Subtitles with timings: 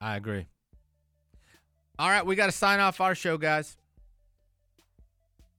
[0.00, 0.46] I agree.
[1.98, 3.76] All right, we got to sign off our show, guys.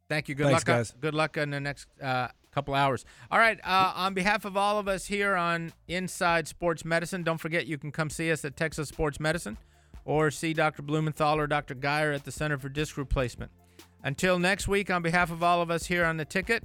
[0.08, 0.36] Thank you.
[0.36, 0.78] Good Thanks, luck.
[0.78, 0.94] guys.
[1.00, 3.04] Good luck in the next uh, couple hours.
[3.30, 3.60] All right.
[3.64, 7.78] Uh, on behalf of all of us here on Inside Sports Medicine, don't forget you
[7.78, 9.58] can come see us at Texas Sports Medicine
[10.06, 10.82] or see Dr.
[10.82, 11.76] Blumenthal or Dr.
[11.76, 13.52] Geyer at the Center for Disc Replacement.
[14.04, 16.64] Until next week, on behalf of all of us here on the ticket,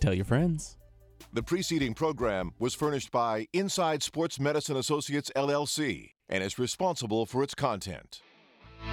[0.00, 0.76] Tell your friends.
[1.32, 7.42] The preceding program was furnished by Inside Sports Medicine Associates LLC and is responsible for
[7.42, 8.22] its content.
[8.86, 8.88] You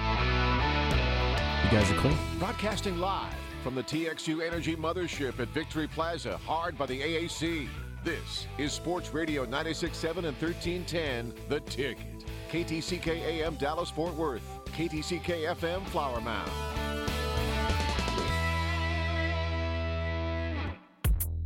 [1.70, 2.14] guys are clear.
[2.38, 7.66] Broadcasting live from the TXU Energy Mothership at Victory Plaza, hard by the AAC.
[8.04, 12.24] This is Sports Radio 96.7 and 1310, The Ticket.
[12.50, 16.50] KTCK AM Dallas Fort Worth, KTCK FM Flower Mound.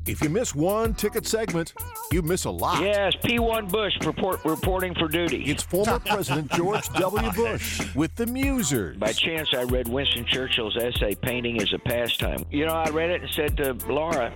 [0.06, 1.72] If you miss one ticket segment,
[2.12, 2.82] you miss a lot.
[2.82, 5.44] Yes, P1 Bush report, reporting for duty.
[5.44, 7.32] It's former President George W.
[7.32, 8.98] Bush with the Musers.
[8.98, 12.44] By chance, I read Winston Churchill's essay, Painting as a Pastime.
[12.50, 14.30] You know, I read it and said to Laura,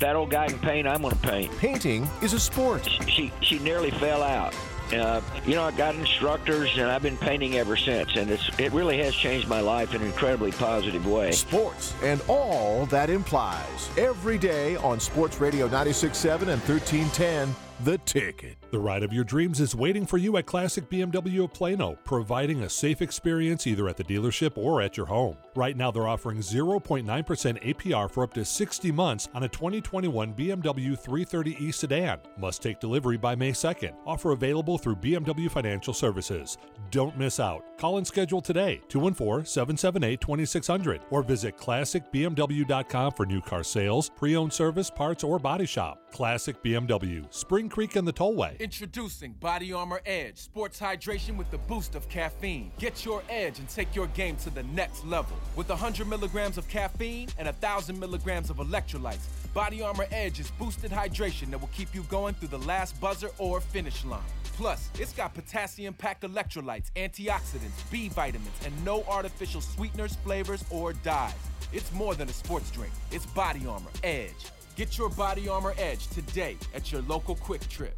[0.00, 1.56] that old guy can paint, I'm going to paint.
[1.58, 2.84] Painting is a sport.
[3.06, 4.52] She, she nearly fell out.
[4.94, 8.72] Uh, you know, I got instructors, and I've been painting ever since, and it's it
[8.72, 11.32] really has changed my life in an incredibly positive way.
[11.32, 13.90] Sports and all that implies.
[13.96, 18.56] Every day on Sports Radio 96.7 and 1310, The Ticket.
[18.74, 22.64] The ride of your dreams is waiting for you at Classic BMW of Plano, providing
[22.64, 25.36] a safe experience either at the dealership or at your home.
[25.54, 31.00] Right now, they're offering 0.9% APR for up to 60 months on a 2021 BMW
[31.00, 32.18] 330e sedan.
[32.36, 33.94] Must take delivery by May 2nd.
[34.04, 36.58] Offer available through BMW Financial Services.
[36.90, 37.78] Don't miss out.
[37.78, 44.34] Call and schedule today, 214 778 2600, or visit classicbmw.com for new car sales, pre
[44.34, 46.00] owned service, parts, or body shop.
[46.10, 48.63] Classic BMW, Spring Creek and the Tollway.
[48.64, 52.72] Introducing Body Armor Edge, sports hydration with the boost of caffeine.
[52.78, 55.36] Get your edge and take your game to the next level.
[55.54, 60.90] With 100 milligrams of caffeine and 1,000 milligrams of electrolytes, Body Armor Edge is boosted
[60.90, 64.22] hydration that will keep you going through the last buzzer or finish line.
[64.56, 70.94] Plus, it's got potassium packed electrolytes, antioxidants, B vitamins, and no artificial sweeteners, flavors, or
[70.94, 71.34] dyes.
[71.70, 74.46] It's more than a sports drink, it's Body Armor Edge.
[74.74, 77.92] Get your Body Armor Edge today at your local QuikTrip.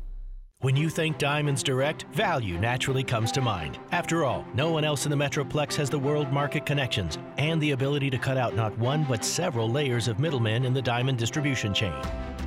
[0.67, 3.79] When you think Diamonds Direct, value naturally comes to mind.
[3.93, 7.71] After all, no one else in the Metroplex has the world market connections and the
[7.71, 11.73] ability to cut out not one but several layers of middlemen in the diamond distribution
[11.73, 11.95] chain.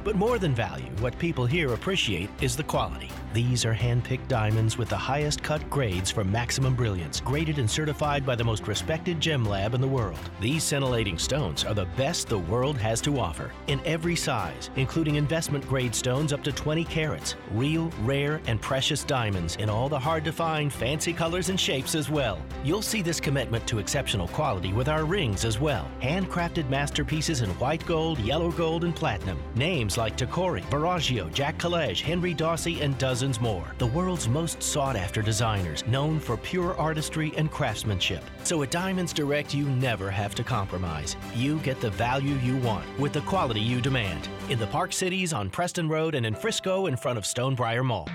[0.03, 3.09] But more than value, what people here appreciate is the quality.
[3.31, 8.25] These are hand-picked diamonds with the highest cut grades for maximum brilliance, graded and certified
[8.25, 10.17] by the most respected gem lab in the world.
[10.41, 15.15] These scintillating stones are the best the world has to offer in every size, including
[15.15, 19.99] investment grade stones up to 20 carats, real, rare, and precious diamonds in all the
[19.99, 22.41] hard to find fancy colors and shapes as well.
[22.63, 25.87] You'll see this commitment to exceptional quality with our rings as well.
[26.01, 29.37] Handcrafted masterpieces in white gold, yellow gold, and platinum.
[29.53, 33.75] Names like Tacori, Verragio, Jack Kelege, Henry Daussi, and dozens more.
[33.79, 38.23] The world's most sought after designers, known for pure artistry and craftsmanship.
[38.43, 41.17] So at Diamonds Direct, you never have to compromise.
[41.35, 44.29] You get the value you want with the quality you demand.
[44.49, 48.07] In the Park Cities, on Preston Road, and in Frisco in front of Stonebriar Mall.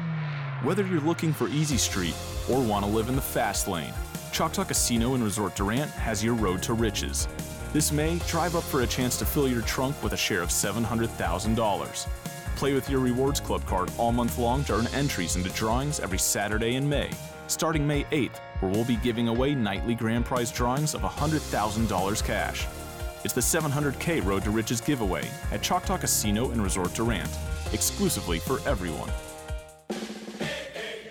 [0.63, 2.15] Whether you're looking for Easy Street
[2.51, 3.93] or want to live in the fast lane,
[4.33, 7.29] Choctaw Casino and Resort Durant has your road to riches.
[7.75, 10.49] This May, drive up for a chance to fill your trunk with a share of
[10.49, 12.09] $700,000.
[12.65, 16.17] Play with your Rewards Club card all month long to earn entries into drawings every
[16.17, 17.11] Saturday in May,
[17.47, 22.67] starting May 8th, where we'll be giving away nightly grand prize drawings of $100,000 cash.
[23.23, 27.29] It's the 700K Road to Riches giveaway at Choctaw Casino and Resort Durant,
[27.75, 29.11] exclusively for everyone.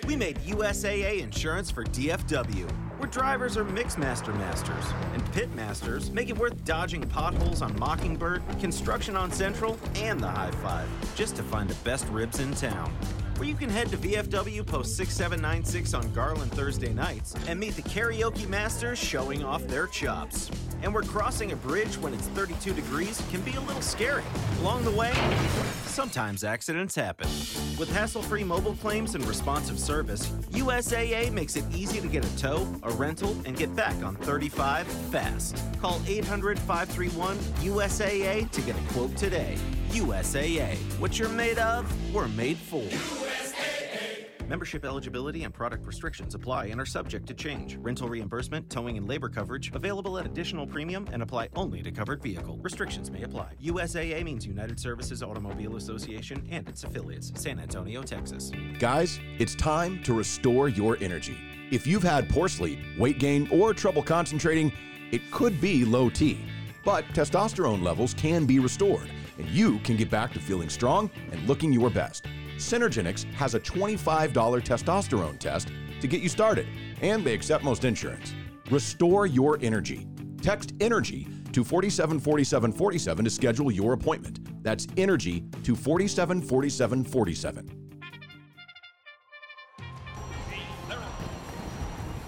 [0.08, 2.68] We made USAA insurance for DFW,
[3.04, 8.42] where drivers are Mixmaster masters, and pit masters make it worth dodging potholes on Mockingbird,
[8.62, 12.94] construction on Central, and the High Five, just to find the best ribs in town.
[13.38, 17.82] Where you can head to VFW Post 6796 on Garland Thursday nights and meet the
[17.82, 20.52] karaoke masters showing off their chops.
[20.84, 24.24] And where crossing a bridge when it's 32 degrees can be a little scary.
[24.60, 25.14] Along the way,
[25.86, 27.28] sometimes accidents happen.
[27.80, 32.38] With hassle free mobile claims and responsive service, USAA makes it easy to get a
[32.38, 35.60] tow, a rental, and get back on 35 fast.
[35.82, 39.58] Call 800 531 USAA to get a quote today.
[39.90, 40.76] USAA.
[41.00, 42.84] What you're made of, we're made for.
[44.48, 47.78] Membership eligibility and product restrictions apply and are subject to change.
[47.78, 52.22] Rental reimbursement, towing, and labor coverage available at additional premium and apply only to covered
[52.22, 52.60] vehicle.
[52.62, 53.54] Restrictions may apply.
[53.64, 58.52] USAA means United Services Automobile Association and its affiliates, San Antonio, Texas.
[58.80, 61.38] Guys, it's time to restore your energy.
[61.72, 64.74] If you've had poor sleep, weight gain, or trouble concentrating,
[65.12, 66.38] it could be low T.
[66.84, 71.48] But testosterone levels can be restored, and you can get back to feeling strong and
[71.48, 72.26] looking your best.
[72.64, 75.70] SynergenX has a $25 testosterone test
[76.02, 76.66] to get you started,
[77.02, 78.34] and they accept most insurance.
[78.72, 80.08] Restore your energy.
[80.42, 84.64] Text ENERGY to 474747 to schedule your appointment.
[84.64, 87.80] That's ENERGY to 474747.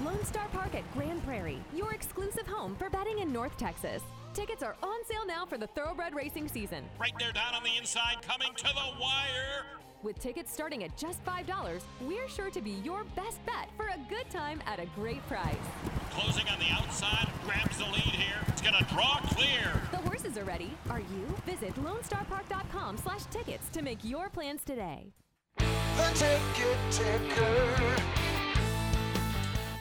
[0.04, 4.02] Lone Star Park at Grand Prairie, your exclusive home for betting in North Texas.
[4.34, 6.84] Tickets are on sale now for the Thoroughbred racing season.
[7.00, 9.85] Right there down on the inside, coming to the wire.
[10.06, 13.98] With tickets starting at just $5, we're sure to be your best bet for a
[14.08, 15.56] good time at a great price.
[16.12, 18.38] Closing on the outside, grabs the lead here.
[18.48, 19.82] It's going to draw clear.
[19.90, 20.70] The horses are ready.
[20.92, 21.36] Are you?
[21.48, 25.12] Visit LoneStarPark.com slash tickets to make your plans today.
[25.58, 28.45] The ticket ticker.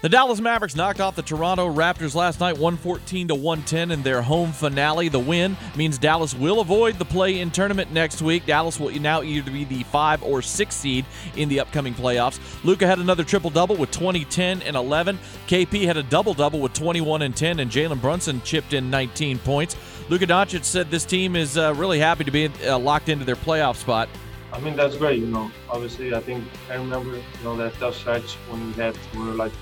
[0.05, 4.21] The Dallas Mavericks knocked off the Toronto Raptors last night 114 to 110 in their
[4.21, 5.09] home finale.
[5.09, 8.45] The win means Dallas will avoid the play-in tournament next week.
[8.45, 11.07] Dallas will now either be the 5 or 6 seed
[11.37, 12.39] in the upcoming playoffs.
[12.65, 15.19] Luka had another triple-double with 20, 10 and 11.
[15.47, 19.75] KP had a double-double with 21 and 10 and Jalen Brunson chipped in 19 points.
[20.11, 23.37] Luka Doncic said this team is uh, really happy to be uh, locked into their
[23.37, 24.11] playoff spot.
[24.53, 25.51] I mean that's great, you know.
[25.71, 29.33] Obviously, I think I remember, you know, that tough stretch when we had we were
[29.33, 29.53] like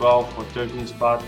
[0.00, 1.22] 12 or 13 spot.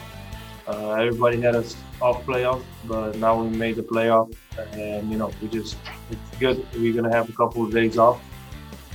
[0.67, 4.35] Uh, everybody had us off playoff, but now we made the playoff,
[4.73, 5.77] and you know we just
[6.11, 6.65] it's good.
[6.73, 8.19] We're gonna have a couple of days off,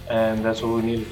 [0.09, 1.07] and that's what we needed.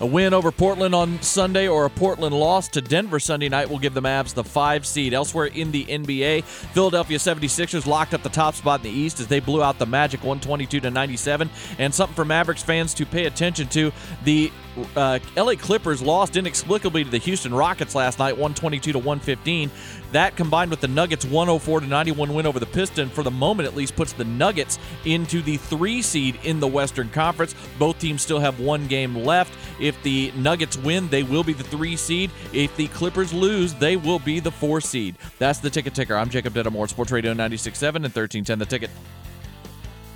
[0.00, 3.78] A win over Portland on Sunday or a Portland loss to Denver Sunday night will
[3.78, 5.14] give the Mavs the five seed.
[5.14, 9.28] Elsewhere in the NBA, Philadelphia 76ers locked up the top spot in the East as
[9.28, 11.48] they blew out the Magic 122 to 97.
[11.78, 13.92] And something for Mavericks fans to pay attention to:
[14.24, 14.50] the
[14.96, 19.70] uh, LA Clippers lost inexplicably to the Houston Rockets last night, 122 to 115.
[20.14, 23.66] That combined with the Nuggets 104 to 91 win over the Pistons, for the moment
[23.68, 27.52] at least, puts the Nuggets into the three seed in the Western Conference.
[27.80, 29.52] Both teams still have one game left.
[29.80, 32.30] If the Nuggets win, they will be the three seed.
[32.52, 35.16] If the Clippers lose, they will be the four seed.
[35.40, 36.14] That's the ticket ticker.
[36.14, 38.90] I'm Jacob Dedamore, Sports Radio 96.7 and 1310 The Ticket.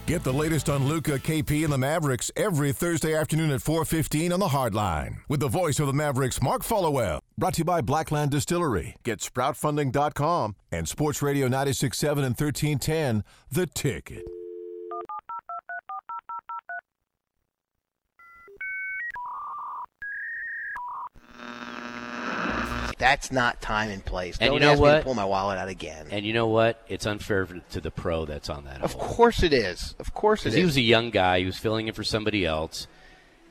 [0.09, 4.41] Get the latest on Luka, KP, and the Mavericks every Thursday afternoon at 4:15 on
[4.41, 7.21] the Hardline with the voice of the Mavericks, Mark Followill.
[7.37, 8.97] Brought to you by Blackland Distillery.
[9.05, 13.23] Get SproutFunding.com and Sports Radio 96.7 and 1310.
[13.53, 14.25] The Ticket.
[22.99, 24.39] That's not time and place.
[24.41, 24.99] And Don't you know ask me what?
[24.99, 26.07] to pull my wallet out again.
[26.11, 26.83] And you know what?
[26.89, 28.83] It's unfair to the pro that's on that.
[28.83, 29.95] Of course it is.
[29.99, 30.55] Of course it is.
[30.57, 31.39] he was a young guy.
[31.41, 32.87] He was filling in for somebody else.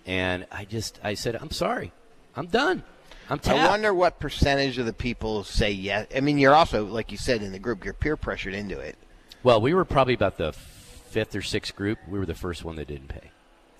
[0.05, 1.91] And I just, I said, I'm sorry.
[2.35, 2.83] I'm done.
[3.29, 3.59] I'm tapped.
[3.59, 6.07] I wonder what percentage of the people say yes.
[6.15, 8.97] I mean, you're also, like you said in the group, you're peer pressured into it.
[9.43, 11.99] Well, we were probably about the fifth or sixth group.
[12.07, 13.31] We were the first one that didn't pay.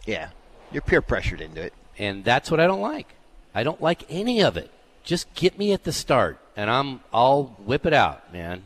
[0.06, 0.30] Yeah,
[0.72, 1.74] you're peer pressured into it.
[1.98, 3.14] And that's what I don't like.
[3.56, 4.72] I don't like any of it.
[5.08, 8.64] Just get me at the start, and I'm I'll whip it out, man.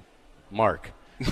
[0.49, 0.91] Mark.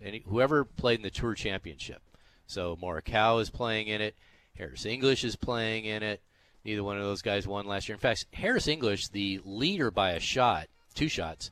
[0.00, 2.02] Any, whoever played in the Tour Championship.
[2.46, 4.14] So Morikawa is playing in it.
[4.56, 6.20] Harris English is playing in it.
[6.64, 7.96] Neither one of those guys won last year.
[7.96, 11.50] In fact, Harris English, the leader by a shot, two shots,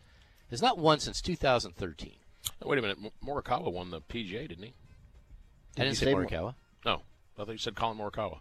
[0.49, 2.12] has not won since 2013.
[2.64, 2.99] Wait a minute.
[3.26, 4.75] Morikawa won the PGA, didn't he?
[5.76, 6.55] I didn't say Morikawa.
[6.87, 7.02] No.
[7.37, 8.38] I think you said Collin Morikawa.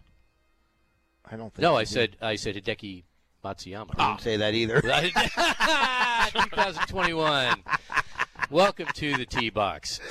[1.30, 3.04] I don't think No, you I said I said Hideki
[3.44, 3.90] Matsuyama.
[3.98, 4.80] I didn't say that either.
[6.42, 7.62] 2021.
[8.50, 10.00] Welcome to the T box.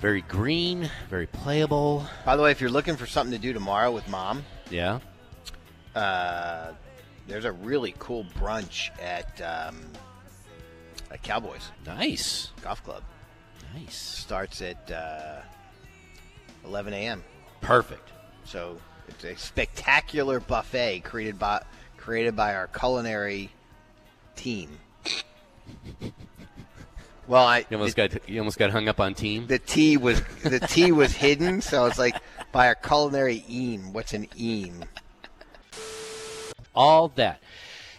[0.00, 2.06] very green, very playable.
[2.24, 5.00] By the way, if you're looking for something to do tomorrow with mom, Yeah.
[5.94, 6.72] uh,
[7.28, 9.80] there's a really cool brunch at um,
[11.10, 12.50] at Cowboys Nice.
[12.62, 13.02] Golf Club.
[13.74, 13.96] Nice.
[13.96, 15.40] Starts at uh,
[16.64, 17.22] 11 a.m.
[17.62, 18.10] Perfect.
[18.44, 18.76] So
[19.08, 21.62] it's a spectacular buffet created by
[21.96, 23.50] created by our culinary
[24.36, 24.78] team.
[27.28, 29.46] Well, I You almost got you almost got hung up on team.
[29.46, 32.16] the T was the T was hidden, so it's like
[32.50, 33.92] by our culinary eam.
[33.92, 34.84] What's an eam?
[36.74, 37.40] all that.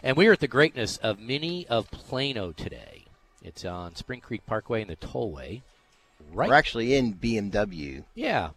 [0.01, 3.05] And we are at the greatness of Mini of Plano today.
[3.43, 5.62] It's on Spring Creek Parkway and the Tollway.
[6.32, 6.50] Right.
[6.50, 8.03] We're actually in BMW.
[8.15, 8.50] Yeah.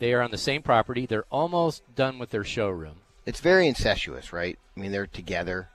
[0.00, 1.04] They are on the same property.
[1.04, 3.02] They're almost done with their showroom.
[3.26, 4.58] It's very incestuous, right?
[4.76, 5.68] I mean, they're together.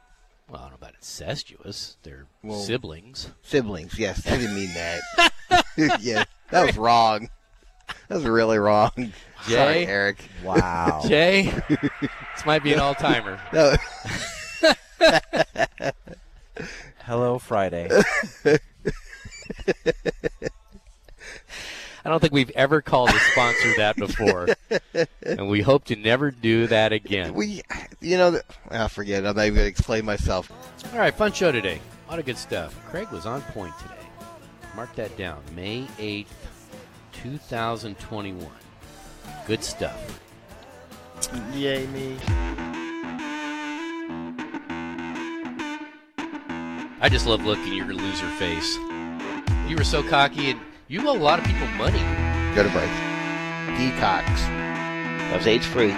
[0.49, 1.97] Well, I don't know about incestuous.
[2.01, 3.29] They're Well, siblings.
[3.43, 4.25] Siblings, yes.
[4.27, 5.63] I didn't mean that.
[6.01, 7.29] yeah, that was wrong.
[8.07, 8.91] That was really wrong.
[9.47, 9.55] Jay?
[9.55, 10.17] Sorry, Eric.
[10.43, 11.03] Wow.
[11.07, 13.39] Jay, this might be an all-timer.
[13.53, 13.75] No.
[17.03, 17.89] Hello, Friday.
[22.05, 24.49] I don't think we've ever called a sponsor that before,
[25.23, 27.33] and we hope to never do that again.
[27.33, 27.63] We,
[27.99, 29.23] you know, I ah, forget.
[29.23, 29.27] it.
[29.27, 30.51] I'm not even going to explain myself.
[30.93, 31.81] All right, fun show today.
[32.07, 32.79] A lot of good stuff.
[32.89, 33.95] Craig was on point today.
[34.75, 35.41] Mark that down.
[35.55, 36.27] May 8th,
[37.13, 38.51] 2021.
[39.47, 40.21] Good stuff.
[41.55, 42.17] Yay, me.
[47.01, 48.77] I just love looking at your loser face.
[49.67, 51.99] You were so cocky, and you owe a lot of people money.
[52.53, 52.89] Go to break.
[53.75, 54.41] Peacocks.
[54.41, 55.91] That was AIDS free.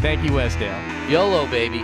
[0.00, 1.10] Thank you, Westdale.
[1.10, 1.78] YOLO, baby.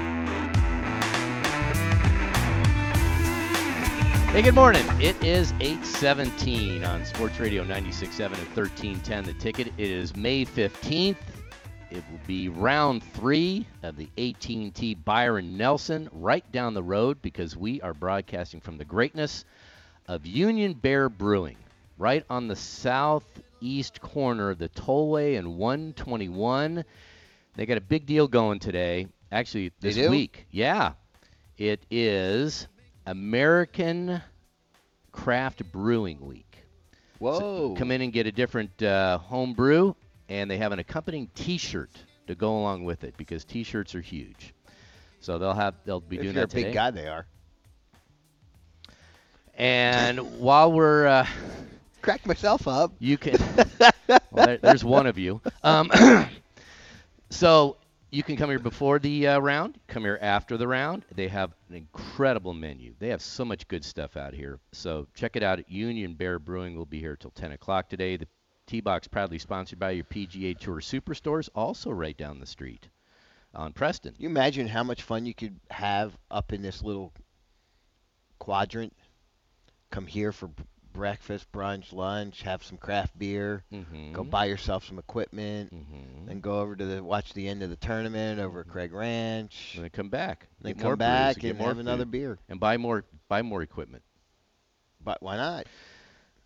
[4.32, 4.84] Hey, good morning.
[4.98, 9.24] It is 817 on Sports Radio 96.7 and 1310.
[9.24, 11.16] The ticket it is May 15th.
[11.90, 17.58] It will be round three of the AT&T Byron Nelson right down the road because
[17.58, 19.44] we are broadcasting from the greatness
[20.08, 21.56] of Union Bear Brewing
[21.98, 26.84] right on the southeast corner of the Tollway and 121.
[27.54, 29.06] They got a big deal going today.
[29.30, 30.46] Actually, this week.
[30.50, 30.92] Yeah.
[31.58, 32.66] It is
[33.06, 34.20] American
[35.12, 36.46] Craft Brewing Week.
[37.18, 37.74] Whoa.
[37.78, 39.94] come in and get a different uh, home brew,
[40.28, 41.90] and they have an accompanying T-shirt
[42.26, 44.54] to go along with it because T-shirts are huge.
[45.20, 47.26] So they'll have they'll be If doing you're a big guy, they are.
[49.54, 51.26] And while we're uh,
[52.02, 53.38] crack myself up, you can.
[54.08, 55.40] well, there, there's one of you.
[55.62, 55.90] Um,
[57.30, 57.76] so
[58.10, 59.78] you can come here before the uh, round.
[59.88, 61.04] Come here after the round.
[61.14, 62.94] They have an incredible menu.
[62.98, 64.58] They have so much good stuff out here.
[64.72, 66.76] So check it out at Union Bear Brewing.
[66.76, 68.16] We'll be here till 10 o'clock today.
[68.18, 68.28] The
[68.66, 72.88] T-Box proudly sponsored by your PGA Tour Superstores, also right down the street
[73.54, 74.14] on Preston.
[74.18, 77.12] you imagine how much fun you could have up in this little
[78.38, 78.94] quadrant?
[79.90, 80.50] Come here for
[80.92, 84.12] breakfast, brunch, lunch, have some craft beer, Mhm.
[84.12, 86.26] go buy yourself some equipment, Mm-hmm.
[86.26, 89.72] then go over to the watch the end of the tournament over at Craig Ranch.
[89.74, 90.48] And then come back.
[90.60, 92.38] Then Get come back and more have another beer.
[92.48, 94.02] and buy more buy more equipment.
[95.00, 95.66] But why not?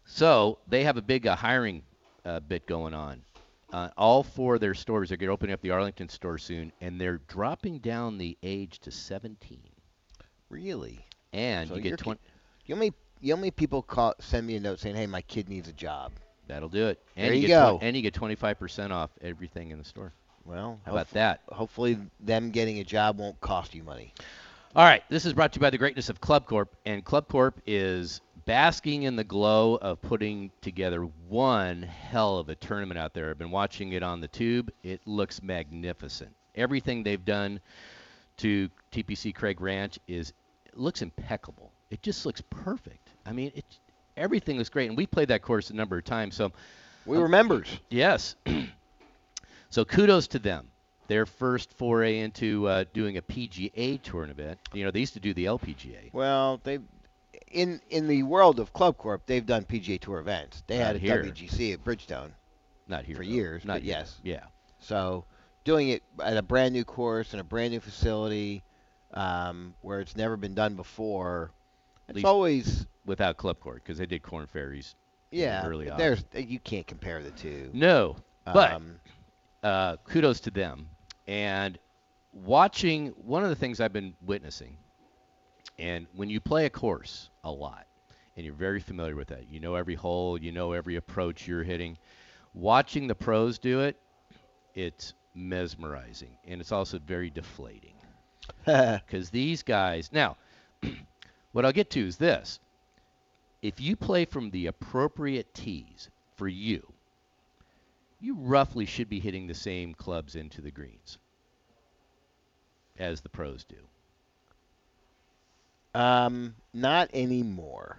[0.04, 1.82] So they have a big uh, hiring
[2.24, 3.22] uh, bit going on.
[3.72, 6.70] Uh, all four of their stores are going to open up the Arlington store soon,
[6.80, 9.60] and they're dropping down the age to 17.
[10.48, 11.04] Really?
[11.32, 12.20] And So you get ki- 20.
[12.66, 14.96] You know how many, you know how many people call, send me a note saying,
[14.96, 16.12] "Hey, my kid needs a job."
[16.48, 17.00] That'll do it.
[17.16, 17.76] And There you get go.
[17.78, 20.12] twen- and you get 25% off everything in the store.
[20.44, 21.40] Well, how about that?
[21.48, 24.12] Hopefully, them getting a job won't cost you money.
[24.76, 27.26] All right, this is brought to you by the greatness of Club Corp, and Club
[27.28, 33.12] Corp is basking in the glow of putting together one hell of a tournament out
[33.12, 33.30] there.
[33.30, 34.70] I've been watching it on the tube.
[34.84, 36.30] It looks magnificent.
[36.54, 37.58] Everything they've done
[38.36, 40.32] to TPC Craig Ranch is
[40.74, 41.72] looks impeccable.
[41.90, 43.10] It just looks perfect.
[43.24, 43.64] I mean, it
[44.16, 46.34] everything looks great, and we played that course a number of times.
[46.34, 46.52] So
[47.04, 47.68] We were members.
[47.90, 48.34] Yes.
[49.70, 50.68] so kudos to them.
[51.08, 54.58] Their first foray into uh, doing a PGA tournament.
[54.72, 56.12] You know, they used to do the LPGA.
[56.12, 56.80] Well, they
[57.52, 60.64] in in the world of Club Corp, they've done PGA Tour events.
[60.66, 61.22] They Not had a here.
[61.22, 62.30] WGC at Bridgestone
[62.88, 63.30] Not here for though.
[63.30, 63.98] years, Not here.
[63.98, 64.16] yes.
[64.24, 64.42] Yeah.
[64.80, 65.24] So
[65.62, 68.64] doing it at a brand new course and a brand new facility
[69.14, 71.52] um, where it's never been done before,
[72.08, 74.94] it's always without Club Corp because they did Korn Ferrys.
[75.30, 75.66] yeah.
[75.66, 75.98] early on.
[75.98, 77.70] There's you can't compare the two.
[77.72, 79.00] No, but Um,
[79.62, 80.88] uh, kudos to them.
[81.26, 81.78] And
[82.32, 84.76] watching one of the things I've been witnessing,
[85.78, 87.86] and when you play a course a lot,
[88.36, 91.64] and you're very familiar with that, you know every hole, you know every approach you're
[91.64, 91.96] hitting.
[92.54, 93.96] Watching the pros do it,
[94.74, 97.92] it's mesmerizing, and it's also very deflating.
[98.64, 100.36] Because these guys, now,
[101.56, 102.60] what I'll get to is this:
[103.62, 106.92] if you play from the appropriate tees for you,
[108.20, 111.16] you roughly should be hitting the same clubs into the greens
[112.98, 113.76] as the pros do.
[115.98, 117.96] Um, not anymore.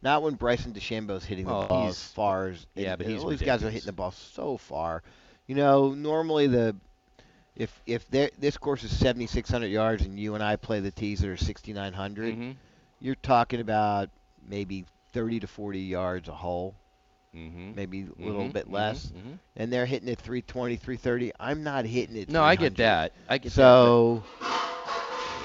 [0.00, 3.24] Not when Bryson DeChambeau's hitting the Oh, ball as far as yeah, and- but he's
[3.24, 5.02] all these guys are hitting the ball so far.
[5.48, 6.76] You know, normally the
[7.56, 11.28] if if this course is 7,600 yards and you and I play the tees that
[11.28, 12.56] are 6,900, Mhm.
[13.04, 14.10] You're talking about
[14.46, 16.74] maybe 30 to 40 yards a hole,
[17.34, 17.72] Mm-hmm.
[17.74, 19.12] maybe a little Mhm, bit mhm, less.
[19.12, 19.38] mhm.
[19.56, 21.32] And they're hitting it 320, 330.
[21.40, 22.28] I'm not hitting it.
[22.30, 23.12] No, I get that.
[23.28, 24.22] I get that, so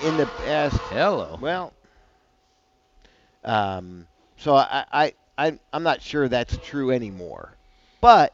[0.04, 1.39] in the past, Hello.
[1.39, 1.74] well,
[3.44, 7.58] um, so I, I, I, I'm not sure that's true anymore.
[8.01, 8.34] But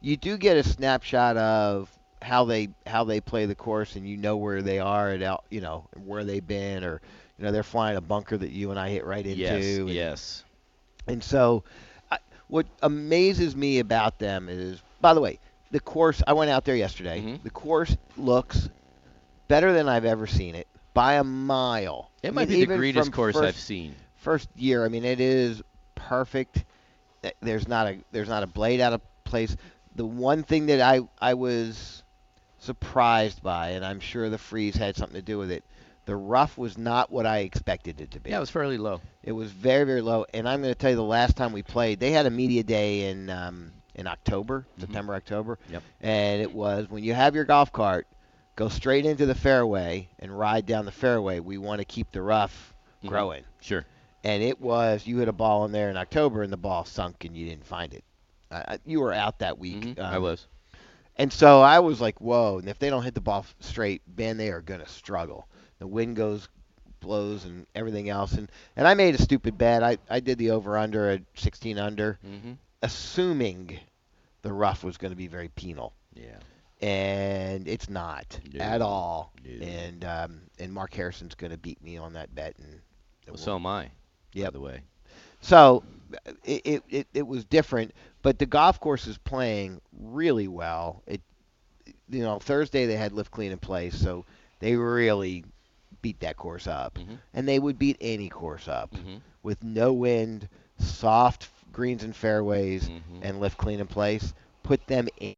[0.00, 1.90] you do get a snapshot of
[2.22, 5.44] how they how they play the course, and you know where they are at out,
[5.50, 7.00] you know where they've been, or
[7.42, 9.40] you know they're flying a bunker that you and I hit right into.
[9.40, 10.44] Yes, and- yes.
[11.08, 11.64] and so,
[12.08, 15.40] I, what amazes me about them is, by the way,
[15.72, 16.22] the course.
[16.24, 17.20] I went out there yesterday.
[17.20, 17.42] Mm-hmm.
[17.42, 18.70] The course looks
[19.48, 22.12] better than I've ever seen it by a mile.
[22.22, 23.96] It I might mean, be the even greatest course I've seen.
[24.18, 25.62] First year, I mean, it is
[25.96, 26.64] perfect.
[27.40, 29.56] There's not a there's not a blade out of place.
[29.96, 32.04] The one thing that I I was
[32.60, 35.64] surprised by, and I'm sure the freeze had something to do with it.
[36.04, 38.30] The rough was not what I expected it to be.
[38.30, 39.00] Yeah, it was fairly low.
[39.22, 40.26] It was very, very low.
[40.34, 42.64] And I'm going to tell you, the last time we played, they had a media
[42.64, 45.58] day in um, in October, September, October.
[45.70, 45.82] Yep.
[46.00, 48.06] And it was when you have your golf cart,
[48.56, 51.38] go straight into the fairway and ride down the fairway.
[51.40, 53.08] We want to keep the rough Mhm.
[53.08, 53.44] growing.
[53.60, 53.84] Sure.
[54.24, 57.24] And it was you hit a ball in there in October, and the ball sunk,
[57.24, 58.04] and you didn't find it.
[58.50, 59.80] Uh, you were out that week.
[59.80, 60.00] Mm-hmm.
[60.00, 60.46] I um, was.
[61.16, 62.58] and so I was like, whoa.
[62.58, 65.46] And if they don't hit the ball straight, man, they are going to struggle.
[65.82, 66.48] The wind goes,
[67.00, 68.34] blows, and everything else.
[68.34, 69.82] And, and I made a stupid bet.
[69.82, 72.56] I, I did the over under at 16 under, Mhm.
[72.82, 73.80] assuming
[74.42, 75.92] the rough was going to be very penal.
[76.14, 76.36] Yeah.
[76.80, 79.32] And it's not at all.
[79.44, 79.66] No.
[79.66, 82.54] And um, and Mark Harrison's going to beat me on that bet.
[82.58, 82.80] And
[83.26, 83.90] Well, so am I.
[84.32, 84.44] Yeah.
[84.46, 84.80] By the way.
[85.40, 85.82] so
[86.44, 91.02] it, it, it, it was different, but the golf course is playing really well.
[91.08, 91.22] It
[92.08, 94.24] you know Thursday they had lift clean in place, so
[94.60, 95.44] they really
[96.02, 97.18] beat that course up, Mhm.
[97.34, 99.20] and they would beat any course up Mhm.
[99.42, 103.20] with no wind, soft greens and fairways, Mhm.
[103.22, 104.34] and lift clean in place.
[104.62, 105.34] Put them in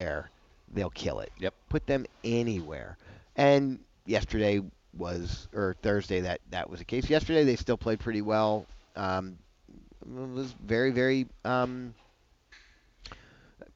[0.00, 0.30] there,
[0.72, 1.32] they'll kill it.
[1.38, 1.54] Yep.
[1.68, 2.96] Put them anywhere,
[3.36, 4.62] and yesterday
[4.96, 7.08] was or Thursday that that was the case.
[7.08, 8.66] Yesterday they still played pretty well.
[8.96, 9.38] Um,
[10.02, 11.94] it was very very um,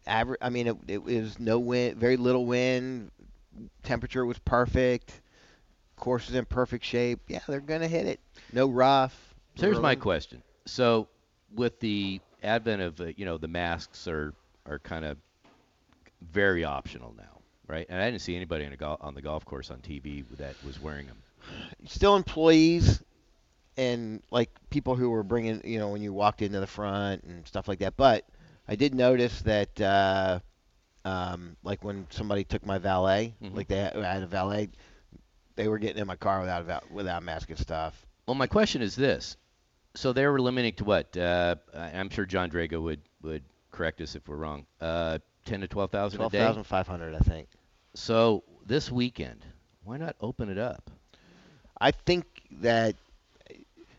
[0.06, 0.38] average.
[0.42, 3.10] I mean, it, it was no wind, very little wind.
[3.82, 5.20] Temperature was perfect.
[5.96, 7.20] Course is in perfect shape.
[7.28, 8.20] Yeah, they're gonna hit it.
[8.52, 9.34] No rough.
[9.56, 10.42] So here's my question.
[10.66, 11.08] So
[11.54, 14.34] with the advent of uh, you know the masks are
[14.66, 15.16] are kind of
[16.32, 17.86] very optional now, right?
[17.88, 21.06] And I didn't see anybody gol- on the golf course on TV that was wearing
[21.06, 21.16] them.
[21.86, 23.02] Still employees
[23.76, 27.46] and like people who were bringing, you know, when you walked into the front and
[27.46, 27.96] stuff like that.
[27.96, 28.24] But
[28.66, 30.40] I did notice that, uh,
[31.04, 33.54] um, like when somebody took my valet, Mhm.
[33.54, 34.70] like they had a valet,
[35.56, 38.06] they were getting in my car without without a mask and stuff.
[38.26, 39.36] Well, my question is this:
[39.94, 41.16] so they were limiting to what?
[41.16, 44.66] Uh, I'm sure Jon Drago would would correct us if we're wrong.
[44.80, 46.38] Uh, ten to twelve thousand a Twelve day.
[46.38, 47.48] thousand five hundred, I think.
[47.94, 49.44] So this weekend,
[49.84, 50.90] why not open it up?
[51.80, 52.24] I think
[52.60, 52.96] that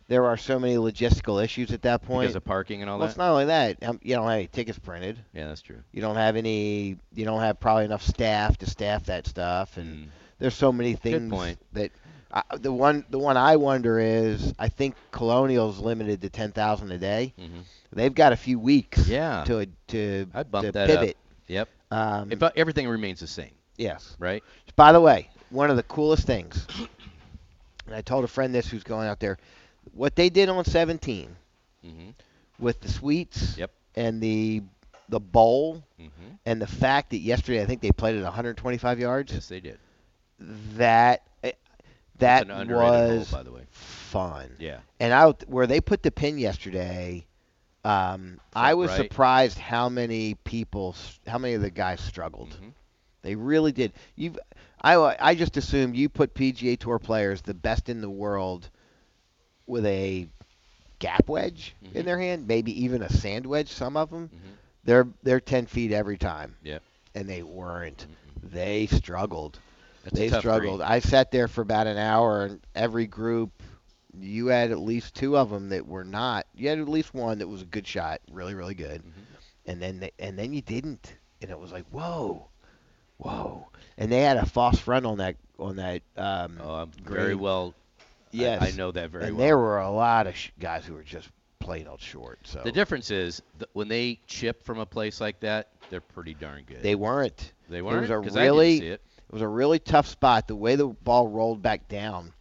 [0.07, 2.25] there are so many logistical issues at that point.
[2.25, 3.11] Because of parking and all well, that?
[3.11, 3.83] it's not only that.
[3.83, 5.19] Um, you don't have any tickets printed.
[5.33, 5.83] Yeah, that's true.
[5.91, 6.97] You don't have any.
[7.13, 10.09] You don't have probably enough staff to staff that stuff, and
[10.39, 11.58] there's so many things point.
[11.73, 11.91] that.
[12.30, 16.91] I, the one, the one I wonder is, I think Colonial's limited to ten thousand
[16.91, 17.34] a day.
[17.39, 17.63] Mhm.
[17.93, 19.08] They've got a few weeks.
[19.08, 19.45] Yeah.
[19.45, 21.10] To to I'd bump to that pivot.
[21.12, 21.15] up.
[21.47, 21.69] Yep.
[21.89, 23.52] Um, if uh, everything remains the same.
[23.78, 24.17] Yes.
[24.19, 24.43] Right.
[24.76, 26.67] By the way, one of the coolest things,
[27.86, 29.38] and I told a friend this who's going out there,
[29.93, 31.34] what they did on 17
[31.86, 32.13] Mhm.
[32.60, 33.71] with the suites Yep.
[33.95, 34.63] and the
[35.10, 36.10] the bowl Mhm.
[36.45, 39.32] and the fact that yesterday I think they played at 125 yards.
[39.32, 39.80] Yes, they did.
[40.39, 41.52] That eh,
[42.19, 43.63] that underrated hole, was by the way.
[43.71, 44.56] fun.
[44.60, 44.80] Yeah.
[45.00, 47.26] And out where they put the pin yesterday,
[47.84, 48.97] um, I was right.
[48.97, 50.95] surprised how many people,
[51.26, 52.52] how many of the guys struggled.
[52.52, 52.69] Mm-hmm.
[53.23, 53.93] They really did.
[54.15, 54.36] You,
[54.82, 58.69] I, I just assumed you put PGA Tour players, the best in the world,
[59.65, 60.28] with a
[61.00, 61.97] gap wedge Mm-hmm.
[61.97, 63.69] in their hand, maybe even a sand wedge.
[63.69, 64.30] Some of them,
[64.84, 66.56] they're they're ten feet every time.
[66.63, 66.82] Yep.
[67.15, 68.06] And they weren't.
[68.43, 69.60] They struggled.
[70.11, 70.79] That's they struggled.
[70.79, 70.89] green.
[70.89, 73.51] I sat there for about an hour, and every group,
[74.19, 76.45] you had at least two of them that were not.
[76.55, 79.71] You had at least one that was a good shot, really, really good, Mm-hmm.
[79.71, 82.47] and then they, and then you didn't, and it was like whoa,
[83.17, 83.67] whoa.
[83.97, 86.01] And they had a false front on that on that.
[86.15, 87.73] Um, Oh, I'm very well.
[88.31, 89.27] Yes, I, know that very well.
[89.29, 89.47] and well.
[89.47, 92.39] there were a lot of sh- guys who were just plain old short.
[92.43, 96.33] So The difference is th- when they chip from a place like that, they're pretty
[96.33, 96.83] darn good.
[96.83, 97.53] They weren't.
[97.69, 98.01] They weren't.
[98.23, 98.97] was a I really,
[99.29, 99.33] it.
[99.33, 100.47] was a really tough spot.
[100.47, 102.33] The way the ball rolled back down,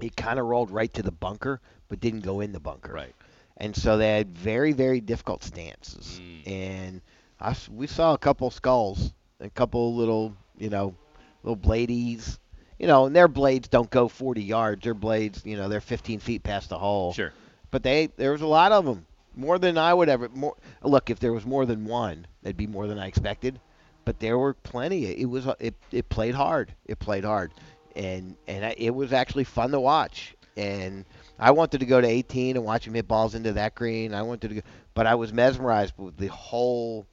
[0.00, 2.92] it kind of rolled right to the bunker, but didn't go in the bunker.
[2.92, 3.14] Right.
[3.56, 6.20] And so they had very, very difficult stances.
[6.22, 6.48] Mm.
[6.50, 7.00] And
[7.40, 10.94] I we saw a couple skulls, a couple little, you know,
[11.42, 12.38] little bladies.
[12.78, 14.84] You know, and their blades don't go 40 yards.
[14.84, 17.12] Their blades, you know, they're 15 feet past the hole.
[17.12, 17.32] Sure.
[17.72, 19.04] But they, there was a lot of them.
[19.34, 20.28] more than I would ever.
[20.28, 23.60] More look, if there was more than one, that'd be more than I expected.
[24.08, 25.04] But there were plenty.
[25.04, 26.72] It was it, it played hard.
[26.86, 27.52] It played hard,
[27.94, 30.34] and and it was actually fun to watch.
[30.56, 31.04] And
[31.38, 34.14] I wanted to go to 18 and watch him hit balls into that green.
[34.14, 34.60] I wanted to, go,
[34.94, 37.06] but I was mesmerized with the whole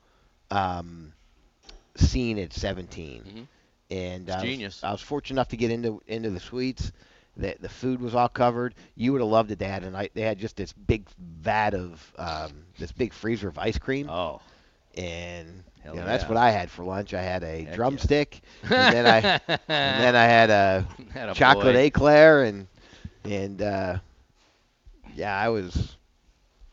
[0.52, 1.12] um,
[1.98, 3.46] scene at 17.
[3.92, 4.82] And It's I was- genius.
[4.82, 6.94] I was fortunate enough to get into into the suites.
[7.36, 8.74] The, the food was all covered.
[8.96, 9.62] You would have loved it.
[9.62, 11.10] Had and I they had just this big
[11.42, 14.10] vat of um, this big freezer of ice cream.
[14.10, 14.40] Oh,
[14.98, 16.30] and Hell know, that's yeah.
[16.30, 17.14] what I had for lunch.
[17.14, 17.76] I had a Heck yeah.
[17.76, 20.88] drumstick, and then I and then I had a
[21.34, 21.86] chocolate boy.
[21.86, 22.68] eclair, and
[23.24, 23.98] and uh,
[25.16, 25.98] yeah, I was.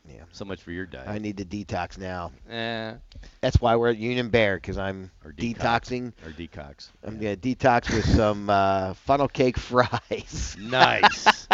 [0.08, 0.24] Yeah.
[0.32, 1.08] So much for your diet.
[1.08, 2.32] I need to detox now.
[2.50, 2.94] Eh.
[3.40, 5.56] That's why we're at Union Bear because I'm Or detox.
[5.58, 6.12] detoxing.
[6.26, 6.90] Or detox.
[7.04, 10.56] I'm gonna detox with some uh, funnel cake fries.
[10.58, 11.46] Nice.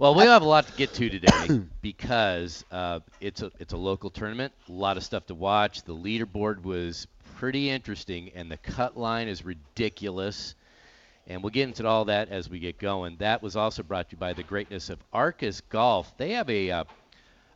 [0.00, 3.76] Well, we have a lot to get to today because uh, it's a it's a
[3.76, 4.50] local tournament.
[4.70, 5.82] A lot of stuff to watch.
[5.82, 10.54] The leaderboard was pretty interesting, and the cut line is ridiculous.
[11.26, 13.16] And we'll get into all that as we get going.
[13.18, 16.16] That was also brought to you by the greatness of Arcis Golf.
[16.16, 16.84] They have a uh,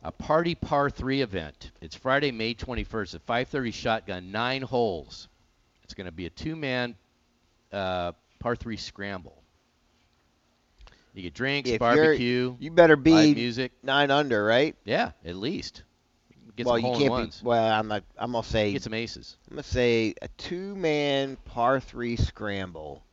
[0.03, 1.71] a party par three event.
[1.81, 5.29] It's Friday, May 21st at 5:30 shotgun, nine holes.
[5.83, 6.93] It's going to be a two-man
[7.73, 9.41] uh, par three scramble.
[11.15, 12.55] You get drinks, If barbecue.
[12.59, 13.71] you better be live music.
[13.81, 14.75] nine under, right?
[14.83, 15.83] Yeah, at least.
[16.57, 17.39] Get well, some you can't ones.
[17.39, 17.47] be.
[17.47, 18.03] Well, I'm not.
[18.17, 18.73] I'm gonna say.
[18.73, 19.37] Get some aces.
[19.49, 23.03] I'm gonna say a two-man par three scramble.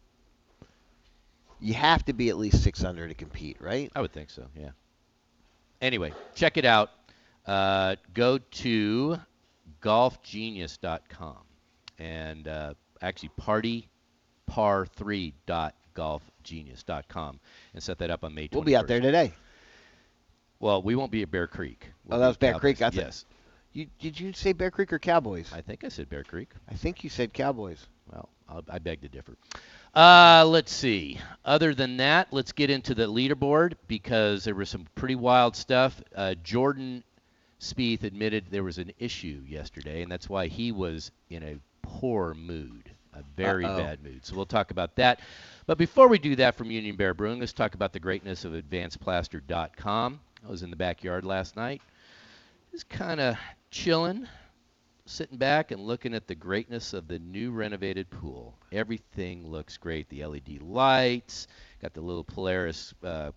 [1.60, 3.90] You have to be at least six under to compete, right?
[3.94, 4.46] I would think so.
[4.58, 4.70] Yeah.
[5.80, 6.90] Anyway, check it out.
[7.46, 9.18] Uh, go to
[9.80, 11.36] golfgenius.com
[11.98, 13.30] and uh, actually
[15.94, 17.40] partypar3.golfgenius.com
[17.74, 18.54] and set that up on May 21st.
[18.54, 19.32] We'll be out there today.
[20.60, 21.90] Well, we won't be at Bear Creek.
[22.10, 22.80] Oh, that was Bear Creek.
[22.82, 23.24] I yes.
[23.72, 25.50] You did you say Bear Creek or Cowboys?
[25.52, 26.50] I think I said Bear Creek.
[26.68, 27.86] I think you said Cowboys.
[28.10, 29.36] Well, I'll, I beg to differ.
[29.94, 31.18] Uh, let's see.
[31.44, 36.00] Other than that, let's get into the leaderboard because there was some pretty wild stuff.
[36.14, 37.02] Uh, Jordan
[37.60, 42.34] Spieth admitted there was an issue yesterday, and that's why he was in a poor
[42.34, 43.78] mood, a very Uh-oh.
[43.78, 44.24] bad mood.
[44.24, 45.20] So we'll talk about that.
[45.66, 48.52] But before we do that from Union Bear Brewing, let's talk about the greatness of
[48.52, 50.20] AdvancedPlaster.com.
[50.44, 51.80] I was in the backyard last night.
[52.72, 53.36] Just kind of
[53.70, 54.26] chilling,
[55.06, 58.58] sitting back and looking at the greatness of the new renovated pool.
[58.72, 60.08] Everything looks great.
[60.08, 61.46] The LED lights,
[61.80, 63.30] got the little Polaris uh,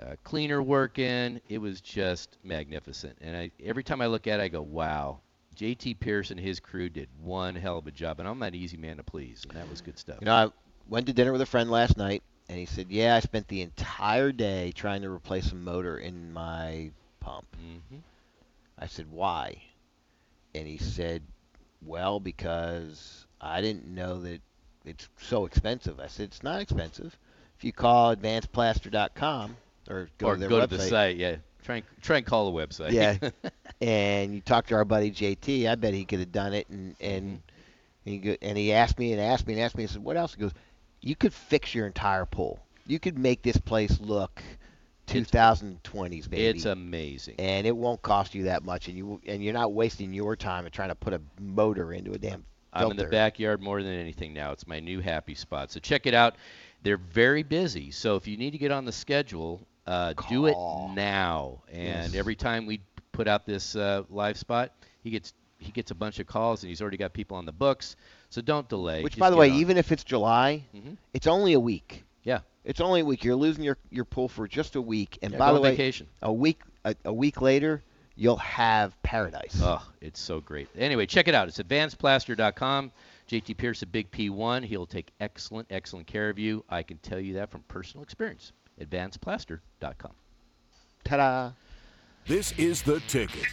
[0.00, 1.38] uh, cleaner working.
[1.50, 3.18] It was just magnificent.
[3.20, 5.20] And I, every time I look at it, I go, wow.
[5.54, 8.54] JT Pierce and his crew did one hell of a job, and I'm not an
[8.54, 10.18] easy man to please, and that was good stuff.
[10.20, 10.50] You know, I
[10.88, 13.62] went to dinner with a friend last night, and he said, "Yeah, I spent the
[13.62, 18.00] entire day trying to replace a motor in my pump." Mhm.
[18.78, 19.62] I said, "Why?"
[20.54, 21.22] And he said,
[21.82, 24.40] "Well, because I didn't know that
[24.84, 27.18] it's so expensive." I said, "It's not expensive.
[27.58, 29.56] If you call advancedplaster.com
[29.90, 31.36] or go or to their go website, to the site, yeah.
[31.64, 32.92] Try and, try and call the website.
[32.92, 33.16] yeah,
[33.80, 36.68] and you talk to our buddy JT, I bet he could have done it.
[36.68, 38.06] And and Mm-hmm.
[38.06, 39.82] and, he go, and he asked me and asked me and asked me.
[39.84, 40.52] I said, "What else?" He goes,
[41.08, 42.60] "You could fix your entire pool.
[42.86, 44.42] You could make this place look
[45.06, 46.46] 2020s, baby.
[46.46, 47.36] It's amazing.
[47.38, 50.64] and it won't cost you that much, and you and you're not wasting your time
[50.64, 53.92] and trying to put a motor into a damn I'm in the backyard more than
[53.92, 54.52] anything now.
[54.52, 55.70] It's my new happy spot.
[55.72, 56.36] So check it out.
[56.82, 57.90] They're very busy.
[57.90, 60.56] So if you need to get on the schedule, uh, do it
[60.94, 61.62] now.
[61.72, 62.14] And Yes.
[62.14, 62.80] every time we
[63.12, 66.68] put out this uh, live spot, he gets he gets a bunch of calls, and
[66.68, 67.96] he's already got people on the books.
[68.30, 69.02] So don't delay.
[69.02, 69.56] Which, Just by the way, on.
[69.56, 70.96] even if it's July, Mhm.
[71.14, 72.04] it's only a week.
[72.24, 72.40] Yeah.
[72.64, 73.24] It's only a week.
[73.24, 75.18] You're losing your, your pool for just a week.
[75.22, 76.06] And Yeah, by the way, vacation.
[76.22, 77.82] a week a, a week later,
[78.16, 79.58] you'll have paradise.
[79.62, 80.68] Oh, it's so great.
[80.76, 81.48] Anyway, check it out.
[81.48, 82.92] It's advancedplaster.com.
[83.28, 84.64] JT Pierce at Big P1.
[84.64, 86.64] He'll take excellent, excellent care of you.
[86.68, 88.52] I can tell you that from personal experience.
[88.80, 90.12] Advancedplaster.com.
[91.04, 91.50] Ta-da!
[92.28, 93.46] This is The Ticket.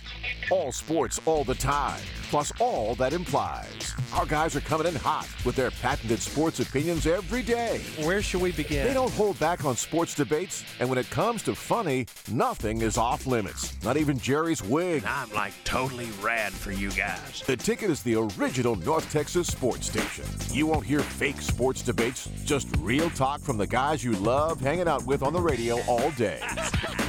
[0.51, 3.93] All sports all the time, plus all that implies.
[4.13, 7.79] Our guys are coming in hot with their patented sports opinions every day.
[8.03, 8.85] Where should we begin?
[8.85, 12.97] They don't hold back on sports debates, and when it comes to funny, nothing is
[12.97, 13.81] off limits.
[13.81, 15.05] Not even Jerry's wig.
[15.07, 17.43] I'm like totally rad for you guys.
[17.47, 20.25] The Ticket is the original North Texas sports station.
[20.51, 24.89] You won't hear fake sports debates, just real talk from the guys you love hanging
[24.89, 26.41] out with on the radio all day.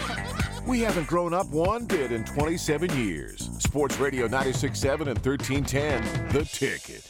[0.67, 3.51] We haven't grown up one bit in 27 years.
[3.61, 7.09] Sports Radio 96.7 and 1310, The Ticket.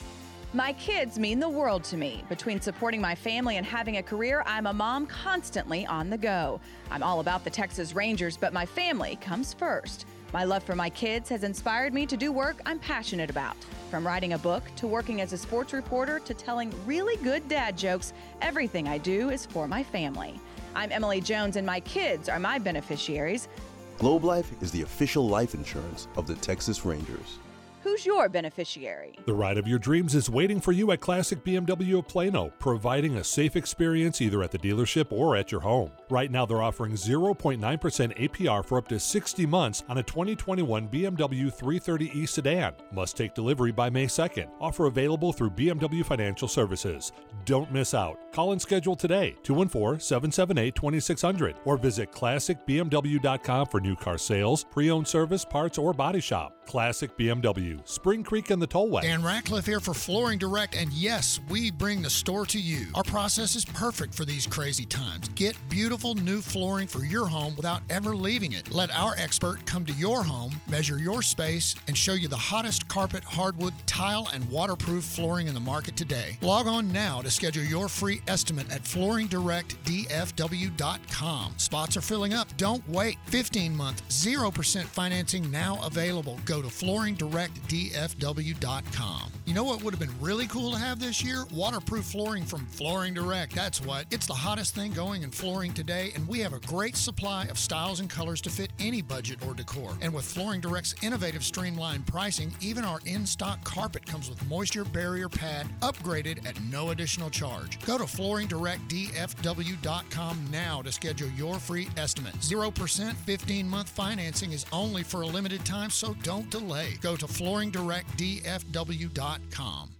[0.53, 2.23] My kids mean the world to me.
[2.29, 6.61] Between supporting my family and having a career, I'm a mom constantly on the go.
[6.90, 10.05] I'm all about the Texas Rangers, but my family comes first.
[10.35, 13.57] My love for my kids has inspired me to do work I'm passionate about.
[13.90, 17.79] From writing a book to working as a sports reporter to telling really good dad
[17.79, 20.38] jokes, everything I do is for my family.
[20.77, 23.49] I'm Emily Jones, and my kids are my beneficiaries.
[23.97, 27.39] Globe Life is the official life insurance of the Texas Rangers.
[27.83, 29.19] Who's your beneficiary?
[29.25, 33.17] The ride of your dreams is waiting for you at Classic BMW of Plano, providing
[33.17, 35.91] a safe experience either at the dealership or at your home.
[36.09, 41.53] Right now, they're offering 0.9% APR for up to 60 months on a 2021 BMW
[41.53, 42.75] 330e sedan.
[42.92, 44.49] Must take delivery by May 2nd.
[44.61, 47.11] Offer available through BMW Financial Services.
[47.45, 48.33] Don't miss out.
[48.33, 54.90] Call and schedule today, 214 778 2600, or visit classicbmw.com for new car sales, pre
[54.90, 56.53] owned service, parts, or body shop.
[56.66, 59.03] Classic BMW, Spring Creek and the Tollway.
[59.03, 62.87] Dan Ratcliffe here for Flooring Direct, and yes, we bring the store to you.
[62.95, 65.29] Our process is perfect for these crazy times.
[65.31, 68.70] Get beautiful new flooring for your home without ever leaving it.
[68.70, 72.87] Let our expert come to your home, measure your space, and show you the hottest
[72.87, 76.37] carpet, hardwood, tile, and waterproof flooring in the market today.
[76.42, 81.54] Log on now to schedule your free estimate at flooringdirectdfw.com.
[81.56, 82.54] Spots are filling up.
[82.56, 83.16] Don't wait.
[83.26, 86.38] 15 month, 0% financing now available.
[86.44, 89.32] Go to flooringdirectdfw.com.
[89.46, 91.46] You know what would have been really cool to have this year?
[91.52, 93.54] Waterproof flooring from Flooring Direct.
[93.54, 94.04] That's what.
[94.11, 97.59] It's the hottest thing going in flooring today, and we have a great supply of
[97.59, 99.96] styles and colors to fit any budget or decor.
[100.01, 104.85] And with Flooring Direct's innovative streamlined pricing, even our in stock carpet comes with moisture
[104.85, 107.81] barrier pad upgraded at no additional charge.
[107.85, 112.35] Go to flooringdirectdfw.com now to schedule your free estimate.
[112.35, 116.96] 0% 15 month financing is only for a limited time, so don't delay.
[117.01, 119.90] Go to flooringdirectdfw.com.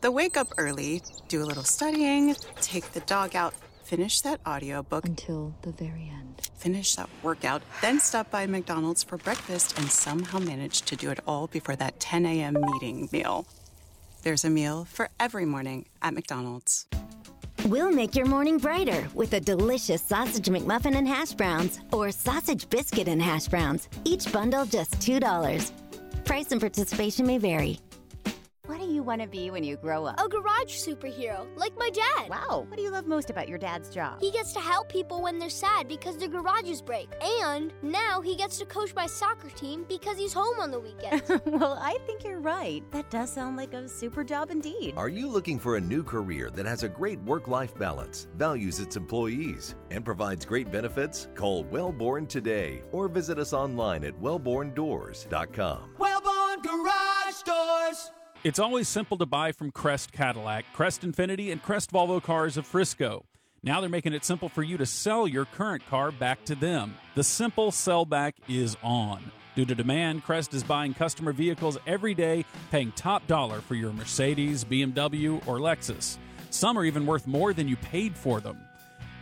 [0.00, 3.52] The wake up early, do a little studying, take the dog out,
[3.90, 6.48] finish that audiobook until the very end.
[6.54, 11.18] Finish that workout, then stop by McDonald's for breakfast and somehow manage to do it
[11.26, 12.56] all before that 10 a.m.
[12.70, 13.48] meeting meal.
[14.22, 16.86] There's a meal for every morning at McDonald's.
[17.66, 22.70] We'll make your morning brighter with a delicious sausage McMuffin and hash browns or sausage
[22.70, 23.88] biscuit and hash browns.
[24.04, 25.72] Each bundle just $2.
[26.24, 27.80] Price and participation may vary.
[28.70, 30.20] What do you want to be when you grow up?
[30.24, 32.28] A garage superhero, like my dad.
[32.28, 32.66] Wow.
[32.68, 34.20] What do you love most about your dad's job?
[34.20, 37.08] He gets to help people when they're sad because their garages break.
[37.20, 41.28] And now he gets to coach my soccer team because he's home on the weekends.
[41.46, 42.84] well, I think you're right.
[42.92, 44.94] That does sound like a super job indeed.
[44.96, 48.78] Are you looking for a new career that has a great work life balance, values
[48.78, 51.26] its employees, and provides great benefits?
[51.34, 55.90] Call Wellborn today or visit us online at wellborndoors.com.
[55.98, 58.12] Wellborn Garage Doors.
[58.42, 62.66] It's always simple to buy from Crest Cadillac, Crest Infiniti, and Crest Volvo cars of
[62.66, 63.26] Frisco.
[63.62, 66.96] Now they're making it simple for you to sell your current car back to them.
[67.14, 69.30] The simple sellback is on.
[69.56, 73.92] Due to demand, Crest is buying customer vehicles every day, paying top dollar for your
[73.92, 76.16] Mercedes, BMW, or Lexus.
[76.48, 78.56] Some are even worth more than you paid for them.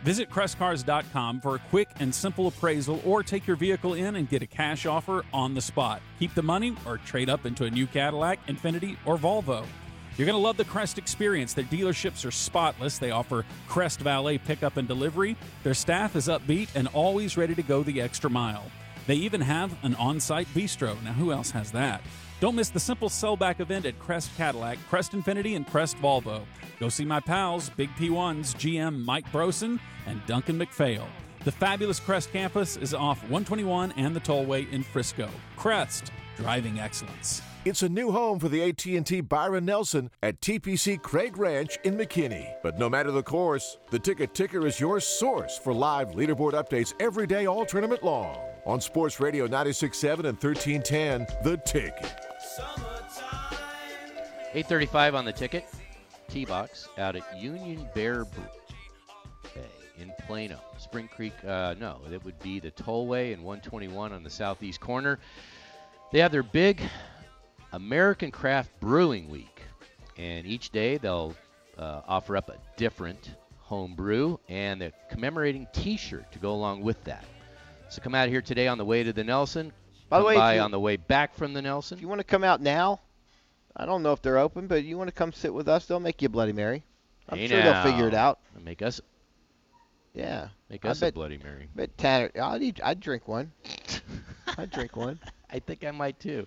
[0.03, 4.41] Visit crestcars.com for a quick and simple appraisal or take your vehicle in and get
[4.41, 6.01] a cash offer on the spot.
[6.19, 9.65] Keep the money or trade up into a new Cadillac, Infiniti, or Volvo.
[10.17, 11.53] You're going to love the Crest experience.
[11.53, 12.97] Their dealerships are spotless.
[12.97, 15.37] They offer Crest Valet pickup and delivery.
[15.63, 18.69] Their staff is upbeat and always ready to go the extra mile.
[19.07, 21.01] They even have an on site bistro.
[21.03, 22.01] Now, who else has that?
[22.39, 26.45] Don't miss the simple sellback event at Crest Cadillac, Crest Infiniti, and Crest Volvo.
[26.79, 31.05] Go see my pals, Big P1's GM Mike Brosen and Duncan McPhail.
[31.43, 35.29] The fabulous Crest campus is off 121 and the Tollway in Frisco.
[35.57, 37.41] Crest, driving excellence.
[37.65, 42.53] It's a new home for the AT&T Byron Nelson at TPC Craig Ranch in McKinney.
[42.63, 46.93] But no matter the course, the Ticket Ticker is your source for live leaderboard updates
[47.01, 48.37] every day all tournament long.
[48.65, 52.28] On Sports Radio 96.7 and 1310, The Ticket.
[54.51, 55.65] 835 on the ticket.
[56.27, 59.61] T-Box out at Union Bear Bay
[59.99, 60.59] in Plano.
[60.77, 65.19] Spring Creek, uh, no, it would be the Tollway and 121 on the southeast corner.
[66.11, 66.81] They have their big
[67.73, 69.61] American Craft Brewing Week,
[70.17, 71.35] and each day they'll
[71.77, 77.03] uh, offer up a different home brew and a commemorating T-shirt to go along with
[77.03, 77.25] that.
[77.89, 79.71] So come out here today on the way to the Nelson.
[80.09, 81.97] By the way, by you- on the way back from the Nelson.
[81.97, 82.99] If you want to come out now,
[83.75, 85.99] I don't know if they're open, but you want to come sit with us, they'll
[85.99, 86.83] make you a Bloody Mary.
[87.29, 88.29] I'm Hey sure they'll figure it now.
[88.29, 88.39] out.
[88.63, 88.99] Make us.
[90.13, 90.49] Yeah.
[90.69, 91.69] Make I us a Bloody Mary.
[91.75, 93.51] Bet Tanner, I'd, eat, I'd drink one.
[94.57, 95.19] I'd drink one.
[95.51, 96.45] I think I might too.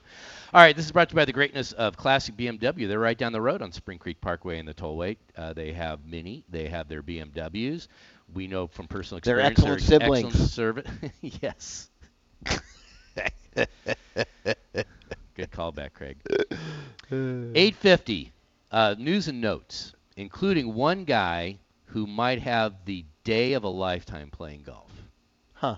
[0.53, 2.87] All right, this is brought to you by the greatness of Classic BMW.
[2.87, 5.17] They're right down the road on Spring Creek Parkway in the Tollway.
[5.37, 7.89] Uh, they have Mini, they have their BMWs.
[8.35, 9.61] We know from personal experience.
[9.61, 10.53] They're excellent excellent siblings.
[10.53, 10.91] service.
[11.21, 11.91] yes.
[15.35, 16.19] Good callback, Craig.
[17.11, 18.33] 850
[18.71, 24.31] uh, news and notes, including one guy who might have the day of a lifetime
[24.31, 24.91] playing golf.
[25.55, 25.77] Huh.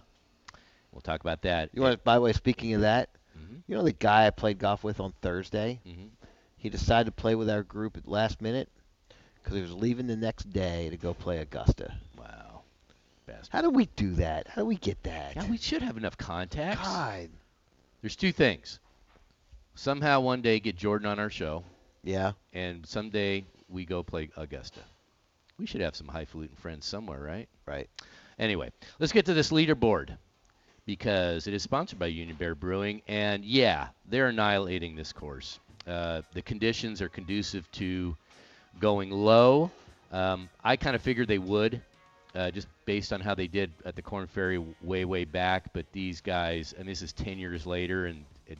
[0.92, 1.70] We'll talk about that.
[1.72, 2.02] You want?
[2.04, 3.56] By the way, speaking of that, Mm-hmm.
[3.66, 5.80] you know the guy I played golf with on Thursday.
[5.84, 6.10] Mhm.
[6.56, 8.68] He decided to play with our group at last minute
[9.42, 11.94] because he was leaving the next day to go play Augusta.
[13.50, 13.52] Bastard.
[13.52, 14.48] How do we do that?
[14.48, 15.36] How do we get that?
[15.36, 16.82] Yeah, we should have enough contacts.
[16.86, 17.28] God.
[18.02, 18.78] There's two things.
[19.74, 21.64] Somehow one day get Jordan on our show,
[22.02, 22.32] Yeah.
[22.52, 24.80] and someday we go play Augusta.
[25.58, 27.48] We should have some highfalutin friends somewhere, right?
[27.66, 27.88] Right.
[28.38, 30.16] Anyway, let's get to this leaderboard
[30.86, 35.58] because it is sponsored by Union Bear Brewing, and yeah, they're annihilating this course.
[35.86, 38.16] Uh, the conditions are conducive to
[38.80, 39.70] going low.
[40.12, 41.80] Um, I kind of figured they would,
[42.34, 45.72] uh, just based on how they did at the Korn Ferry way, way back.
[45.72, 48.58] But these guys, and this is 10 years later, and it,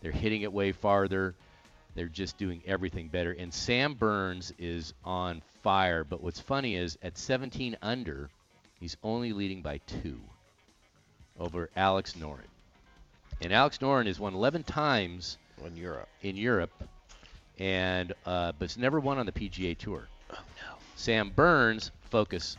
[0.00, 1.34] they're hitting it way farther.
[1.94, 3.32] They're just doing everything better.
[3.32, 6.04] And Sam Burns is on fire.
[6.04, 8.30] But what's funny is at 17 under,
[8.78, 10.20] he's only leading by two
[11.38, 12.46] over Alex Noren.
[13.40, 16.08] And Alex Noren has won 11 times in Europe.
[16.22, 16.72] In Europe,
[17.58, 20.08] and uh, but's never won on the PGA Tour.
[20.30, 20.76] Oh no.
[20.96, 22.56] Sam Burns, focus.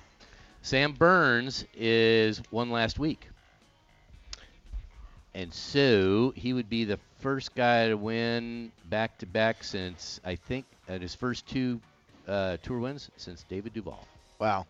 [0.61, 3.27] Sam Burns is won last week.
[5.33, 10.35] And so he would be the first guy to win back to back since I
[10.35, 11.79] think at his first two
[12.27, 14.05] uh, tour wins since David Duval.
[14.39, 14.65] Wow.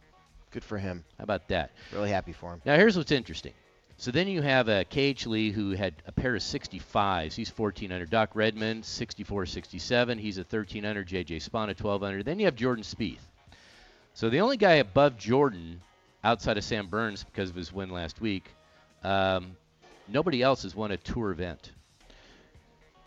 [0.52, 1.04] Good for him.
[1.18, 1.72] How about that?
[1.92, 2.62] Really happy for him.
[2.66, 3.54] Now here's what's interesting.
[3.98, 7.34] So then you have uh, KH Lee who had a pair of 65s.
[7.34, 8.06] He's 14 under.
[8.06, 10.18] Doc Redman 64 67.
[10.18, 11.04] He's a 13 under.
[11.04, 12.24] JJ Spaun a 12 under.
[12.24, 13.20] Then you have Jordan Spieth.
[14.14, 15.82] So the only guy above Jordan
[16.24, 18.46] outside of Sam Burns because of his win last week,
[19.04, 19.56] um,
[20.08, 21.72] nobody else has won a tour event.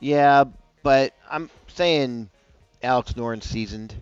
[0.01, 0.45] Yeah,
[0.83, 2.29] but I'm saying
[2.83, 3.95] Alex Noren seasoned.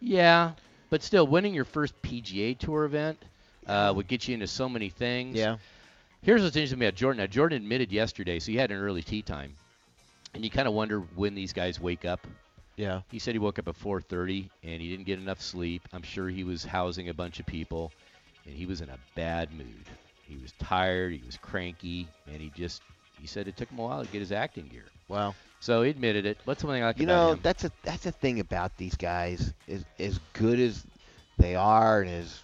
[0.00, 0.52] Yeah,
[0.90, 3.22] but still, winning your first PGA Tour event
[3.66, 5.36] uh, would get you into so many things.
[5.36, 5.56] Yeah.
[6.22, 7.18] Here's what's interesting about Jordan.
[7.18, 9.54] Now, Jordan admitted yesterday, so he had an early tee time,
[10.34, 12.26] and you kind of wonder when these guys wake up.
[12.76, 13.02] Yeah.
[13.10, 15.82] He said he woke up at 4:30 and he didn't get enough sleep.
[15.92, 17.92] I'm sure he was housing a bunch of people,
[18.44, 19.86] and he was in a bad mood.
[20.28, 21.12] He was tired.
[21.12, 22.82] He was cranky, and he just
[23.20, 24.84] he said it took him a while to get his acting gear.
[25.08, 25.34] Wow.
[25.60, 26.38] So he admitted it.
[26.44, 27.40] What's something I like You know, him?
[27.42, 29.52] that's a that's a thing about these guys.
[29.66, 30.84] Is as good as
[31.38, 32.42] they are and as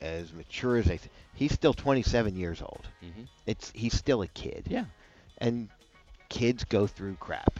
[0.00, 0.98] as mature as they,
[1.34, 2.86] he's still 27 years old.
[3.02, 3.28] Mhm.
[3.46, 4.66] It's he's still a kid.
[4.68, 4.84] Yeah.
[5.38, 5.68] And
[6.28, 7.58] kids go through crap.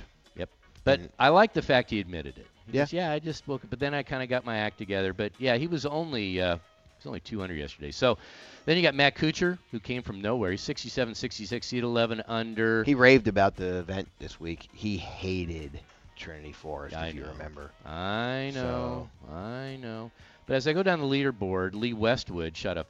[0.84, 2.46] But And- I like the fact he admitted it.
[2.66, 2.82] He Yeah.
[2.82, 5.12] goes, yeah, I just woke up, but then I kind of got my act together.
[5.12, 6.60] But yeah, he was only uh, he
[6.98, 7.90] was only 200 yesterday.
[7.90, 8.18] So
[8.64, 10.50] then you got Matt Kuchar, who came from nowhere.
[10.52, 12.84] He's 67, 66, he's 11 under.
[12.84, 14.68] He raved about the event this week.
[14.72, 15.80] He hated
[16.16, 17.70] Trinity Forest, I if you remember.
[17.84, 20.10] I know, I know.
[20.46, 22.86] But as I go down the leaderboard, Lee Westwood shot a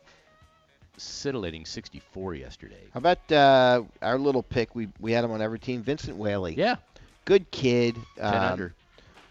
[0.96, 2.84] scintillating 64 yesterday.
[2.92, 4.74] How about uh, our little pick?
[4.74, 5.82] We we had him on every team.
[5.82, 6.54] Vincent Whaley.
[6.54, 6.76] Yeah.
[7.24, 7.96] Good kid.
[8.16, 8.74] 10 um, under.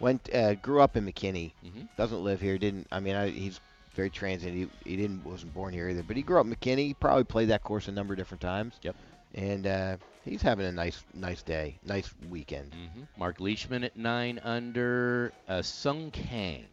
[0.00, 1.52] Went uh, grew up in McKinney.
[1.64, 1.88] Mhm.
[1.96, 2.58] Doesn't live here.
[2.58, 2.86] Didn't.
[2.90, 3.60] I mean, I, he's
[3.94, 4.54] very transient.
[4.54, 6.02] He, he didn't wasn't born here either.
[6.02, 6.86] But he grew up in McKinney.
[6.86, 8.74] He probably played that course a number of different times.
[8.82, 8.96] Yep.
[9.34, 12.72] And uh, he's having a nice nice day, nice weekend.
[12.72, 13.06] Mhm.
[13.16, 15.32] Mark Leishman at 9 under.
[15.48, 16.64] Uh, Sung Kang.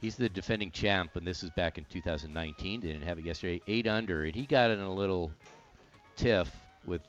[0.00, 2.80] He's the defending champ, and this is back in 2019.
[2.80, 3.60] Didn't have it yesterday.
[3.66, 5.32] 8 under, and he got in a little
[6.16, 6.50] tiff
[6.86, 7.00] with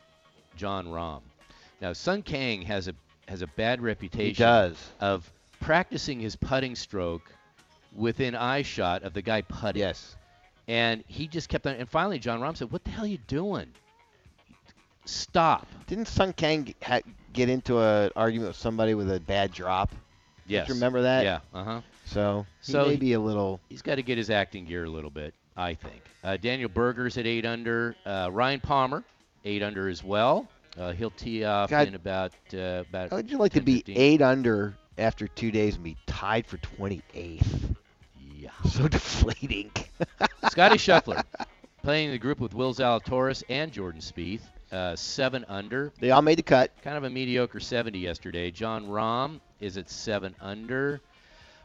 [0.56, 1.22] Jon Rahm.
[1.82, 2.94] Now, Sung Kang has a
[3.28, 4.78] has a bad reputation He does.
[5.00, 7.24] of practicing his putting stroke
[7.96, 9.80] within eye shot of the guy putting.
[9.82, 10.16] Yes.
[10.68, 11.76] And he just kept on.
[11.76, 13.68] And finally, Jon Rahm said, "What the hell are you doing?
[15.06, 17.02] Stop." Didn't Sung Kang ha-
[17.34, 19.92] get into an argument with somebody with a bad drop?
[20.48, 20.68] Yes.
[20.68, 21.24] Do you remember that?
[21.24, 21.40] Yeah.
[21.54, 21.82] Uh huh.
[22.06, 23.60] So So may he- be a little.
[23.70, 26.02] He's got to get his acting gear a little bit, I think.
[26.24, 27.96] Uh, Daniel Berger's at eight under.
[28.06, 29.04] Uh, Ryan Palmer,
[29.44, 30.48] eight under as well.
[30.78, 31.88] Uh, he'll tee off God.
[31.88, 33.10] in about uh, about.
[33.10, 33.98] How would you like to 10, be 15.
[33.98, 37.76] eight under after two days and be tied for 28th?
[38.20, 38.50] Yeah.
[38.70, 39.72] So deflating.
[40.50, 41.24] Scotty Scheffler
[41.84, 44.42] playing the group with Will Zalatoris and Jordan Spieth.
[44.72, 45.94] Uh, seven under.
[46.00, 46.72] They all made the cut.
[46.82, 48.52] Kind of a mediocre 70 yesterday.
[48.52, 51.00] Jon Rahm is at seven under.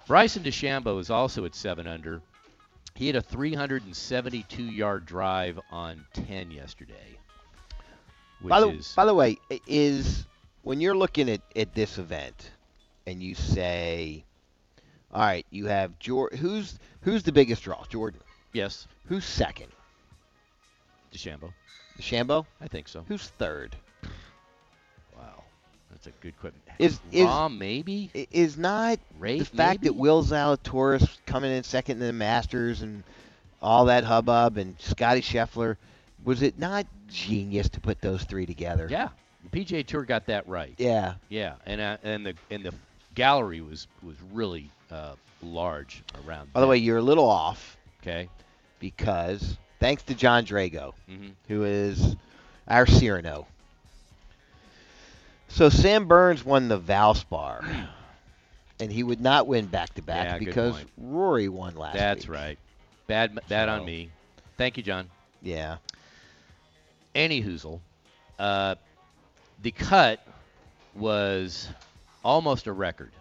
[0.06, 2.20] Bryson DeChambeau is also at seven under.
[2.94, 7.18] He had a 372 yard drive on 10 yesterday.
[8.48, 10.26] By the is by the way, is
[10.62, 12.50] when you're looking at, at this event
[13.06, 14.24] and you say,
[15.12, 16.38] all right, you have Jordan.
[16.38, 17.84] who's who's the biggest draw?
[17.88, 18.20] Jordan.
[18.52, 19.66] yes, Who's second?
[21.12, 21.52] DeChambeau.
[21.98, 22.46] DeChambeau.
[22.60, 23.04] I think so.
[23.08, 23.74] Who's third?
[25.16, 25.42] Wow,
[25.90, 26.60] that's a good question.
[26.78, 28.10] Is is maybe?
[28.30, 30.00] is not Rafe, the fact that maybe?
[30.00, 33.02] Will Zalatoris coming in second in the Masters and
[33.60, 35.76] all that hubbub and Scotty Scheffler
[36.24, 38.86] was it not genius to put those three together?
[38.90, 39.08] Yeah,
[39.50, 40.74] the PGA Tour got that right.
[40.78, 41.14] Yeah.
[41.28, 42.74] Yeah, and uh, and the and the
[43.14, 46.52] gallery was was really uh, large around.
[46.52, 48.28] By the way, you're a little off okay.
[48.78, 51.32] because thanks to Jon Drago, Mhm.
[51.48, 52.16] who is
[52.68, 53.46] our Cyrano.
[55.48, 57.88] So Sam Burns won the Valspar,
[58.80, 60.76] and he would not win back to back because.
[60.96, 62.36] Rory won last That's week.
[62.36, 62.58] right.
[63.08, 64.10] Bad bad on me.
[64.56, 65.08] Thank you, John.
[65.42, 65.78] Yeah.
[67.14, 67.80] Any hoozle,
[68.38, 68.76] uh,
[69.62, 70.24] the cut
[70.94, 71.68] was
[72.24, 73.12] almost a record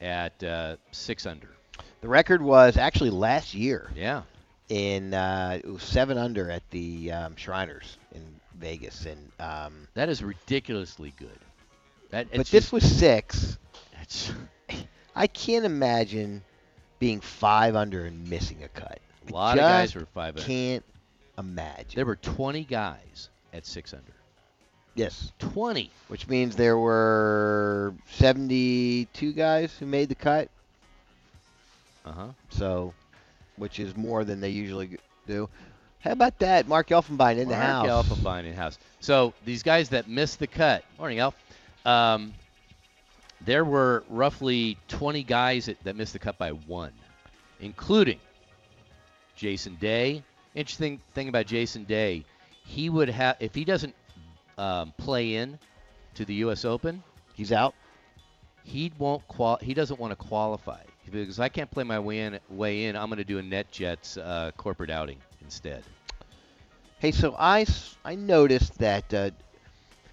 [0.00, 1.48] at uh, six under.
[2.00, 3.90] The record was actually last year.
[3.94, 4.22] Yeah.
[4.68, 8.22] In uh, it was seven under at the um, Shriners in
[8.58, 11.38] Vegas, and um, That is ridiculously good.
[12.10, 13.58] That, but it's this was six.
[15.16, 16.42] I can't imagine
[16.98, 19.00] being five under and missing a cut.
[19.28, 20.46] a lot of guys were five under.
[20.46, 20.84] Can't
[21.40, 21.92] imagine.
[21.94, 24.12] There were 20 guys at six under.
[24.94, 25.32] Yes.
[25.38, 25.90] 20.
[26.08, 30.48] Which means there were 72 guys who made the cut.
[32.04, 32.28] Uh huh.
[32.50, 32.94] So,
[33.56, 35.48] which is more than they usually do.
[36.00, 36.66] How about that?
[36.66, 37.86] Mark Elfenbein in the house.
[37.86, 38.06] Mark.
[38.06, 38.78] Elfenbein in house.
[39.00, 40.84] So these guys that missed the cut.
[40.98, 41.34] Morning, Elf.
[41.84, 42.34] Um,
[43.42, 46.92] there were roughly 20 guys that, that missed the cut by one,
[47.60, 48.18] including
[49.36, 50.22] Jason Day.
[50.54, 52.24] Interesting thing about Jason Day,
[52.64, 53.94] he would have if he doesn't
[54.58, 55.58] um, play in
[56.14, 56.64] to the U.S.
[56.64, 57.02] Open,
[57.34, 57.74] He's out.
[58.64, 59.58] he won't qual.
[59.62, 60.80] He doesn't want to qualify
[61.10, 62.38] because I can't play my way in.
[62.50, 65.82] Way in, I'm going to do a NetJets uh, corporate outing instead.
[66.98, 67.64] Hey, so I,
[68.04, 69.30] I noticed that uh,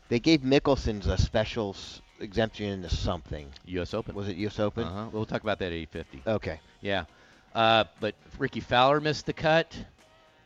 [0.07, 3.49] they gave Mickelson's a special s- exemption into something.
[3.65, 3.93] U.S.
[3.93, 4.15] Open.
[4.15, 4.59] Was it U.S.
[4.59, 4.85] Open?
[4.85, 5.09] Uh-huh.
[5.11, 6.21] We'll talk about that at 850.
[6.29, 6.59] Okay.
[6.81, 7.03] Yeah.
[7.53, 9.75] Uh, but Rickie Fowler missed the cut.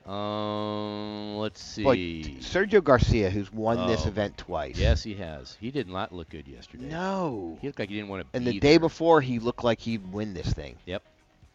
[0.08, 1.84] Um, let's see.
[1.84, 4.10] Boy, t- Sergio Garcia, who's won this Oh.
[4.10, 4.78] event twice.
[4.78, 5.58] Yes, he has.
[5.62, 6.86] He did not look good yesterday.
[6.90, 7.58] No.
[7.62, 8.80] He looked like he didn't want to And the day there.
[8.80, 10.76] before, he looked like he'd win this thing.
[10.86, 11.04] Yep.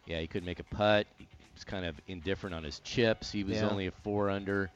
[0.05, 1.07] Yeah, he couldn't make a putt.
[1.17, 3.31] He was kind of indifferent on his chips.
[3.31, 3.69] He was Yeah.
[3.69, 4.69] only a four under.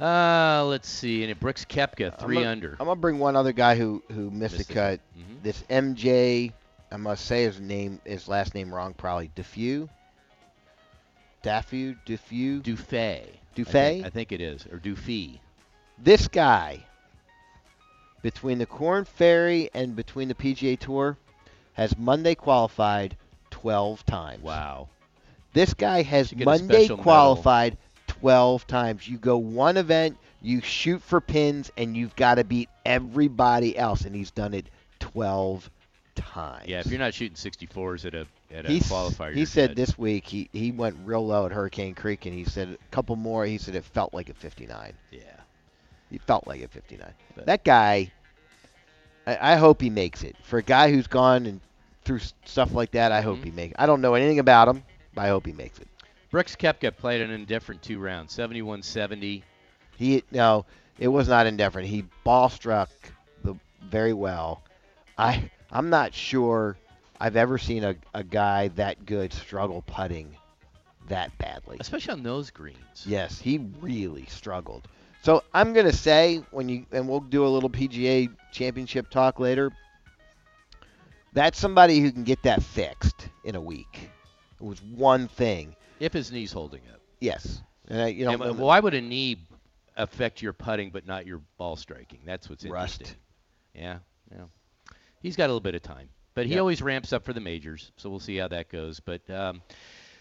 [0.00, 1.22] Uh, let's see.
[1.22, 2.70] And it Brooks Koepka, 3 I'm gonna, under.
[2.80, 4.74] I'm gonna bring one other guy who who missed, Missed the it.
[4.74, 5.00] cut.
[5.16, 5.42] Mhm.
[5.42, 6.52] This MJ,
[6.90, 9.30] I must say his name, his last name wrong probably.
[9.34, 9.88] Defew.
[11.44, 12.62] Daffew, Defew.
[12.62, 13.22] Dufay.
[13.22, 13.66] I Dufay.
[13.70, 14.66] think, I think it is.
[14.72, 15.38] Or Dufee.
[15.98, 16.84] This guy,
[18.22, 21.16] between the Korn Ferry and between the PGA Tour,
[21.74, 23.16] has Monday qualified
[23.50, 24.42] 12 times.
[24.42, 24.88] Wow.
[25.52, 27.02] This guy has Should get a Monday special medal.
[27.04, 27.76] qualified
[28.08, 29.06] 12 times.
[29.06, 34.02] You go one event, you shoot for pins, and you've got to beat everybody else,
[34.02, 34.66] and he's done it
[34.98, 35.70] 12
[36.16, 36.66] times.
[36.68, 39.76] Yeah, if you're not shooting 64s at a at a qualifier, he said dead.
[39.76, 43.16] this week he, he went real low at Hurricane Creek, and he said a couple
[43.16, 43.44] more.
[43.46, 44.92] He said it felt like a 59.
[45.10, 45.20] Yeah.
[46.10, 47.12] He felt like a 59.
[47.34, 48.12] But- that guy,
[49.26, 50.36] I, I hope he makes it.
[50.42, 51.60] For a guy who's gone and
[52.04, 53.44] through stuff like that, I hope Mhm.
[53.44, 53.76] he makes it.
[53.80, 54.82] I don't know anything about him,
[55.14, 55.88] but I hope he makes it.
[56.30, 59.42] Brooks Koepka played an indifferent two rounds, 71-70.
[59.96, 60.66] He no,
[60.98, 61.88] it was not indifferent.
[61.88, 62.90] He ball struck
[63.44, 64.62] the very well.
[65.16, 66.76] I I'm not sure
[67.20, 70.36] I've ever seen a, a guy that good struggle putting
[71.08, 71.76] that badly.
[71.80, 73.04] especially on those greens.
[73.06, 74.88] Yes, he really struggled.
[75.22, 79.70] So I'm gonna say when you and we'll do a little PGA Championship talk later.
[81.32, 84.10] That's somebody who can get that fixed in a week.
[84.60, 85.74] It was one thing.
[85.98, 87.00] If his knee's holding up.
[87.20, 89.38] Yes, and I, you know, And why would a knee
[89.96, 92.20] affect your putting but not your ball striking?
[92.24, 93.00] That's what's Rust.
[93.00, 93.20] interesting.
[93.74, 93.98] Yeah,
[94.30, 94.44] yeah.
[95.20, 96.60] He's got a little bit of time, but he Yep.
[96.60, 99.00] always ramps up for the majors, so we'll see how that goes.
[99.00, 99.62] But um,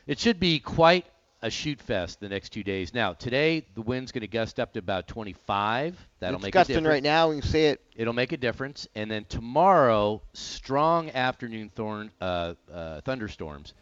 [0.07, 1.05] it should be quite
[1.41, 2.93] a shoot fest the next two days.
[2.93, 5.97] Now, today the wind's going to gust up to about 25.
[6.19, 6.93] That'll it's make gusting a difference.
[6.93, 7.29] right now.
[7.29, 7.81] We can see it.
[7.97, 8.87] It'll make a difference.
[8.95, 13.73] And then tomorrow, strong afternoon thorn, uh, uh, thunderstorms,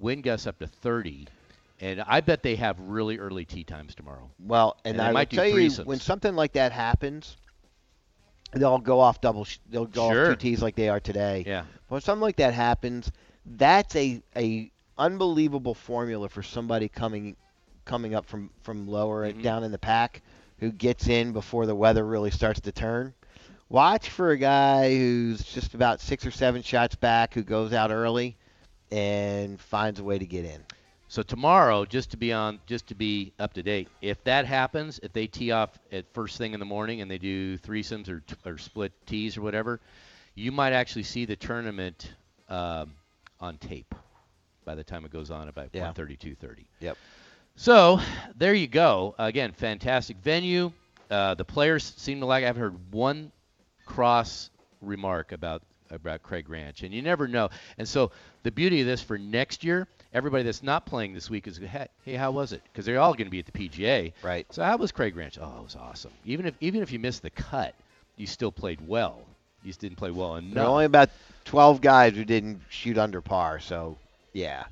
[0.00, 1.26] wind gusts up to 30.
[1.80, 4.30] And I bet they have really early tee times tomorrow.
[4.38, 7.36] Well, and, And I might tell you, when something like that happens,
[8.52, 9.44] they'll go off double.
[9.44, 10.22] Sh- they'll go Sure.
[10.24, 11.44] off two tees like they are today.
[11.46, 11.64] Yeah.
[11.88, 13.10] When something like that happens,
[13.44, 17.36] that's a a unbelievable formula for somebody coming
[17.84, 19.42] coming up from from lower Mhm.
[19.42, 20.22] down in the pack
[20.58, 23.12] who gets in before the weather really starts to turn.
[23.68, 27.90] Watch for a guy who's just about six or seven shots back who goes out
[27.90, 28.36] early
[28.90, 30.64] and finds a way to get in.
[31.08, 34.98] So tomorrow, just to be on, just to be up to date, if that happens,
[35.02, 38.22] if they tee off at first thing in the morning and they do threesomes or,
[38.44, 39.80] or split tees or whatever,
[40.34, 42.12] you might actually see the tournament
[42.48, 42.92] um,
[43.40, 43.94] on tape
[44.64, 45.92] by the time it goes on about Yeah.
[45.92, 46.64] 1:30, 2:30.
[46.80, 46.96] Yep.
[47.54, 48.00] So
[48.36, 49.14] there you go.
[49.18, 50.72] Again, fantastic venue.
[51.08, 52.44] Uh, the players seem to like.
[52.44, 53.30] I've heard one
[53.86, 54.50] cross
[54.82, 57.48] remark about about Craig Ranch, and you never know.
[57.78, 58.10] And so
[58.42, 59.86] the beauty of this for next year,
[60.16, 62.62] everybody that's not playing this week is, hey, hey how was it?
[62.72, 64.14] Because they're all going to be at the PGA.
[64.22, 64.46] Right.
[64.50, 65.38] So how was Craig Ranch?
[65.38, 66.10] Oh, it was awesome.
[66.24, 67.74] Even if even if you missed the cut,
[68.16, 69.20] you still played well.
[69.62, 70.54] You just didn't play well enough.
[70.54, 71.10] There are only about
[71.44, 73.98] 12 guys who didn't shoot under par, so
[74.32, 74.64] yeah.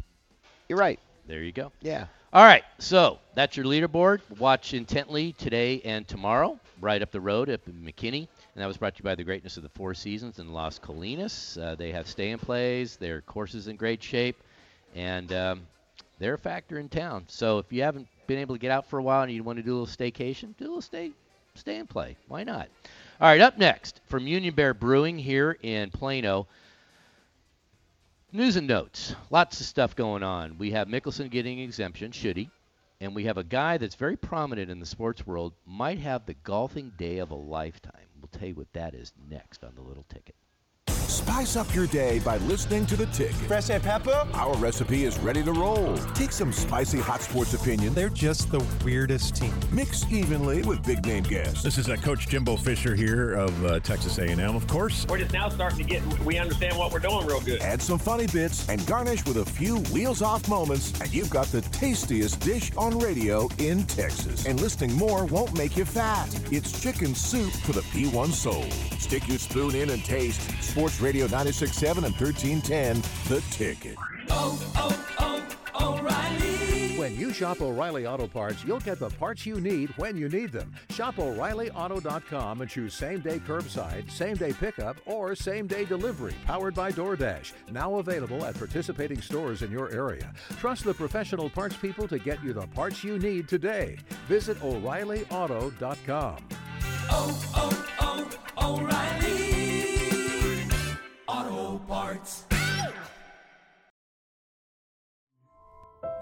[0.68, 0.98] You're right.
[1.26, 1.72] There you go.
[1.82, 2.06] Yeah.
[2.32, 4.20] All right, so that's your leaderboard.
[4.38, 8.26] Watch intently today and tomorrow, right up the road up in McKinney.
[8.54, 10.80] And that was brought to you by the greatness of the Four Seasons in Las
[10.80, 11.56] Colinas.
[11.56, 14.36] Uh, they have stay and plays, their course is in great shape,
[14.94, 15.66] and um,
[16.18, 17.24] they're a factor in town.
[17.28, 19.58] So if you haven't been able to get out for a while and you want
[19.58, 21.10] to do a little staycation, do a little stay,
[21.54, 22.16] stay and play.
[22.28, 22.68] Why not?
[23.20, 26.46] All right, up next from Union Bear Brewing here in Plano.
[28.32, 29.14] News and notes.
[29.30, 30.58] Lots of stuff going on.
[30.58, 32.50] We have Mickelson getting exemption, should he?
[33.00, 36.34] And we have a guy that's very prominent in the sports world, might have the
[36.34, 37.92] golfing day of a lifetime.
[38.20, 40.34] We'll tell you what that is next on the Little Ticket.
[41.14, 43.30] Spice up your day by listening to the Tick.
[43.30, 44.26] Fresh and pepper.
[44.34, 45.96] Our recipe is ready to roll.
[46.12, 47.94] Take some spicy hot sports opinion.
[47.94, 49.54] They're just the weirdest team.
[49.70, 51.62] Mix evenly with big name guests.
[51.62, 55.06] This is uh, Coach Jimbo Fisher here of uh, Texas A&M, of course.
[55.08, 57.62] We're just now starting to get, we understand what we're doing real good.
[57.62, 61.46] Add some funny bits and garnish with a few wheels off moments, and you've got
[61.46, 64.46] the tastiest dish on radio in Texas.
[64.46, 66.28] And listening more won't make you fat.
[66.50, 68.68] It's chicken soup for the P1 soul.
[68.98, 70.40] Stick your spoon in and taste.
[70.60, 73.98] Sports Radio 96.7 and 1310, The Ticket.
[76.96, 80.50] When you shop O'Reilly Auto Parts, you'll get the parts you need when you need
[80.50, 80.72] them.
[80.88, 86.74] Shop O'ReillyAuto.com and choose same day curbside, same day pickup, or same day delivery powered
[86.74, 87.52] by DoorDash.
[87.70, 90.32] Now available at participating stores in your area.
[90.56, 93.98] Trust the professional parts people to get you the parts you need today.
[94.26, 96.38] Visit O'ReillyAuto.com.
[98.56, 99.93] O'Reilly
[101.26, 102.44] Auto Parts.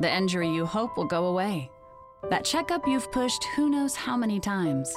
[0.01, 1.71] The injury you hope will go away.
[2.31, 4.93] That checkup you've pushed who knows how many times.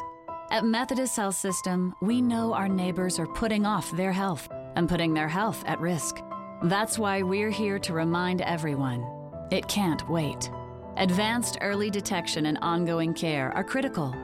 [0.52, 5.14] At Methodist Health System, we know our neighbors are putting off their health and putting
[5.14, 6.18] their health at risk.
[6.64, 9.06] That's why we're here to remind everyone
[9.52, 10.50] it can't wait.
[10.98, 14.16] Advanced early detection and ongoing care are critical.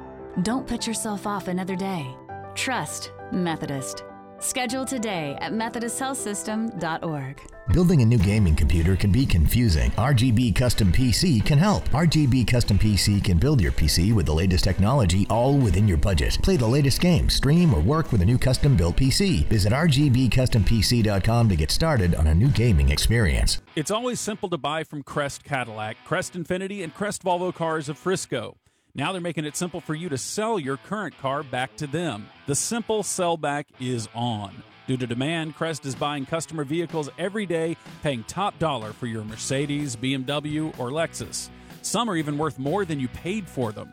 [0.43, 2.07] Don't put yourself off another day.
[2.55, 4.03] Trust Methodist.
[4.41, 7.41] Schedule today at MethodistHealthSystem.org.
[7.71, 9.91] Building a new gaming computer can be confusing.
[9.91, 11.87] RGB Custom PC can help.
[11.89, 16.37] RGB Custom PC can build your PC with the latest technology all within your budget.
[16.43, 19.45] Play the latest games, stream, or work with a new custom built PC.
[19.45, 23.61] Visit RGBCustomPC.com to get started on a new gaming experience.
[23.75, 27.97] It's always simple to buy from Crest Cadillac, Crest Infiniti, and Crest Volvo Cars of
[27.97, 28.57] Frisco.
[28.93, 32.27] Now they're making it simple for you to sell your current car back to them.
[32.45, 34.63] The simple sellback is on.
[34.87, 39.23] Due to demand, Crest is buying customer vehicles every day, paying top dollar for your
[39.23, 41.49] Mercedes, BMW, or Lexus.
[41.81, 43.89] Some are even worth more than you paid for them.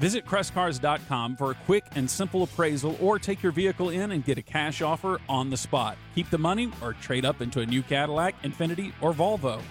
[0.00, 4.38] Visit CrestCars.com for a quick and simple appraisal or take your vehicle in and get
[4.38, 5.96] a cash offer on the spot.
[6.16, 9.62] Keep the money or trade up into a new Cadillac, Infiniti, or Volvo.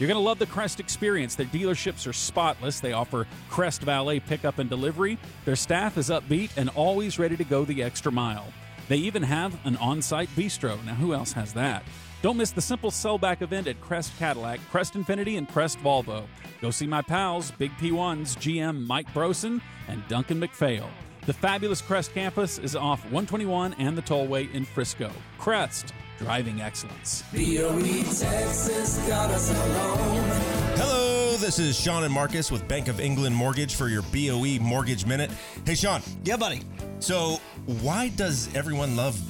[0.00, 1.34] You're going to love the Crest experience.
[1.34, 2.80] Their dealerships are spotless.
[2.80, 5.18] They offer Crest Valet pickup and delivery.
[5.44, 8.50] Their staff is upbeat and always ready to go the extra mile.
[8.88, 10.82] They even have an on site bistro.
[10.86, 11.84] Now, who else has that?
[12.22, 16.24] Don't miss the simple sellback event at Crest Cadillac, Crest Infiniti, and Crest Volvo.
[16.62, 20.88] Go see my pals, Big P1's GM Mike Brosen and Duncan McPhail.
[21.26, 25.10] The fabulous Crest campus is off 121 and the tollway in Frisco.
[25.38, 27.22] Crest, driving excellence.
[27.32, 30.30] BOE Texas got us alone.
[30.76, 35.04] Hello, this is Sean and Marcus with Bank of England Mortgage for your BOE Mortgage
[35.04, 35.30] Minute.
[35.66, 36.00] Hey, Sean.
[36.24, 36.62] Yeah, buddy.
[37.00, 39.20] So, why does everyone love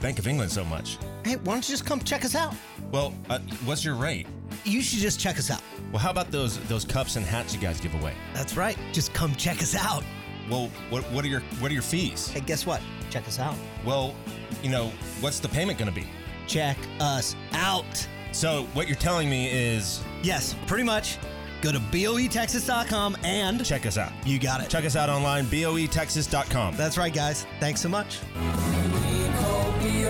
[0.00, 0.96] Bank of England so much?
[1.24, 2.54] Hey, why don't you just come check us out?
[2.92, 4.28] Well, uh, what's your rate?
[4.64, 5.62] You should just check us out.
[5.90, 8.14] Well, how about those those cups and hats you guys give away?
[8.32, 8.78] That's right.
[8.92, 10.04] Just come check us out.
[10.52, 12.28] Well, what what are your what are your fees?
[12.28, 12.82] Hey, guess what?
[13.08, 13.56] Check us out.
[13.86, 14.14] Well,
[14.62, 16.06] you know, what's the payment going to be?
[16.46, 18.06] Check us out.
[18.32, 21.18] So, what you're telling me is Yes, pretty much.
[21.62, 24.12] Go to boetexas.com and check us out.
[24.26, 24.68] You got it.
[24.68, 26.76] Check us out online, boetexas.com.
[26.76, 27.46] That's right, guys.
[27.60, 28.18] Thanks so much.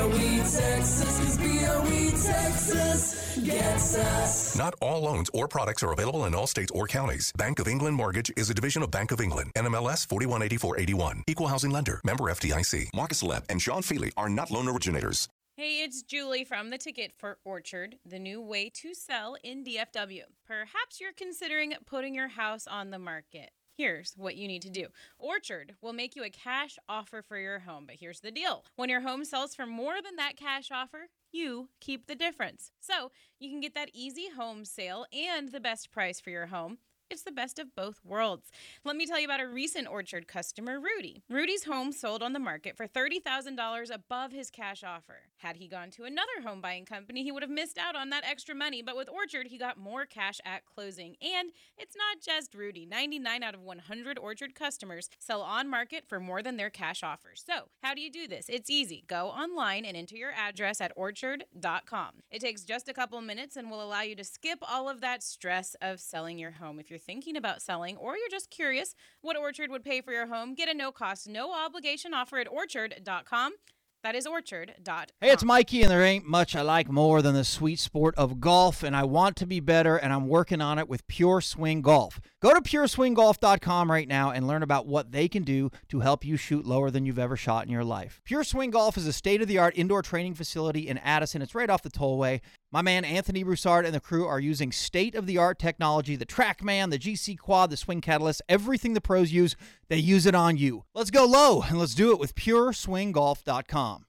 [0.03, 4.57] BOE Texas, 'cause BOE Texas gets us.
[4.57, 7.30] Not all loans or products are available in all states or counties.
[7.36, 9.53] Bank of England Mortgage is a division of Bank of England.
[9.55, 11.22] NMLS 418481.
[11.28, 12.00] Equal housing lender.
[12.03, 12.90] Member FDIC.
[12.92, 15.28] Marcus Lebb and Sean Feely are not loan originators.
[15.57, 20.24] Hey, it's Julie from the Ticket for Orchard, the new way to sell in DFW.
[20.44, 23.53] Perhaps you're considering putting your house on the market.
[23.75, 27.61] Here's what you need to do Orchard will make you a cash offer for your
[27.61, 31.09] home, but here's the deal when your home sells for more than that cash offer,
[31.33, 32.73] you keep the difference.
[32.81, 36.79] So you can get that easy home sale and the best price for your home.
[37.11, 38.51] It's the best of both worlds.
[38.85, 41.23] Let me tell you about a recent Orchard customer, Rudy.
[41.29, 45.20] Rudy's home sold on the market for $30,000 above his cash offer.
[45.43, 48.22] Had he gone to another home buying company, he would have missed out on that
[48.24, 51.16] extra money, but with Orchard, he got more cash at closing.
[51.20, 52.86] And it's not just Rudy.
[52.86, 57.43] 99 out of 100 Orchard customers sell on market for more than their cash offers.
[57.45, 58.47] So, how do you do this?
[58.49, 59.03] It's easy.
[59.09, 62.11] Go online and enter your address at orchard.com.
[62.30, 65.24] It takes just a couple minutes and will allow you to skip all of that
[65.24, 66.78] stress of selling your home.
[66.78, 70.28] If you're thinking about selling or you're just curious what Orchard would pay for your
[70.28, 73.55] home, get a no cost, no obligation offer at orchard.com.
[74.03, 75.07] That is orchard.com.
[75.20, 78.40] Hey, it's Mikey, and there ain't much I like more than the sweet sport of
[78.40, 81.82] golf, and I want to be better, and I'm working on it with Pure Swing
[81.82, 82.20] Golf.
[82.40, 86.36] Go to pureswinggolf.com right now and learn about what they can do to help you
[86.36, 88.20] shoot lower than you've ever shot in your life.
[88.24, 91.40] Pure Swing Golf is a state of the art indoor training facility in Addison.
[91.40, 92.40] It's right off the tollway.
[92.75, 96.25] My man Anthony Broussard and the crew are using state of the art technology the
[96.25, 99.55] Trackman, the GC Quad, the Swing Catalyst, everything the pros use,
[99.89, 100.85] they use it on you.
[100.95, 104.07] Let's go low and let's do it with pureswinggolf.com.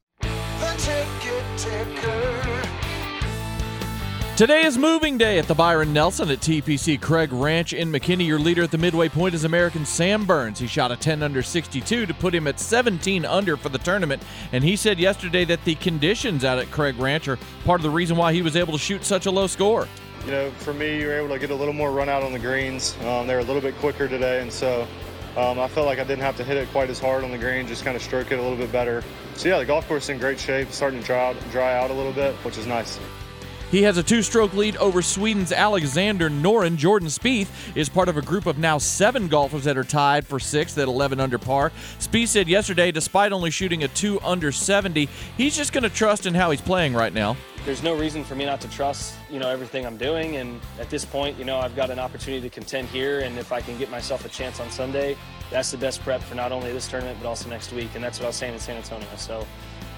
[4.44, 8.28] Today is moving day at the Byron Nelson at TPC Craig Ranch in McKinney.
[8.28, 10.60] Your leader at the midway point is American Sam Burns.
[10.60, 14.22] He shot a 10 under 62 to put him at 17 under for the tournament.
[14.52, 17.90] And he said yesterday that the conditions out at Craig Ranch are part of the
[17.90, 19.88] reason why he was able to shoot such a low score.
[20.26, 22.34] You know, for me, you were able to get a little more run out on
[22.34, 22.98] the greens.
[23.06, 24.86] Um, they were a little bit quicker today, and so
[25.38, 27.38] um, I felt like I didn't have to hit it quite as hard on the
[27.38, 29.06] green, just kind of stroke it a little bit better.
[29.36, 31.94] So yeah, the golf course is in great shape, starting to dry dry out a
[31.94, 33.00] little bit, which is nice.
[33.74, 36.78] He has a two stroke lead over Sweden's Alexander Noren.
[36.78, 40.40] Jordan Spieth is part of a group of now seven golfers that are tied for
[40.40, 41.72] sixth at 11 under par.
[41.98, 46.28] Spieth said yesterday, despite only shooting a 2 under 70, he's just going to trust
[46.28, 47.36] in how he's playing right now.
[47.66, 50.36] There's no reason for me not to trust, you know, everything I'm doing.
[50.36, 53.22] And at this point, you know, I've got an opportunity to contend here.
[53.22, 55.18] And if I can get myself a chance on Sunday,
[55.50, 57.90] that's the best prep for not only this tournament, but also next week.
[57.96, 59.08] And that's what I was saying in San Antonio.
[59.18, 59.48] So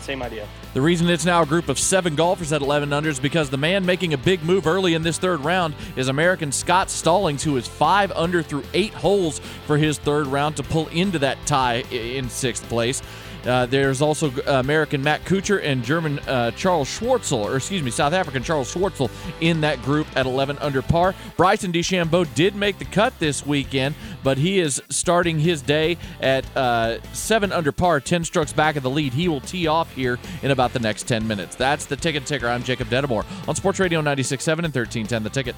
[0.06, 0.47] same idea.
[0.74, 3.58] The reason it's now a group of seven golfers at 11 under is because the
[3.58, 7.58] man making a big move early in this third round is American Scott Stallings, who
[7.58, 11.84] is five under through eight holes for his third round to pull into that tie
[11.91, 13.01] in sixth place.
[13.45, 18.13] Uh, there's also American Matt Kuchar and German uh, Charles Schwartzel, or excuse me, South
[18.13, 19.09] African Charles Schwartzel
[19.41, 21.13] in that group at 11 under par.
[21.37, 26.45] Bryson DeChambeau did make the cut this weekend, but he is starting his day at
[26.57, 29.13] uh, 7 under par, 10 strokes back of the lead.
[29.13, 31.55] He will tee off here in about the next 10 minutes.
[31.55, 32.47] That's the ticket ticker.
[32.47, 35.55] I'm Jacob Dedamore on Sports Radio 96.7 and 1310 The Ticket.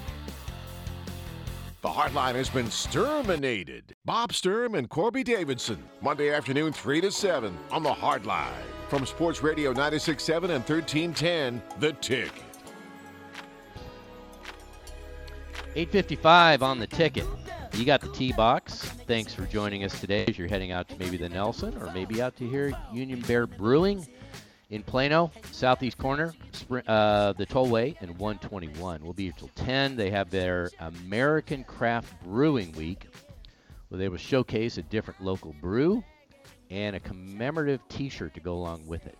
[1.80, 3.94] The Hardline has been Sturminated.
[4.04, 5.80] Bob Sturm and Corby Davidson.
[6.02, 8.50] Monday afternoon, 3 to 7 on The Hardline.
[8.88, 12.42] From Sports Radio 96.7 and 1310, The Ticket.
[15.76, 17.26] 855 on the ticket.
[17.74, 18.80] You got the T box.
[19.06, 22.20] Thanks for joining us today as you're heading out to maybe the Nelson or maybe
[22.20, 24.04] out to here Union Bear Brewing
[24.70, 26.34] in Plano, southeast corner,
[26.86, 29.02] uh, the tollway, and 121.
[29.02, 29.96] We'll be here till 10.
[29.96, 33.06] They have their American Craft Brewing Week,
[33.88, 36.04] where they will showcase a different local brew
[36.70, 39.18] and a commemorative T-shirt to go along with it.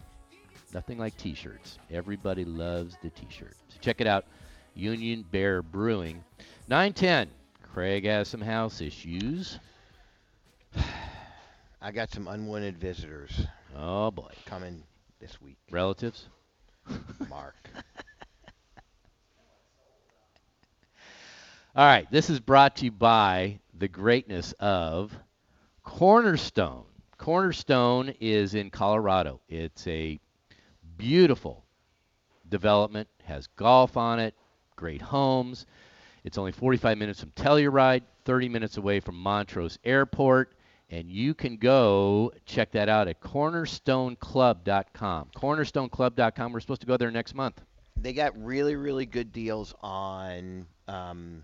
[0.74, 1.78] Nothing like T-shirts.
[1.90, 3.56] Everybody loves the T-shirt.
[3.68, 4.26] So check it out,
[4.74, 6.22] Union Bear Brewing.
[6.68, 7.30] 910.
[7.62, 9.58] Craig has some house issues.
[11.80, 13.46] I got some unwanted visitors.
[13.74, 14.82] Oh boy, coming
[15.20, 15.58] this week.
[15.70, 16.28] Relatives?
[17.28, 17.56] Mark.
[21.74, 25.12] All right, this is brought to you by the greatness of
[25.84, 26.84] Cornerstone.
[27.16, 29.40] Cornerstone is in Colorado.
[29.48, 30.18] It's a
[30.96, 31.64] beautiful
[32.48, 34.34] development, has golf on it,
[34.76, 35.66] great homes.
[36.24, 40.57] It's only 45 minutes from Telluride, 30 minutes away from Montrose Airport
[40.90, 45.28] and you can go check that out at cornerstoneclub.com.
[45.36, 46.52] Cornerstoneclub.com.
[46.52, 47.60] We're supposed to go there next month.
[48.00, 51.42] They got really, really good deals on um,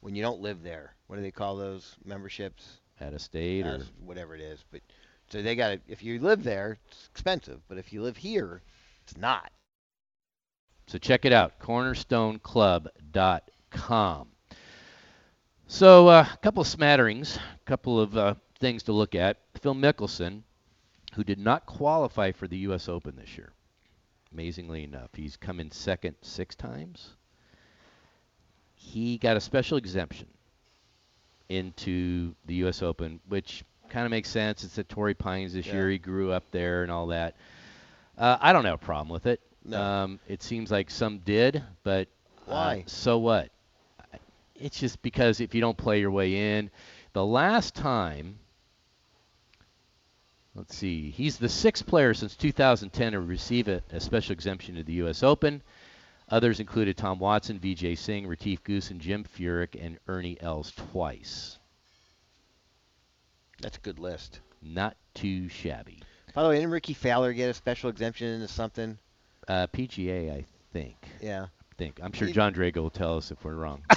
[0.00, 0.94] when you don't live there.
[1.08, 2.78] What do they call those memberships?
[3.00, 4.64] At a state or whatever it is.
[4.70, 4.82] But
[5.28, 5.82] so they got it.
[5.88, 7.60] If you live there, it's expensive.
[7.68, 8.62] But if you live here,
[9.02, 9.50] it's not.
[10.86, 14.28] So check it out, cornerstoneclub.com.
[15.66, 19.38] So uh, a couple of smatterings, a couple of uh, things to look at.
[19.60, 20.42] Phil Mickelson,
[21.14, 22.88] who did not qualify for the U.S.
[22.88, 23.52] Open this year,
[24.32, 27.10] amazingly enough, he's come in second six times.
[28.74, 30.26] He got a special exemption
[31.48, 32.82] into the U.S.
[32.82, 34.64] Open, which kind of makes sense.
[34.64, 35.74] It's at Torrey Pines this Yeah.
[35.74, 35.90] year.
[35.90, 37.36] He grew up there and all that.
[38.16, 39.40] Uh, I don't have a problem with it.
[39.64, 39.80] No.
[39.80, 42.08] Um, it seems like some did, but
[42.46, 42.84] uh, Why?
[42.86, 43.50] so what?
[44.56, 46.70] It's just because if you don't play your way in,
[47.12, 48.38] the last time.
[50.54, 51.10] Let's see.
[51.10, 55.22] He's the sixth player since 2010 to receive a, a special exemption to the U.S.
[55.22, 55.62] Open.
[56.28, 61.58] Others included Tom Watson, Vijay Singh, Retief Goosen, Jim Furyk, and Ernie Els twice.
[63.60, 64.40] That's a good list.
[64.62, 66.02] Not too shabby.
[66.34, 68.98] By the way, didn't Rickie Fowler get a special exemption into something?
[69.46, 70.96] Uh, PGA, I think.
[71.20, 71.44] Yeah.
[71.44, 72.00] I think.
[72.02, 73.82] I'm sure Jon Drago will tell us if we're wrong.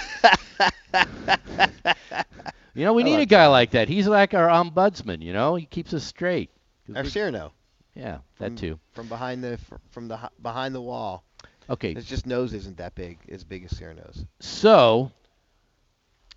[2.78, 3.88] you know, we I need a like guy like that.
[3.89, 5.21] He's like our ombudsman.
[5.21, 6.49] You know, he keeps us straight.
[6.95, 7.51] Or we- Cyrano.
[7.95, 8.80] Yeah, From, that too.
[8.93, 9.57] From behind the
[9.89, 11.23] from the behind the wall.
[11.69, 11.93] Okay.
[11.95, 14.23] His just nose isn't that big, as big as Cyrano's.
[14.39, 15.11] So,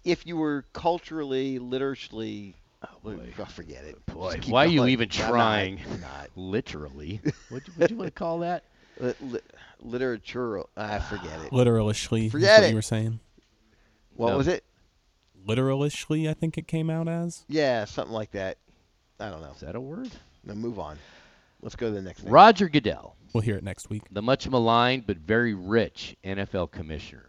[0.05, 4.05] If you were culturally, literally, oh, oh, oh forget it.
[4.07, 4.91] boy, Just keep why are you going.
[4.93, 5.80] even I'm not- trying?
[5.93, 6.30] I'm not.
[6.36, 7.20] Literally.
[7.51, 8.64] What would you want to call that?
[9.01, 9.41] Li- li-
[9.82, 10.62] literature.
[10.76, 11.53] I forget it.
[11.53, 12.26] Literalishly.
[12.26, 12.70] is Forget what it.
[12.70, 13.20] you were saying.
[14.16, 14.36] What No.
[14.38, 14.64] was it?
[15.47, 17.45] Literalishly, I think it came out as.
[17.49, 18.59] Yeah, something like that.
[19.18, 19.53] I don't know.
[19.55, 20.11] Is that a word?
[20.45, 20.99] Now move on.
[21.62, 22.32] Let's go to the next thing.
[22.32, 24.03] Roger Goodell, We'll hear it next week.
[24.11, 27.26] the much maligned but very rich NFL commissioner.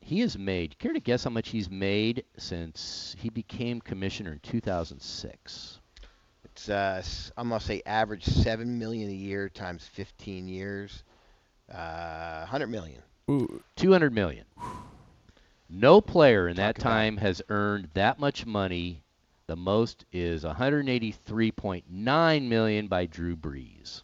[0.00, 4.40] He has made, care to guess how much he's made since he became commissioner in
[4.40, 5.78] 2006?
[6.44, 11.04] It's uh, s- I'm gonna say average seven million a year times 15 years.
[11.72, 13.00] Uh, 100 million.
[13.30, 13.62] Ooh.
[13.76, 14.44] 200 million.
[15.74, 19.02] No player in that Talk about- time has earned that much money.
[19.46, 24.02] The most is 183.9 million by Drew Brees.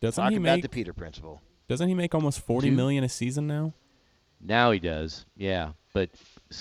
[0.00, 0.62] Doesn't Talk he about make?
[0.62, 1.42] the Peter principle.
[1.68, 2.76] Doesn't he make almost forty Two?
[2.76, 3.74] million a season now?
[4.40, 5.72] Now he does, yeah.
[5.92, 6.10] But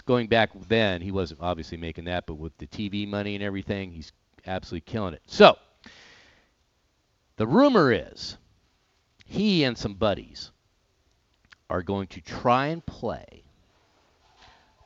[0.05, 2.25] going back then, he wasn't obviously making that.
[2.25, 4.11] But with the TV money and everything, he's
[4.45, 5.21] absolutely killing it.
[5.27, 5.57] So
[7.37, 8.37] the rumor is
[9.25, 10.51] he and some buddies
[11.69, 13.43] are going to try and play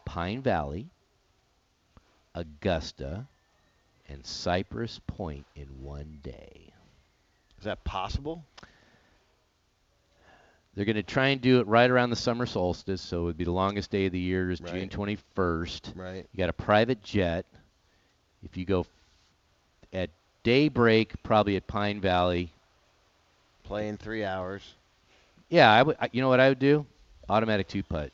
[0.10, 0.88] Pine Valley,
[2.34, 3.28] Augusta,
[4.10, 6.74] and Cypress Point in one day.
[7.60, 8.44] Is that possible?
[10.74, 13.38] They're going to try and do it right around the summer solstice, so it would
[13.38, 15.94] be the longest day of the year is June 21st.
[15.96, 16.26] Right.
[16.34, 17.46] You got a private jet.
[18.44, 18.88] If you go
[19.94, 20.10] at
[20.42, 22.52] daybreak, probably at Pine Valley.
[23.64, 24.64] Play in three hours.
[25.50, 25.98] Yeah, I would.
[26.14, 26.88] You know what I would do?
[27.30, 28.12] Automatic two putt.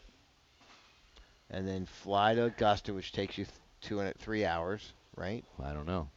[1.56, 5.44] And then fly to Augusta, which takes you th- two and three hours, right?
[5.64, 6.10] I don't know.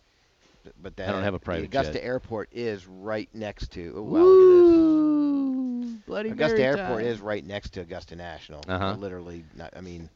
[0.82, 2.05] But that I don't have a private Augusta jet.
[2.05, 3.95] Airport is right next to.
[3.97, 6.01] Oh, wow, look at this.
[6.07, 7.07] Bloody Augusta Airport time.
[7.07, 8.62] is right next to Augusta National.
[8.68, 8.95] Uh-huh.
[8.99, 10.11] Literally, not, I mean,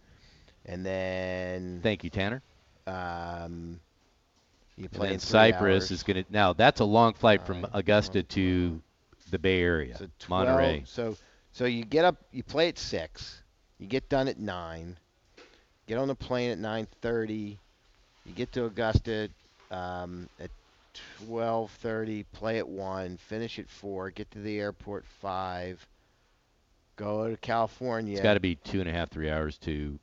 [0.66, 2.42] and then Thank you, Tanner.
[2.86, 3.78] um,
[4.76, 5.90] you And play in Cypress hours.
[5.92, 6.32] is going to.
[6.32, 7.70] Now that's a long flight from Alright.
[7.74, 8.82] Augusta to
[9.30, 10.82] the Bay Area, So 12 Monterey.
[10.86, 11.16] So
[11.52, 13.42] so you get up, you play at six,
[13.78, 14.96] you get done at nine,
[15.86, 17.58] get on the plane at nine thirty,
[18.24, 19.28] you get to Augusta
[19.70, 20.50] um, at
[21.26, 25.84] twelve thirty, play at one, finish at four, get to the airport five,
[26.96, 28.14] go to California.
[28.14, 29.98] It's got to be two and a half, three hours to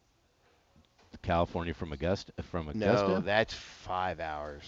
[1.22, 2.32] California from Augusta.
[2.44, 3.08] From Augusta.
[3.08, 4.64] no, that's five hours.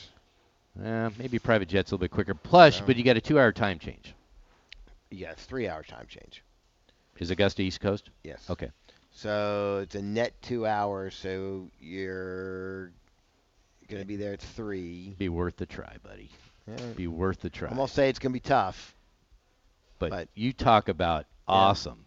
[0.82, 2.34] Eh, maybe private jet's a little bit quicker.
[2.34, 2.86] Plus, No.
[2.88, 4.14] but you got a two-hour time change.
[5.10, 6.44] Yeah, it's three hour time change.
[7.20, 8.10] Is Augusta East Coast?
[8.24, 8.50] Yes.
[8.50, 8.72] Okay.
[9.14, 11.16] So it's a net two hours.
[11.16, 12.92] So you're
[13.90, 15.16] gonna be there at three.
[15.18, 16.30] Be worth the try, buddy.
[16.68, 16.78] Yeah.
[16.96, 17.70] Be worth the try.
[17.70, 18.96] I'm gonna say it's gonna be tough.
[20.00, 22.06] but, but- you talk about awesome.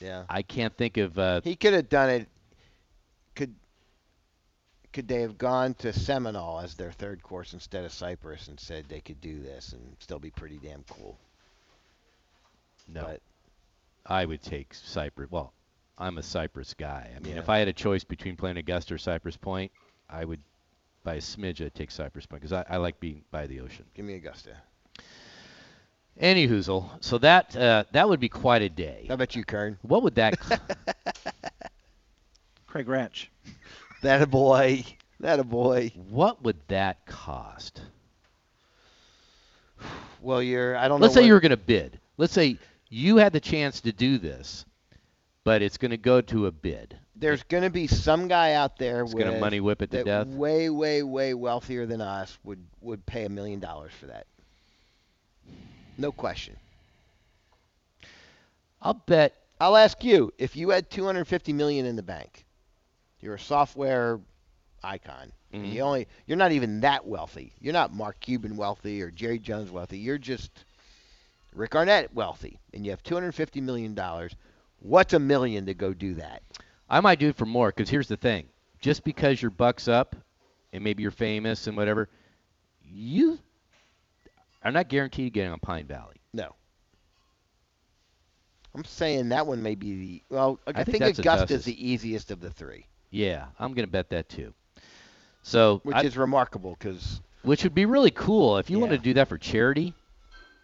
[0.00, 0.24] Yeah.
[0.28, 1.18] I can't think of.
[1.18, 2.28] Uh, He could have done it.
[3.34, 3.54] Could
[4.92, 8.84] could they have gone to Seminole as their third course instead of Cypress and said
[8.88, 11.16] they could do this and still be pretty damn cool?
[12.88, 13.20] no, But
[14.08, 15.30] I would take Cypress.
[15.30, 15.52] Well,
[15.98, 17.10] I'm a Cypress guy.
[17.14, 17.38] I mean, Yeah.
[17.40, 19.70] if I had a choice between playing Augusta or Cypress Point,
[20.08, 20.40] I would,
[21.04, 23.84] by a smidge, I'd take Cypress Point because I, I like being by the ocean.
[23.94, 24.56] give me Augusta.
[26.18, 26.88] Any hoozle.
[27.00, 29.04] So that uh, that would be quite a day.
[29.06, 29.78] How about you, Kern?
[29.82, 30.34] What would that?
[32.66, 33.30] Craig Ranch.
[34.02, 34.84] That a boy.
[35.20, 35.92] That a boy.
[36.10, 37.82] What would that cost?
[40.20, 40.76] Well, you're.
[40.76, 41.04] I don't know.
[41.04, 42.00] Let's say what- you were going to bid.
[42.16, 42.58] Let's say
[42.88, 44.64] you had the chance to do this,
[45.44, 46.96] but it's going to go to a bid.
[47.16, 49.96] There's going to be some guy out there It's gonna with- money whip it to
[49.98, 50.26] that death?
[50.28, 54.26] Way, way, way wealthier than us would would pay a million dollars for that.
[55.96, 56.56] No question.
[58.80, 59.34] I'll bet.
[59.60, 62.44] I'll ask you if you had 250 million in the bank.
[63.20, 64.20] You're a software
[64.84, 65.32] icon.
[65.52, 65.72] Mhm.
[65.72, 67.52] You only you're not even that wealthy.
[67.58, 69.98] You're not Mark Cuban wealthy or Jerry Jones wealthy.
[69.98, 70.52] You're just
[71.58, 74.36] Rick Arnett wealthy, and you have 250 million dollars.
[74.78, 76.42] What's a million to go do that?
[76.88, 78.46] I might do it for more because here's the thing:
[78.80, 80.14] just because your buck's up,
[80.72, 82.08] and maybe you're famous and whatever,
[82.84, 83.40] you
[84.62, 86.16] are not guaranteed getting on Pine Valley.
[86.32, 86.54] No.
[88.74, 90.60] I'm saying that one may be the well.
[90.64, 94.10] I, I think think, Augusta's the easiest of the three, Yeah, I'm going to bet
[94.10, 94.54] that too.
[95.42, 98.98] So, which I- is remarkable because which would be really cool if you want to
[98.98, 99.94] do that for charity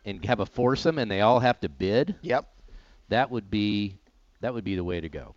[0.04, 2.14] and have a foursome and they all have to bid.
[2.22, 2.46] Yep.
[3.08, 3.96] That would be
[4.40, 5.34] that would be the way to go.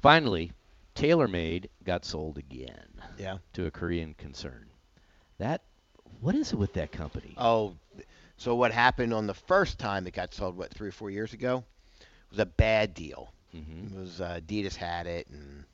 [0.00, 0.52] Finally,
[0.94, 2.86] TaylorMade got sold again.
[3.18, 3.38] Yeah.
[3.54, 4.66] To a Korean concern.
[5.38, 5.62] That
[6.20, 7.34] what is it with that company?
[7.38, 7.74] oh,
[8.36, 10.56] so what happened on the first time it got sold?
[10.56, 11.62] What three or four years ago?
[12.00, 13.32] It Was a bad deal.
[13.54, 13.92] Mhm.
[13.92, 15.64] It was uh, Adidas had it and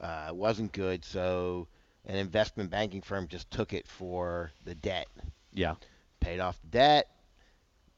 [0.00, 1.04] uh, it wasn't good.
[1.04, 1.66] So
[2.06, 5.08] an investment banking firm just took it for the debt.
[5.52, 5.74] Yeah.
[6.20, 7.08] Paid off the debt,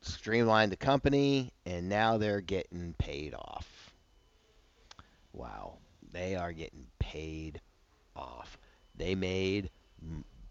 [0.01, 3.93] streamlined the company, and now they're getting paid off.
[5.33, 5.79] Wow.
[6.13, 7.61] They are getting paid
[8.15, 8.59] off.
[8.97, 9.71] They made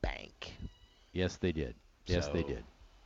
[0.01, 0.53] bank.
[1.13, 1.75] Yes, they did.
[2.05, 2.63] Yes, they did.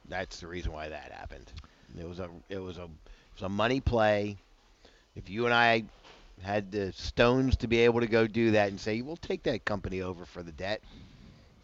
[0.08, 1.52] That's the reason why that happened.
[2.00, 4.38] It was a it was a it was a money play.
[5.16, 5.84] If you and I
[6.42, 9.66] had the stones to be able to go do that and say, "We'll take that
[9.66, 10.82] company over for the debt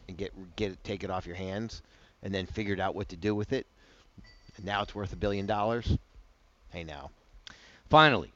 [0.07, 1.81] and get get it, take it off your hands,"
[2.23, 3.67] and then figured out what to do with it,
[4.57, 5.97] and now it's worth a billion dollars.
[6.69, 7.11] Hey, now.
[7.89, 8.31] Finally,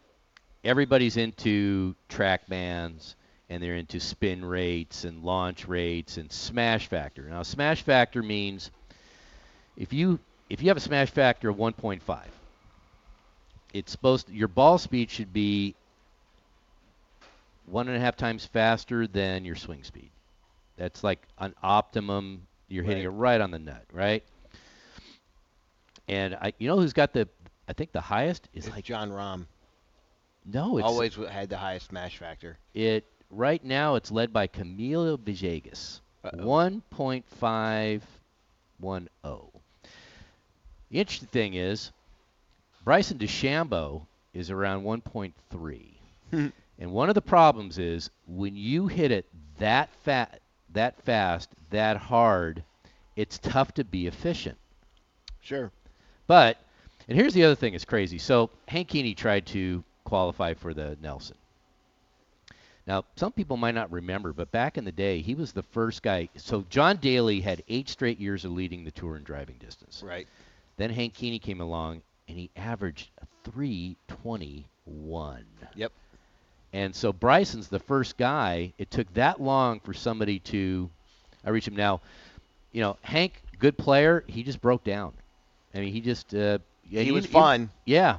[0.64, 3.16] everybody's into track bands
[3.50, 7.24] and they're into spin rates and launch rates and smash factor.
[7.24, 8.72] Now, smash factor means
[9.78, 10.20] if you
[10.50, 12.02] if you have a smash factor of 1.5,
[13.74, 15.76] it's supposed your ball speed should be
[17.66, 20.10] one and a half times faster than your swing speed.
[20.78, 22.48] That's like an optimum.
[22.76, 24.24] You're hitting it right on the nut, right?
[26.08, 27.28] And I, you know who's got the,
[27.68, 29.46] I think the highest is It's like Jon Rahm.
[30.46, 32.58] no, it's Always had the highest smash factor.
[32.74, 36.00] it right now it's led by Camilo Villegas,
[36.34, 38.04] one point five
[38.80, 39.50] one zero.
[40.92, 41.92] The interesting thing is,
[42.84, 45.98] Bryson DeChambeau is around one point three,
[46.32, 49.26] and one of the problems is when you hit it
[49.58, 50.40] that fat,
[50.76, 52.64] that fast, that hard,
[53.16, 54.58] it's tough to be efficient.
[55.42, 55.72] Sure.
[56.28, 56.58] But,
[57.08, 58.18] and here's the other thing that's crazy.
[58.18, 61.38] So Hank Kuehne tried to qualify for the Nelson.
[62.88, 66.04] Now, some people might not remember, but back in the day, he was the first
[66.04, 66.30] guy.
[66.36, 70.04] So John Daly had eight straight years of leading the tour in driving distance.
[70.06, 70.28] Right.
[70.78, 73.10] Then Hank Kuehne came along, and he averaged
[73.44, 75.46] 321.
[75.76, 75.92] Yep.
[76.76, 78.74] And so Bryson's the first guy.
[78.78, 80.90] It took that long for somebody to
[81.46, 82.02] I reach him now.
[82.74, 84.26] You know, Hank, good player.
[84.28, 85.14] He just broke down.
[85.74, 86.60] I mean, he just uh,
[86.90, 87.70] yeah, he was he- fun.
[87.86, 88.18] yeah.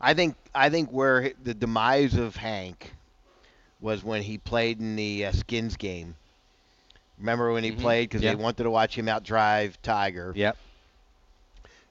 [0.00, 2.92] I think I think where the demise of Hank
[3.80, 6.14] was when he played in the uh, Skins game.
[7.18, 7.80] Remember when he Mhm.
[7.80, 8.34] played because Yeah.
[8.34, 10.32] they wanted to watch him outdrive Tiger.
[10.36, 10.56] Yep.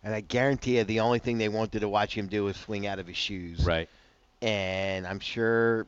[0.02, 2.88] And I guarantee you, the only thing they wanted to watch him do was swing
[2.88, 3.66] out of his shoes.
[3.66, 3.90] Right.
[4.42, 5.88] And I'm sure,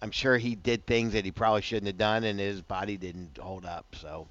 [0.00, 3.38] I'm sure he did things that he probably shouldn't have done, and his body didn't
[3.38, 3.86] hold up.
[3.96, 4.28] So,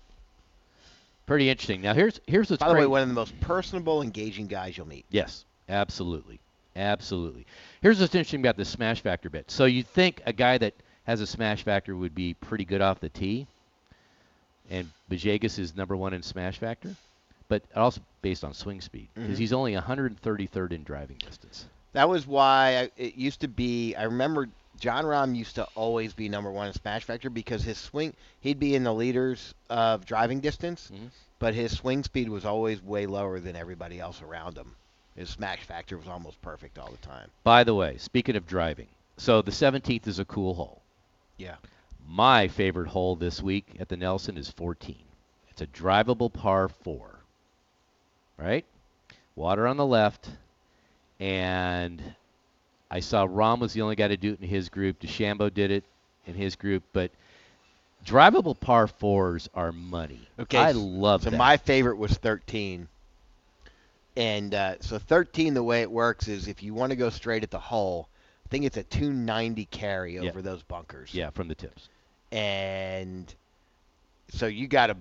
[1.26, 1.82] Pretty interesting.
[1.82, 4.88] Now here's here's what's by the way, one of the most personable, engaging guys you'll
[4.88, 5.06] meet.
[5.12, 6.40] Yes, absolutely,
[6.78, 7.46] absolutely.
[7.82, 9.52] Here's what's interesting about the smash factor bit.
[9.52, 13.02] So you'd think a guy that has a smash factor would be pretty good off
[13.02, 13.46] the tee,
[14.70, 16.96] and Villegas is number one in smash factor,
[17.50, 19.40] but also based on swing speed because Mhm.
[19.40, 21.66] he's only 133rd in driving distance.
[21.92, 23.96] That was why I, it used to be.
[23.96, 24.48] I remember
[24.80, 28.60] Jon Rahm used to always be number one in smash factor because his swing, he'd
[28.60, 31.08] be in the leaders of driving distance, Mm-hmm.
[31.40, 34.76] but his swing speed was always way lower than everybody else around him.
[35.16, 37.30] His smash factor was almost perfect all the time.
[37.44, 40.82] By the way, speaking of driving, so the 17th is a cool hole.
[41.38, 41.56] Yeah.
[42.08, 44.96] My favorite hole this week at the Nelson is 14.
[45.50, 47.20] It's a drivable par 4.
[48.38, 48.64] Right?
[49.36, 50.30] Water on the left
[51.20, 52.02] and
[52.90, 55.00] I saw Rahm was the only guy to do it in his group.
[55.00, 55.84] DeChambeau did it
[56.26, 57.12] in his group, but
[58.06, 60.22] drivable par fours are money.
[60.40, 61.26] Okay, I love it.
[61.26, 61.38] so that.
[61.38, 62.88] my favorite was 13.
[64.16, 67.44] And uh, so 13, the way it works is if you want to go straight
[67.44, 68.08] at the hole,
[68.46, 70.30] I think it's a 290 carry Yeah.
[70.30, 71.14] over those bunkers.
[71.14, 71.90] yeah, from the tips.
[72.32, 73.34] And
[74.30, 74.98] so you got to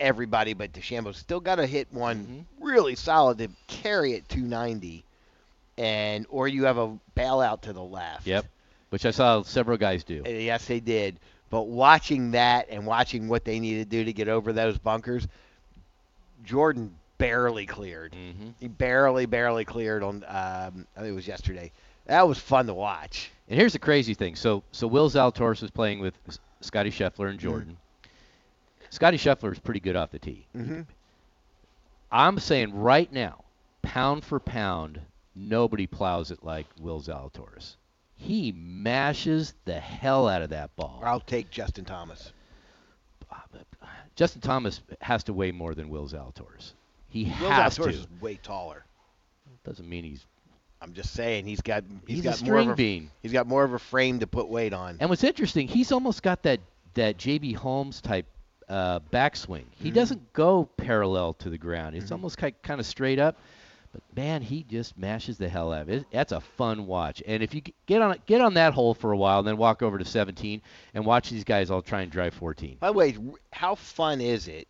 [0.00, 2.64] everybody but DeChambeau still got to hit one Mm-hmm.
[2.64, 5.04] really solid to carry it 290,
[5.78, 8.26] and or you have a bailout to the left.
[8.26, 8.44] Yep,
[8.90, 10.22] which I saw several guys do.
[10.26, 11.18] Uh, Yes, they did.
[11.50, 15.26] But watching that and watching what they needed to do to get over those bunkers,
[16.44, 18.12] Jordan barely cleared.
[18.12, 18.50] Mm-hmm.
[18.60, 20.24] He barely, barely cleared on.
[20.28, 21.72] Um, I think it was yesterday.
[22.06, 23.30] That was fun to watch.
[23.48, 24.36] And here's the crazy thing.
[24.36, 26.14] So so Will Zalatoris was playing with
[26.60, 27.28] Scotty Scheffler Mm-hmm.
[27.28, 27.76] and Jordan.
[28.90, 30.46] Scotty Scheffler is pretty good off the tee.
[30.56, 30.80] Mm-hmm.
[32.10, 33.44] I'm saying right now,
[33.82, 35.00] pound for pound,
[35.38, 37.76] nobody plows it like Will Zalatoris.
[38.14, 41.00] He mashes the hell out of that ball.
[41.04, 42.32] I'll take Justin Thomas.
[44.16, 46.72] Justin Thomas has to weigh more than Will Zalatoris.
[47.08, 47.90] He Will has Zalatoris to.
[47.90, 48.84] is way taller.
[49.64, 50.26] Doesn't mean he's.
[50.80, 53.10] I'm just saying he's got He's a got more of a, bean.
[53.22, 54.96] He's got more of a frame to put weight on.
[55.00, 56.60] And what's interesting, he's almost got that
[56.94, 58.26] that JB Holmes type
[58.68, 59.64] uh, backswing.
[59.80, 59.94] He Mhm.
[59.94, 61.96] doesn't go parallel to the ground.
[61.96, 62.12] It's Mhm.
[62.12, 63.36] almost kind of straight up.
[64.14, 66.06] Man, he just mashes the hell out of it.
[66.10, 67.22] That's a fun watch.
[67.26, 69.82] And if you get on get on that hole for a while, and then walk
[69.82, 70.60] over to 17
[70.94, 72.78] and watch these guys all try and drive 14.
[72.80, 73.16] By the way,
[73.52, 74.68] how fun is it?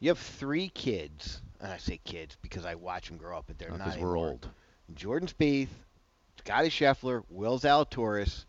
[0.00, 3.58] You have three kids, and I say kids because I watch them grow up, but
[3.58, 4.48] they're not Because we're old.
[4.94, 5.68] Jordan Spieth,
[6.38, 8.44] Scotty Scheffler, Will Zalatoris.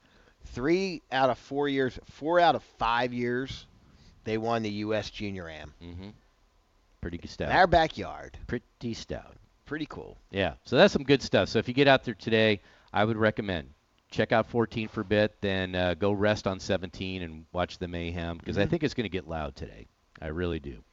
[0.48, 3.66] Three out of four years, four out of five years,
[4.26, 5.10] they won the U.S.
[5.10, 5.74] Junior Am.
[5.82, 6.10] Mm-hmm.
[7.06, 7.52] Pretty good stout.
[7.52, 8.36] In our backyard.
[8.48, 9.36] Pretty stout.
[9.66, 10.18] Pretty cool.
[10.32, 11.50] Yeah, so that's some good stuff.
[11.50, 13.70] So if you get out there today, I would recommend
[14.10, 17.88] check out 14 for a bit, then uh, go rest on 17 and watch the
[17.88, 18.70] mayhem because I Mhm.
[18.72, 19.86] think it's going to get loud today.
[20.20, 20.84] I really do.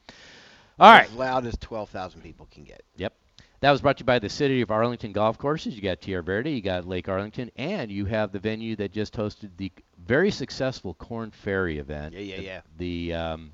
[0.79, 1.05] All right.
[1.07, 2.83] As loud as 12,000 people can get.
[2.97, 3.13] Yep.
[3.61, 5.75] That was brought to you by the City of Arlington Golf Courses.
[5.75, 9.13] You got Tierra Verde, you got Lake Arlington, and you have the venue that just
[9.15, 9.71] hosted the
[10.05, 12.13] very successful Korn Ferry event.
[12.13, 12.61] Yeah, yeah, the, yeah.
[12.77, 13.53] The um,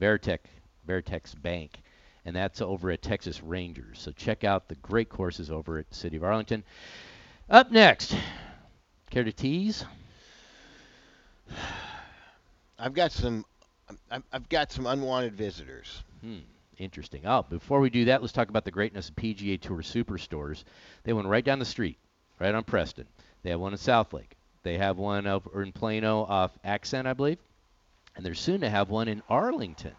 [0.00, 0.38] Veritech,
[0.88, 1.82] Veritex Bank,
[2.24, 3.98] and that's over at Texas Rangers.
[4.00, 6.62] So check out the great courses over at City of Arlington.
[7.48, 8.14] Up next,
[9.10, 9.84] care to tease?
[12.78, 13.44] I've got some.
[14.10, 16.02] I've- I've got some unwanted visitors.
[16.22, 16.38] Hmm,
[16.78, 17.26] interesting.
[17.26, 20.62] Oh, before we do that, let's talk about the greatness of PGA Tour Superstores.
[21.02, 21.98] They went right down the street,
[22.38, 23.06] right on Preston.
[23.42, 24.36] They have one in South Lake.
[24.62, 27.38] They have one over in Plano off Accent, I believe.
[28.14, 29.92] And they're soon to have one in Arlington.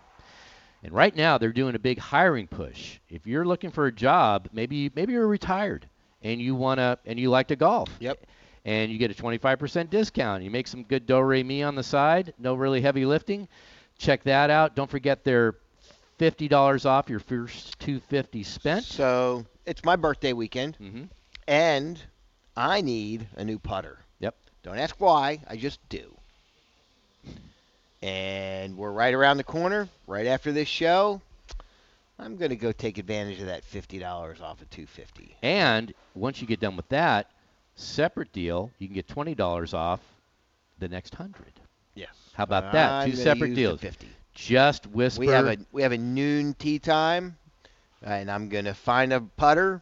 [0.84, 3.00] And right now they're doing a big hiring push.
[3.10, 5.88] If you're looking for a job, maybe maybe you're retired
[6.22, 7.90] and you wanna and you like to golf.
[8.00, 8.26] Yep.
[8.66, 10.44] And you get a 25% discount.
[10.44, 12.34] You make some good do re mi on the side.
[12.38, 13.48] No really heavy lifting.
[13.98, 14.76] Check that out.
[14.76, 15.56] Don't forget their
[16.20, 18.84] $50 off your first 250 spent.
[18.86, 21.10] So it's my birthday weekend, Mhm.
[21.48, 22.00] and
[22.56, 24.00] I need a new putter.
[24.20, 24.36] Yep.
[24.62, 25.40] Don't ask why.
[25.48, 26.16] I just do.
[28.02, 29.88] And we're right around the corner.
[30.08, 31.22] Right after this show,
[32.18, 35.38] I'm gonna go take advantage of that fifty dollars off of 250.
[35.44, 37.30] And once you get done with that,
[37.76, 40.00] separate deal, you can get $20 off
[40.80, 41.54] the next 100.
[41.96, 42.10] Yes.
[42.34, 42.92] How about that?
[42.92, 43.80] I'm Two separate deals.
[43.82, 44.08] 50.
[44.34, 45.20] Just whisper.
[45.20, 47.38] We have a we have a noon tea time,
[48.02, 49.82] and I'm gonna find a putter.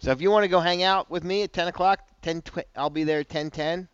[0.00, 2.66] So if you want to go hang out with me at 10 o'clock, 10 tw-
[2.76, 3.88] I'll be there at 10:10.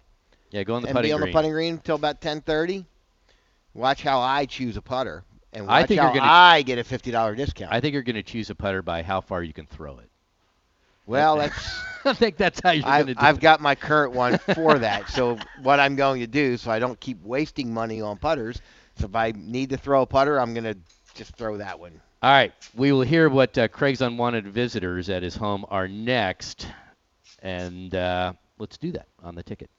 [0.51, 1.33] yeah, go on the and putting be on green.
[1.33, 2.87] the putting green until about 10:30.
[3.75, 6.79] Watch how I choose a putter, and watch I think how you're gonna- I get
[6.79, 7.73] a fifty dollar discount.
[7.73, 10.11] I think you're going to choose a putter by how far you can throw it.
[11.07, 13.23] well, that's I think that's how you're going to do it.
[13.23, 13.41] I've it.
[13.41, 15.09] got my current one for that.
[15.11, 18.61] So what I'm going to do, so I don't keep wasting money on putters.
[18.99, 20.77] So if I need to throw a putter, I'm going to
[21.15, 22.01] just throw that one.
[22.23, 26.67] All right, we will hear what uh, Craig's unwanted visitors at his home are next,
[27.43, 29.71] and uh, let's do that on the ticket.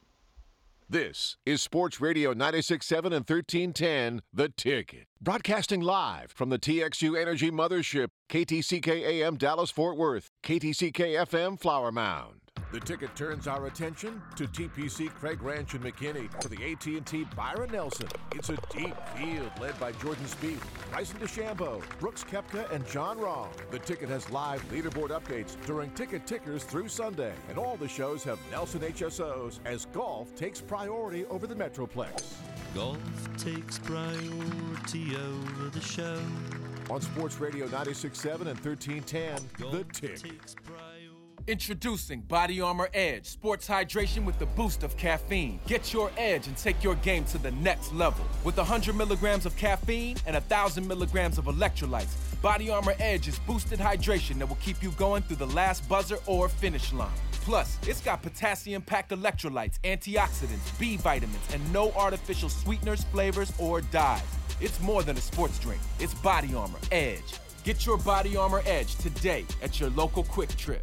[0.88, 5.06] This is Sports Radio 96.7 and 1310, The Ticket.
[5.20, 11.92] Broadcasting live from the TXU Energy Mothership, KTCK AM Dallas Fort Worth, KTCK FM Flower
[11.92, 12.40] Mound.
[12.72, 17.70] The Ticket turns our attention to TPC Craig Ranch in McKinney for the AT&T Byron
[17.70, 18.08] Nelson.
[18.34, 23.48] It's a deep field led by Jordan Spieth, Bryson DeChambeau, Brooks Koepka, and Jon Rahm.
[23.70, 28.24] The Ticket has live leaderboard updates during Ticket Tickers through Sunday, and all the shows
[28.24, 32.32] have Nelson HSOs as golf takes priority over the Metroplex.
[32.74, 32.96] Golf
[33.36, 36.18] takes priority over the show.
[36.88, 40.18] On Sports Radio 96.7 and 1310, The Tick.
[41.48, 45.58] Introducing Body Armor Edge Sports Hydration with the boost of caffeine.
[45.66, 48.24] Get your edge and take your game to the next level.
[48.44, 53.80] With 100 milligrams of caffeine and 1,000 milligrams of electrolytes, Body Armor Edge is boosted
[53.80, 57.10] hydration that will keep you going through the last buzzer or finish line.
[57.32, 63.80] Plus, it's got potassium packed electrolytes, antioxidants, B vitamins, and no artificial sweeteners, flavors, or
[63.80, 64.22] dyes.
[64.60, 67.40] It's more than a sports drink, it's Body Armor Edge.
[67.64, 70.82] Get your Body Armor Edge today at your local QuikTrip.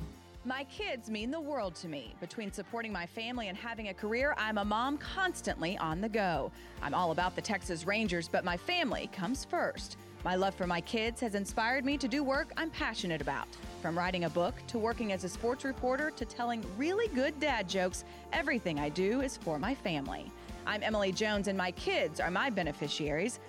[0.51, 2.13] My kids mean the world to me.
[2.19, 6.51] Between supporting my family and having a career, I'm a mom constantly on the go.
[6.81, 9.95] I'm all about the Texas Rangers, but my family comes first.
[10.25, 13.47] My love for my kids has inspired me to do work I'm passionate about.
[13.81, 17.69] From writing a book to working as a sports reporter to telling really good dad
[17.69, 20.29] jokes, everything I do is for my family.
[20.67, 23.39] I'm Emily Jones, and my kids are my beneficiaries.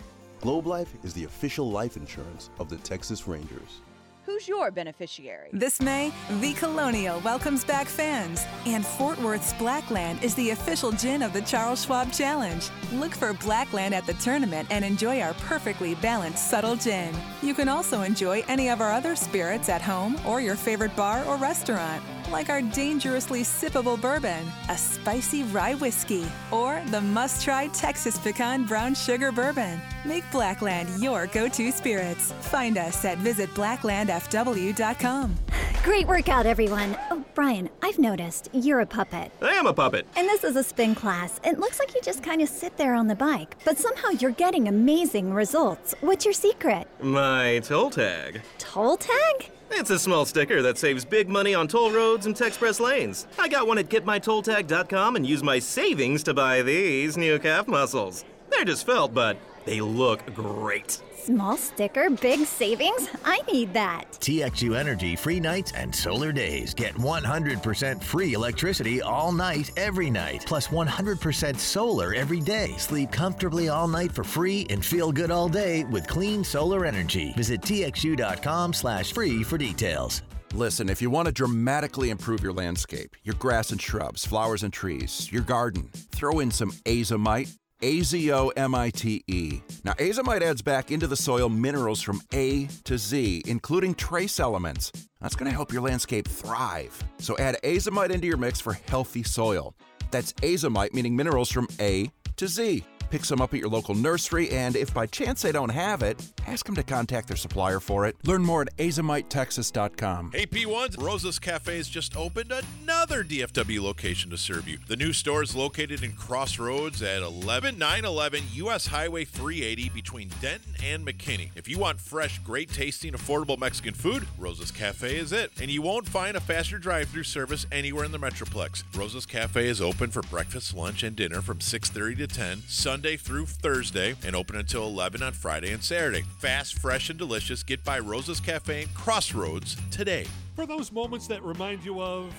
[0.40, 3.80] Globe Life is the official life insurance of the Texas Rangers.
[4.24, 5.48] Who's your beneficiary?
[5.52, 11.22] This May, The Colonial welcomes back fans, and Fort Worth's Blackland is the official gin
[11.22, 12.70] of the Charles Schwab Challenge.
[12.92, 17.12] Look for Blackland at the tournament and enjoy our perfectly balanced, subtle gin.
[17.42, 21.24] You can also enjoy any of our other spirits at home or your favorite bar
[21.24, 22.00] or restaurant,
[22.32, 28.64] like our dangerously sippable bourbon, a spicy rye whiskey, or the must try Texas pecan
[28.64, 29.80] brown sugar bourbon.
[30.04, 32.32] Make Blackland your go to spirits.
[32.40, 35.36] Find us at visitblacklandfw.com.
[35.84, 36.96] Great workout, everyone.
[37.10, 39.32] Oh, Brian, I've noticed you're a puppet.
[39.42, 40.06] I am a puppet.
[40.14, 41.40] And this is a spin class.
[41.44, 44.30] It looks like you just kind of sit there on the bike, but somehow you're
[44.30, 45.92] getting amazing results.
[46.00, 46.86] What's your secret?
[47.02, 48.42] My toll tag.
[48.58, 49.50] Toll tag?
[49.74, 53.26] It's a small sticker that saves big money on toll roads and Texpress lanes.
[53.38, 58.24] I got one at getmytolltag.com and used my savings to buy these new calf muscles.
[58.50, 61.00] They're just felt, but they look great.
[61.24, 63.08] Small sticker, big savings?
[63.24, 64.10] I need that.
[64.20, 66.74] TXU Energy free nights and solar days.
[66.74, 72.74] Get 100% free electricity all night, every night, plus 100% solar every day.
[72.76, 77.32] Sleep comfortably all night for free and feel good all day with clean solar energy.
[77.36, 80.22] Visit txu.com slash free for details.
[80.54, 84.72] Listen, if you want to dramatically improve your landscape, your grass and shrubs, flowers and
[84.72, 87.56] trees, your garden, throw in some azomite.
[87.82, 89.60] A-Z-O-M-I-T-E.
[89.84, 94.92] Now, azomite adds back into the soil minerals from A to Z, including trace elements.
[95.20, 97.02] That's going to help your landscape thrive.
[97.18, 99.74] So add azomite into your mix for healthy soil.
[100.10, 102.84] That's azomite, meaning minerals from A to Z.
[103.12, 106.32] Pick some up at your local nursery, and if by chance they don't have it,
[106.46, 108.16] ask them to contact their supplier for it.
[108.24, 110.32] Learn more at azomitetexas.com.
[110.32, 114.78] Hey P1s, Rosa's Cafe has just opened another DFW location to serve you.
[114.88, 121.06] The new store is located in Crossroads at 11911 US Highway 380 between Denton and
[121.06, 121.50] McKinney.
[121.54, 125.52] If you want fresh, great tasting, affordable Mexican food, Rosa's Cafe is it.
[125.60, 128.84] And you won't find a faster drive-through service anywhere in the Metroplex.
[128.96, 133.46] Rosa's Cafe is open for breakfast, lunch, and dinner from 6:30 to 10, Sunday through
[133.46, 136.22] Thursday, and open until 11 on Friday and Saturday.
[136.38, 137.62] Fast, fresh, and delicious.
[137.62, 140.26] Get by Rosa's Cafe and Crossroads today.
[140.54, 142.32] For those moments that remind you of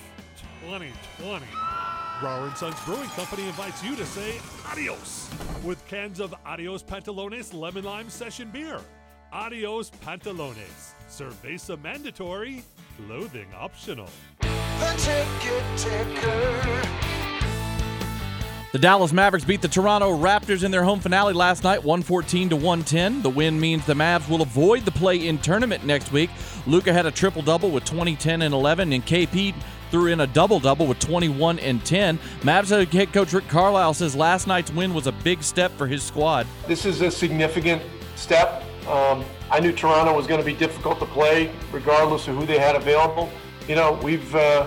[0.62, 1.44] 2020,
[2.20, 5.28] Brower & Sons Brewing Company invites you to say adios
[5.62, 8.80] with cans of Adios Pantalones Lemon Lime Session Beer.
[9.32, 10.94] Adios Pantalones.
[11.10, 12.62] Cerveza mandatory,
[12.96, 14.08] clothing optional.
[14.40, 17.13] The ticket ticker.
[18.74, 22.56] The Dallas Mavericks beat the Toronto Raptors in their home finale last night, 114 to
[22.56, 23.22] 110.
[23.22, 26.28] The win means the Mavs will avoid the play-in tournament next week.
[26.66, 29.54] Luka had a triple double with 20, 10, and 11, and KP
[29.92, 32.18] threw in a double double with 21 and 10.
[32.40, 36.02] Mavs head coach Rick Carlisle says last night's win was a big step for his
[36.02, 36.44] squad.
[36.66, 37.80] This is a significant
[38.16, 38.64] step.
[38.88, 42.58] Um, I knew Toronto was going to be difficult to play, regardless of who they
[42.58, 43.30] had available.
[43.68, 44.66] You know, we've uh,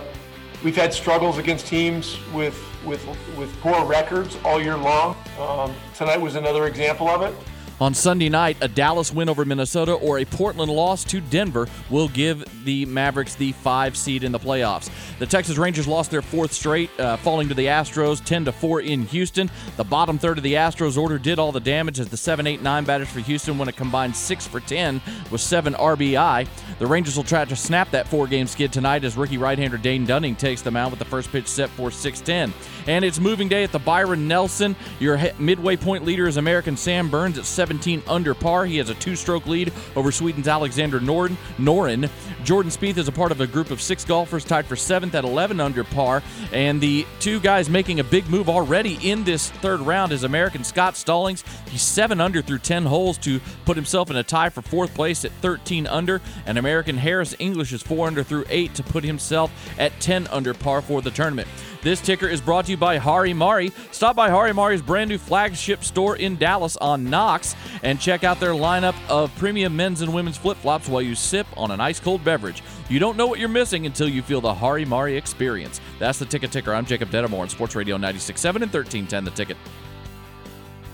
[0.63, 3.05] we've had struggles against teams with with
[3.37, 5.15] with poor records all year long.
[5.39, 7.33] Um, tonight was another example of it.
[7.79, 12.07] On Sunday night, a Dallas win over Minnesota or a Portland loss to Denver will
[12.07, 14.89] give the Mavericks the five seed in the playoffs.
[15.19, 18.81] The Texas Rangers lost their fourth straight, uh, falling to the Astros 10 to 4
[18.81, 19.51] in Houston.
[19.75, 22.63] The bottom third of the Astros order did all the damage as the 7 8
[22.63, 24.99] 9 batters for Houston went a combined 6 for 10
[25.29, 26.47] with 7 RBI.
[26.79, 29.77] The Rangers will try to snap that four game skid tonight as rookie right hander
[29.77, 32.53] Dane Dunning takes them out with the first pitch set for 6 10.
[32.87, 34.75] And it's moving day at the Byron Nelson.
[34.99, 38.65] Your midway point leader is American Sam Burns at 17 under par.
[38.65, 42.09] He has a two stroke lead over Sweden's Alexander Norden, Norin.
[42.45, 45.25] Jordan Spieth is a part of a group of six golfers tied for seventh at
[45.25, 46.23] 11 under par.
[46.53, 50.63] And the two guys making a big move already in this third round is American
[50.63, 51.43] Scott Stallings.
[51.69, 55.25] He's 7 under through 10 holes to put himself in a tie for fourth place
[55.25, 56.21] at 13 under.
[56.45, 60.53] And American Harris English is 4 under through 8 to put himself at 10 under
[60.53, 61.49] par for the tournament.
[61.87, 63.71] This ticker is brought to you by Hari Mari.
[63.91, 68.41] Stop by Hari Mari's brand new flagship store in Dallas on Knox and check out
[68.41, 72.01] their lineup of premium men's and women's flip flops while you sip on an ice
[72.01, 72.61] cold beverage.
[72.89, 75.79] You don't know what you're missing until you feel the Hari Mari experience.
[75.97, 76.73] That's the ticket ticker.
[76.73, 79.55] I'm Jacob Dedamore on Sports Radio 96.7 and 1310 The Ticket.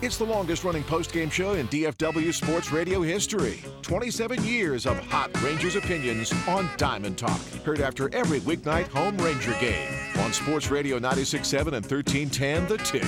[0.04, 3.64] It's the longest running post-game show in DFW sports radio history.
[3.80, 7.40] 27 years of hot Rangers opinions on Diamond Talk.
[7.64, 13.02] Heard after every weeknight home Ranger game on Sports Radio 96.7 and 1310 The Tick.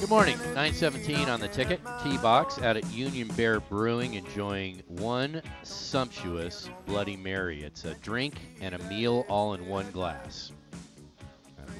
[0.00, 0.36] Good morning.
[0.38, 1.80] 917 on the ticket.
[2.02, 7.62] T-Box out at Union Bear Brewing enjoying one sumptuous Bloody Mary.
[7.62, 10.50] It's a drink and a meal all in one glass.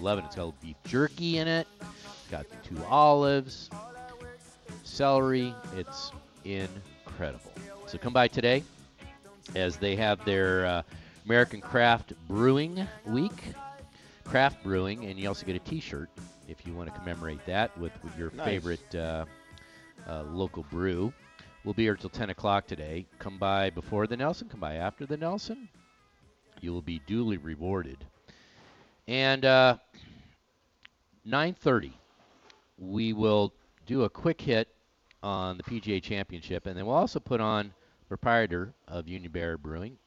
[0.01, 0.29] Loving it.
[0.29, 1.66] It's got beef jerky in it.
[1.81, 3.70] It's got two olives,
[4.85, 5.55] celery.
[5.77, 6.12] It's
[6.45, 7.53] incredible.
[7.87, 8.62] So come by today
[9.57, 10.83] as they have their uh,
[11.25, 13.53] American Craft Brewing Week.
[14.25, 16.11] Craft Brewing, and you also get a T-shirt
[16.49, 18.45] if you want to commemorate that with, with your Nice.
[18.47, 19.25] favorite uh,
[20.07, 21.12] uh, local brew.
[21.65, 23.07] We'll be here till 10 o'clock today.
[23.19, 25.69] Come by before the Nelson, come by after the Nelson.
[26.61, 28.05] You will be duly rewarded.
[29.07, 29.79] And uh,
[31.29, 31.93] 9:30,
[32.79, 33.53] we will
[33.87, 34.69] do a quick hit
[35.23, 37.73] on the PGA Championship, and then we'll also put on
[38.09, 39.99] proprietor of Union Bear Brewing,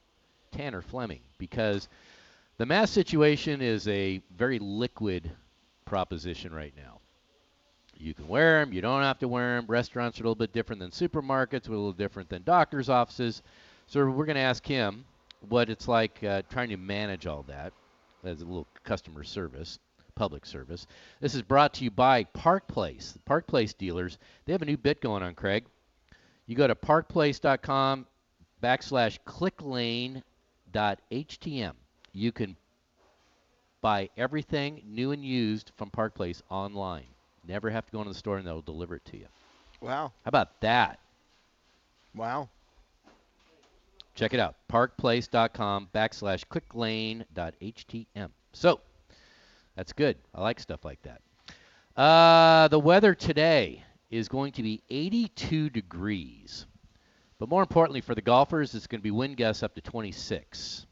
[0.52, 1.88] Tanner Fleming, because
[2.57, 5.31] the mass situation is a very liquid
[5.85, 6.99] proposition right now.
[7.98, 9.68] You can wear them, you don't have to wear them.
[9.68, 13.43] Restaurants are a little bit different than supermarkets, a little different than doctors' offices.
[13.85, 15.06] So we're going to ask him
[15.49, 17.73] what it's like uh, trying to manage all that
[18.23, 19.77] as a little customer service,
[20.11, 20.88] public service.
[21.19, 23.17] This is brought to you by Park Place.
[23.25, 25.65] Park Place dealers, they have a new bit going on, Craig.
[26.45, 28.05] You go to parkplace.com
[28.61, 31.73] backslash clicklane.htm.
[32.13, 32.55] You can
[33.81, 37.05] buy everything new and used from Park Place online.
[37.47, 39.27] Never have to go into the store and they'll deliver it to you.
[39.81, 40.13] Wow.
[40.23, 40.99] How about that?
[42.15, 42.49] Wow.
[44.13, 44.55] Check it out.
[44.71, 48.29] Parkplace.com backslash clicklane.htm.
[48.53, 48.81] So,
[49.76, 50.18] that's good.
[50.34, 51.22] I like stuff like that.
[51.95, 56.65] Uh, the weather today is going to be 82 degrees.
[57.39, 60.85] But more importantly for the golfers, it's going to be wind gusts up to 26.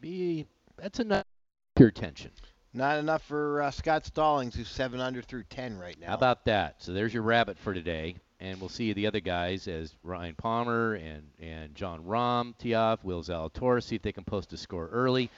[0.00, 0.46] Be
[0.76, 1.24] That's enough
[1.78, 2.30] your attention.
[2.72, 6.08] Not enough for uh, Scott Stallings, who's seven under through ten right now.
[6.08, 6.82] How about that?
[6.82, 8.16] So there's your rabbit for today.
[8.40, 13.02] And we'll see the other guys as Ryan Palmer and, and Jon Rahm tee off,
[13.04, 15.30] Will Zalatoris, see if they can post a score early.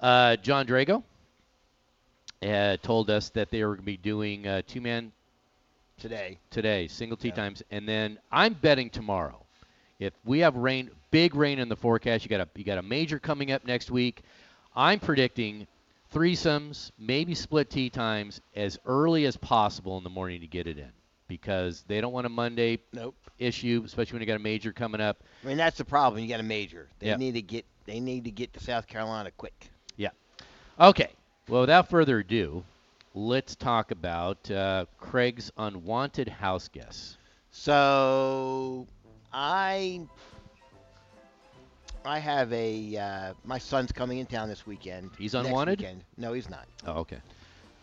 [0.00, 1.02] Uh, Jon Drago
[2.42, 5.12] uh, told us that they were going to be doing uh, two man
[5.98, 6.38] today?
[6.50, 7.62] Today, single tee times.
[7.70, 9.42] And then I'm betting tomorrow.
[9.98, 12.82] If we have rain, big rain in the forecast, you got a you got a
[12.82, 14.22] major coming up next week.
[14.74, 15.66] I'm predicting
[16.12, 20.78] threesomes, maybe split tee times as early as possible in the morning to get it
[20.78, 20.90] in
[21.28, 23.14] because they don't want a Monday nope.
[23.38, 25.18] issue, especially when you got a major coming up.
[25.42, 26.22] I mean, that's the problem.
[26.22, 26.88] You got a major.
[26.98, 27.16] They Yeah.
[27.16, 27.64] need to get.
[27.86, 29.70] They need to get to South Carolina quick.
[29.96, 30.10] Yeah.
[30.78, 31.08] Okay.
[31.48, 32.64] Well, without further ado,
[33.14, 37.18] let's talk about uh, Craig's unwanted house guests.
[37.52, 38.86] So
[39.32, 40.00] I
[42.04, 45.10] I have a uh, my son's coming in town this weekend.
[45.18, 45.80] He's unwanted?
[45.80, 46.02] weekend.
[46.16, 46.66] No, he's not.
[46.84, 47.18] Oh, okay.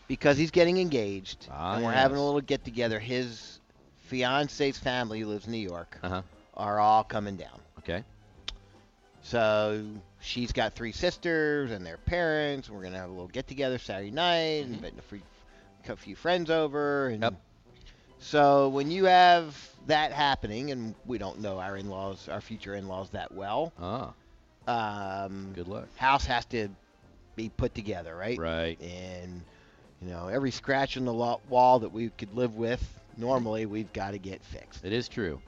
[0.08, 2.98] Because he's getting engaged, Ah, and we're having a little get together.
[3.00, 3.60] His
[4.08, 6.20] fiance's family, who lives in New York, Uh-huh.
[6.54, 7.58] are all coming down.
[7.78, 8.04] Okay.
[9.22, 9.82] So
[10.24, 12.68] she's got three sisters and their parents.
[12.70, 15.22] We're gonna have a little get together Saturday night, and inviting a free,
[15.88, 17.08] a few friends over.
[17.08, 17.36] And
[18.18, 19.56] so when you have
[19.86, 24.12] that happening, and we don't know our in-laws, our future in-laws that well, Ah.
[24.66, 25.88] um, Good luck.
[25.96, 26.68] House has to
[27.36, 28.38] be put together, right?
[28.38, 28.80] Right.
[28.80, 29.42] And
[30.00, 32.82] you know, every scratch in the lo- wall that we could live with
[33.16, 34.84] normally, we've got to get fixed.
[34.84, 35.40] It is true.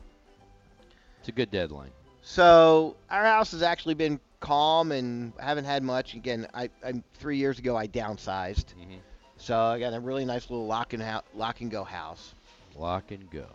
[1.21, 1.91] It's a good deadline.
[2.23, 6.15] So our house has actually been calm and haven't had much.
[6.15, 8.97] Again, I, I'm three years ago I downsized, Mm-hmm.
[9.37, 12.35] so I got a really nice little lock and ho- lock and go house,
[12.77, 13.47] Lock and go.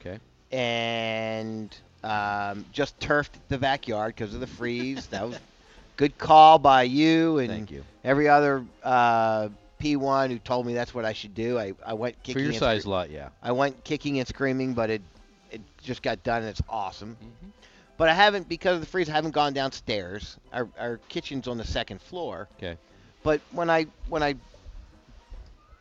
[0.00, 0.18] Okay.
[0.52, 5.06] and um, just turfed the backyard because of the freeze.
[5.08, 5.38] that was
[5.96, 7.84] good call by you and Thank you.
[8.04, 9.48] every other uh,
[9.80, 11.58] P1 who told me that's what I should do.
[11.58, 13.30] I, I went kicking For your and size scre- lot, yeah.
[13.42, 15.02] I went kicking and screaming, but it
[15.50, 17.16] it just got done and it's awesome.
[17.16, 17.50] Mm-hmm.
[17.98, 19.10] But I haven't because of the freeze.
[19.10, 20.38] I haven't gone downstairs.
[20.52, 22.48] Our our kitchen's on the second floor.
[22.56, 22.78] Okay.
[23.22, 24.36] But when I when I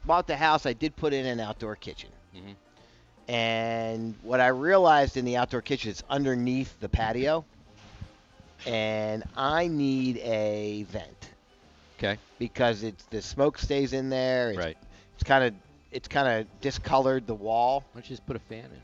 [0.03, 2.10] bought the house, I did put in an outdoor kitchen.
[2.35, 3.31] Mm-hmm.
[3.31, 7.45] And what I realized in the outdoor kitchen is underneath the patio,
[8.65, 11.30] and I need a vent
[11.99, 12.18] Okay.
[12.39, 14.49] because it's the smoke stays in there.
[14.49, 14.77] It's, Right.
[15.15, 15.53] It's kind of
[15.91, 17.81] it's kind of discolored the wall.
[17.91, 18.81] Why don't you just put a fan in?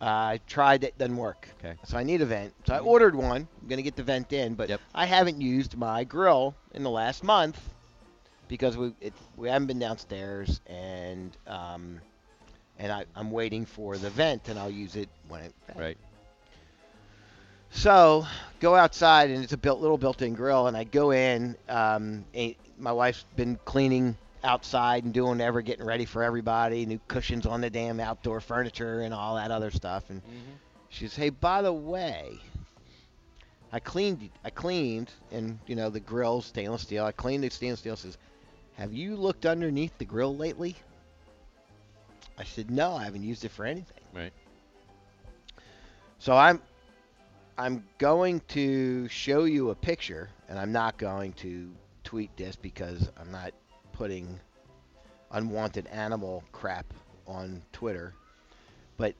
[0.00, 1.48] Uh, I tried it, doesn't work.
[1.58, 1.74] Okay.
[1.84, 2.54] So I need a vent.
[2.66, 3.48] So I ordered one.
[3.60, 4.80] I'm gonna get the vent in, but Yep.
[4.94, 7.60] I haven't used my grill in the last month
[8.46, 12.00] because we it, we haven't been downstairs, and um,
[12.78, 15.54] and I, I'm waiting for the vent, and I'll use it when it.
[15.74, 15.98] Right.
[17.70, 18.24] So
[18.60, 21.56] go outside, and it's a built little built-in grill, and I go in.
[21.68, 22.24] Um,
[22.78, 27.60] my wife's been cleaning outside and doing ever getting ready for everybody, new cushions on
[27.60, 30.10] the damn outdoor furniture and all that other stuff.
[30.10, 30.52] And mm-hmm.
[30.88, 32.38] she says, "Hey, by the way,
[33.72, 34.30] I cleaned.
[34.44, 37.04] I cleaned, and you know the grill's stainless steel.
[37.04, 37.96] I cleaned the stainless steel.
[37.96, 38.16] Says,
[38.76, 40.76] have you looked underneath the grill lately?"
[42.38, 44.32] I said, "No, I haven't used it for anything." Right.
[46.18, 46.60] So I'm
[47.56, 51.70] I'm going to show you a picture, and I'm not going to
[52.04, 53.52] tweet this because I'm not
[53.98, 54.38] putting
[55.32, 56.86] unwanted animal crap
[57.26, 58.14] on Twitter.
[58.96, 59.14] But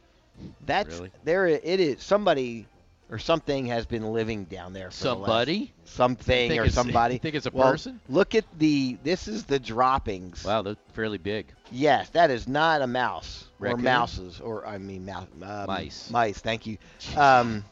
[0.64, 1.10] that's Really?
[1.24, 1.46] there.
[1.48, 2.66] It is somebody
[3.10, 4.90] or something has been living down there.
[4.90, 5.72] For the last- Somebody?
[5.84, 7.14] something or somebody.
[7.14, 8.00] you think it's a Well, person?
[8.09, 8.98] Look at the.
[9.02, 10.44] This is the droppings.
[10.44, 11.46] Wow, they're fairly big.
[11.72, 13.80] Yes, that is not a mouse Raccoon?
[13.80, 16.09] or mouses or I mean mouse um, Mice.
[16.10, 16.38] Mice.
[16.38, 16.78] Thank you.
[17.16, 17.64] Um,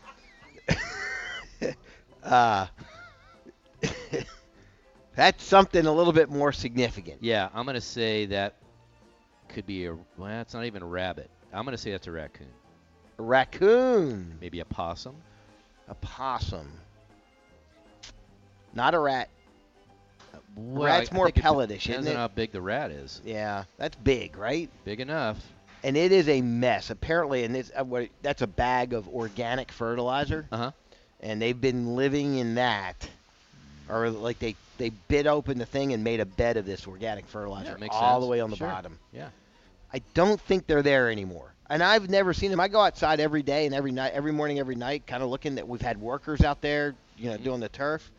[2.24, 2.66] uh,
[5.16, 7.18] that's something a little bit more significant.
[7.22, 8.54] Yeah, I'm gonna say that
[9.48, 9.96] could be a.
[10.16, 11.30] Well, it's not even a rabbit.
[11.52, 12.48] I'm gonna say that's a raccoon.
[13.18, 15.16] A raccoon, Maybe a possum.
[15.88, 16.70] a possum,
[18.74, 19.28] not a rat.
[20.54, 22.28] Well, Rat's I- I more it pelletish, depends isn't on it?
[22.30, 23.20] how big the rat is.
[23.24, 24.70] Yeah, that's big, right?
[24.84, 25.38] Big enough.
[25.82, 26.90] And it is a mess.
[26.90, 30.46] Apparently, and it's uh, what that's a bag of organic fertilizer.
[30.50, 30.70] Uh huh.
[31.20, 33.08] and they've been living in that,
[33.88, 37.26] or like they they bit open the thing and made a bed of this organic
[37.26, 38.24] fertilizer Yeah, makes all sense.
[38.24, 38.68] the way on the Sure.
[38.68, 38.98] bottom.
[39.12, 39.28] Yeah.
[39.92, 42.60] I don't think they're there anymore, and I've never seen them.
[42.60, 45.54] I go outside every day and every night, every morning, every night, kind of looking
[45.54, 47.44] that we've had workers out there, you know, mm-hmm.
[47.44, 48.10] doing the turf.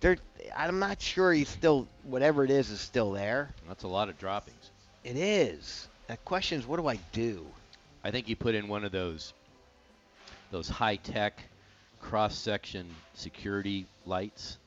[0.00, 0.16] They're,
[0.56, 3.50] I'm not sure he's still whatever it is is still there.
[3.68, 4.70] That's a lot of droppings.
[5.04, 5.88] It is.
[6.08, 7.46] The question is, what do I do?
[8.04, 9.32] I think you put in one of those
[10.50, 11.40] those high tech
[12.00, 14.58] cross section security lights.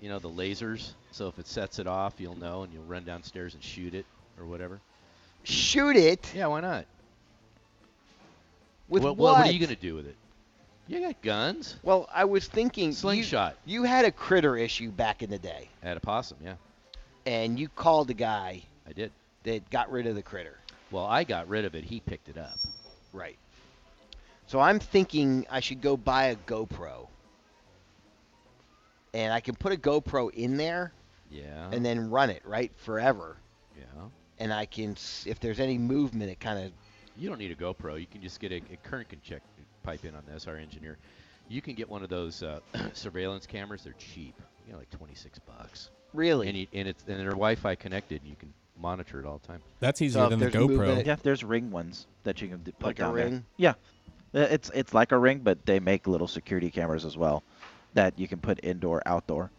[0.00, 0.92] You know the lasers.
[1.12, 4.06] So if it sets it off, you'll know, and you'll run downstairs and shoot it
[4.38, 4.80] or whatever.
[5.44, 6.86] Shoot it Yeah, why not?
[8.88, 9.38] with what, what?
[9.38, 10.16] what are you gonna do with it?
[10.88, 11.76] You got guns.
[11.82, 13.56] Well, I was thinking Slingshot.
[13.64, 16.38] You, had a critter issue back in the day, I had a possum.
[16.44, 16.54] Yeah,
[17.24, 19.12] and you called the guy I did.
[19.44, 20.58] that got rid of the critter.
[20.90, 21.84] Well, I got rid of it.
[21.84, 22.58] He picked it up.
[23.12, 23.36] Right.
[24.46, 27.06] So I'm thinking I should go buy a GoPro,
[29.14, 30.92] and I can put a GoPro in there
[31.30, 31.68] Yeah.
[31.72, 33.36] and then run it right forever,
[33.76, 33.84] yeah.
[34.38, 36.72] and I can if there's any movement, it kind of
[37.16, 37.98] You don't need a GoPro.
[38.00, 39.42] You can just get a, a current can check
[39.82, 40.46] pipe in on this.
[40.46, 40.98] Our engineer.
[41.48, 42.60] You can get one of those uh,
[42.94, 43.82] surveillance cameras.
[43.84, 44.34] They're cheap.
[44.66, 45.90] You know, like 26 bucks.
[46.14, 46.48] really.
[46.48, 48.20] And, you, and it's and they're Wi-Fi connected.
[48.22, 49.60] And you can monitor it all the time.
[49.80, 51.06] That's easier if than the there's movement- GoPro.
[51.06, 53.42] Yeah, there's ring ones that you can put Like a down there.
[53.58, 53.74] Yeah,
[54.34, 57.42] Uh, it's it's like a ring, but they make little security cameras as well
[57.94, 59.50] that you can put indoor, outdoor.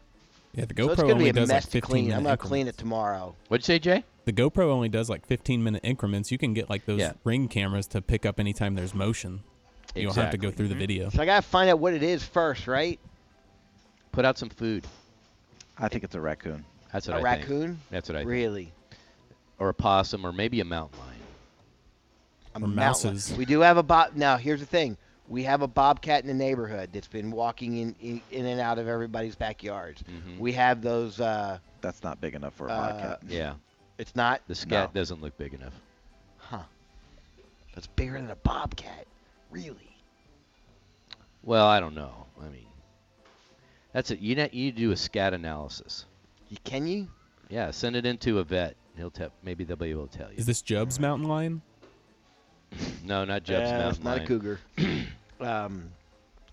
[0.54, 2.04] Yeah, the so it's GoPro gonna be only a does mess like to 15 clean.
[2.06, 3.36] minute I'm gonna clean it tomorrow.
[3.48, 4.04] What'd you say, Jay?
[4.26, 6.32] The GoPro only does like 15 minute increments.
[6.32, 7.14] You can get like those Yeah.
[7.24, 9.42] ring cameras to pick up anytime there's motion.
[9.96, 10.52] You don't have to go Exactly.
[10.58, 10.80] through the mm-hmm.
[10.80, 11.10] video.
[11.10, 13.00] So I gotta find out what it is first, right?
[14.12, 14.86] Put out some food.
[15.78, 16.64] I think it's a raccoon.
[16.92, 17.50] That's what a I think.
[17.50, 17.80] raccoon?
[17.90, 18.30] That's what I think.
[18.30, 18.72] Really?
[19.60, 21.10] Or a possum, or maybe a mountain lion.
[22.54, 23.34] A Or mountain- mouses.
[23.36, 24.16] We do have a bot.
[24.16, 24.98] Now here's the thing:
[25.28, 28.78] we have a bobcat in the neighborhood that's been walking in in, in and out
[28.80, 30.04] of everybody's backyards.
[30.04, 30.40] Mhm.
[30.40, 31.20] We have those.
[31.20, 33.24] Uh, That's not big enough for a Uh, bobcat.
[33.28, 33.54] Yeah.
[33.98, 34.42] it's not.
[34.48, 35.74] The scat doesn't look big enough.
[36.38, 36.64] Huh.
[37.74, 39.06] That's bigger than a bobcat.
[39.52, 39.96] Really?
[41.44, 42.26] Well, I don't know.
[42.42, 42.68] I mean,
[43.92, 44.20] that's it.
[44.20, 46.06] You net, you do a scat analysis.
[46.50, 47.08] You, can you?
[47.50, 48.76] Yeah, send it into a vet.
[48.96, 49.30] He'll tell.
[49.44, 50.38] Maybe they'll be able to tell you.
[50.38, 51.62] Is this Jub's mountain lion?
[53.04, 54.24] No, not Jeb's Uh, mountain not lion.
[54.24, 54.60] a cougar.
[55.42, 55.92] um,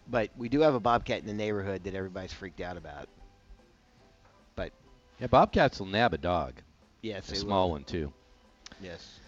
[0.08, 3.08] but we do have a bobcat in the neighborhood that everybody's freaked out about.
[4.56, 4.72] But
[5.20, 6.54] Yeah, bobcats will nab a dog.
[7.02, 7.72] Yes, a small will.
[7.72, 8.12] one too.
[8.80, 9.20] yes,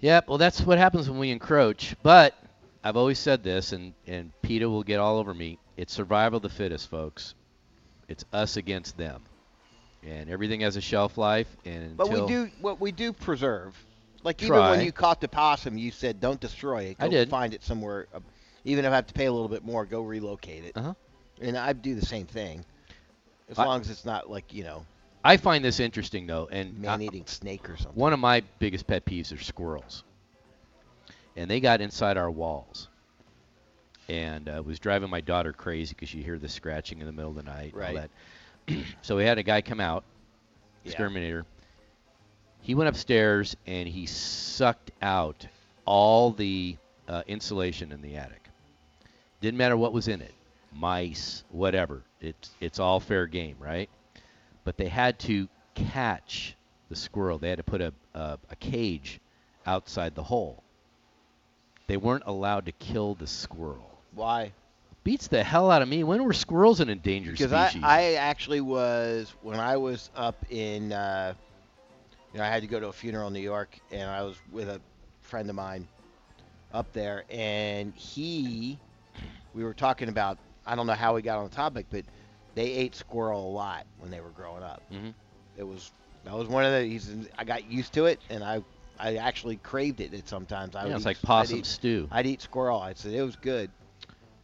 [0.00, 0.28] Yep.
[0.28, 1.96] Well, that's what happens when we encroach.
[2.02, 2.34] But
[2.84, 5.58] I've always said this, and and PETA will get all over me.
[5.76, 7.34] It's survival of the fittest, folks.
[8.08, 9.22] It's us against them,
[10.02, 11.48] and everything has a shelf life.
[11.64, 13.74] And but we do what we do preserve.
[14.22, 14.70] Like even Try.
[14.70, 16.98] when you caught the possum, you said don't destroy it.
[16.98, 17.28] Go I did.
[17.28, 18.06] find it somewhere.
[18.14, 18.20] Uh,
[18.64, 20.76] even if I have to pay a little bit more, go relocate it.
[20.76, 20.94] Uh-huh.
[21.40, 22.64] And I do the same thing,
[23.48, 24.84] as I- long as it's not like you know
[25.26, 28.00] I find this interesting though, and man-eating snake or something.
[28.00, 30.04] One of my biggest pet peeves are squirrels,
[31.34, 32.88] and they got inside our walls,
[34.08, 37.30] and uh, was driving my daughter crazy because you hear the scratching in the middle
[37.30, 37.74] of the night.
[37.74, 38.08] Right.
[38.68, 38.78] that.
[39.02, 40.04] so we had a guy come out,
[40.84, 40.92] Yeah.
[42.66, 45.46] He went upstairs and he sucked out
[45.84, 46.76] all the
[47.06, 48.42] uh, insulation in the attic.
[49.40, 50.34] Didn't matter what was in it,
[50.74, 52.02] mice, whatever.
[52.20, 53.88] It's it's all fair game, right?
[54.64, 56.56] But they had to catch
[56.88, 57.38] the squirrel.
[57.38, 59.20] They had to put a, a, a cage
[59.64, 60.64] outside the hole.
[61.86, 63.96] They weren't allowed to kill the squirrel.
[64.12, 64.50] Why?
[65.04, 66.02] Beats the hell out of me.
[66.02, 67.70] When were squirrels an endangered Because I.
[67.80, 71.34] I actually was when I was up in, uh,
[72.36, 74.36] you know, I had to go to a funeral in New York, and I was
[74.52, 74.78] with a
[75.22, 75.88] friend of mine
[76.70, 78.78] up there, and he,
[79.54, 80.36] we were talking about,
[80.66, 82.04] I don't know how we got on the topic, but
[82.54, 84.82] they ate squirrel a lot when they were growing up.
[84.92, 85.14] Mhm.
[85.56, 85.90] It was
[86.24, 86.82] that was one of the.
[86.84, 87.08] He's,
[87.38, 88.62] I got used to it, and I,
[88.98, 90.28] I actually craved it.
[90.28, 92.06] Sometimes I Yeah, eat- like I'd possum eat- stew.
[92.10, 92.78] I'd eat squirrel.
[92.78, 93.70] I said it was good.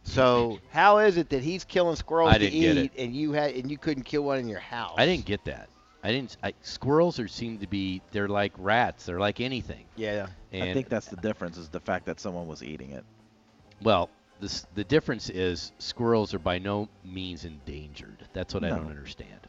[0.01, 3.69] So how is it that he's killing squirrels I to eat, and you had and
[3.69, 4.95] you couldn't kill one in your house?
[4.97, 5.69] I didn't get that.
[6.03, 6.35] I didn't.
[6.43, 8.01] I, squirrels are seem to be.
[8.11, 9.05] They're like rats.
[9.05, 9.85] They're like anything.
[9.95, 10.27] Yeah.
[10.51, 13.05] And I think that's the difference is the fact that someone was eating it.
[13.81, 14.09] Well,
[14.41, 18.27] this, the difference is squirrels are by no means endangered.
[18.33, 19.47] That's what I don't understand.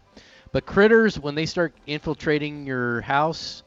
[0.53, 3.65] But critters, when they start infiltrating your house,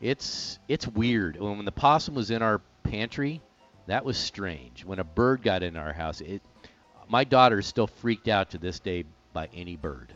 [0.00, 1.40] it's it's weird.
[1.40, 3.40] When, when the possum was in our pantry,
[3.88, 4.84] that was strange.
[4.84, 6.40] When a bird got in our house, it
[7.08, 10.12] my daughter is still freaked out to this day by any bird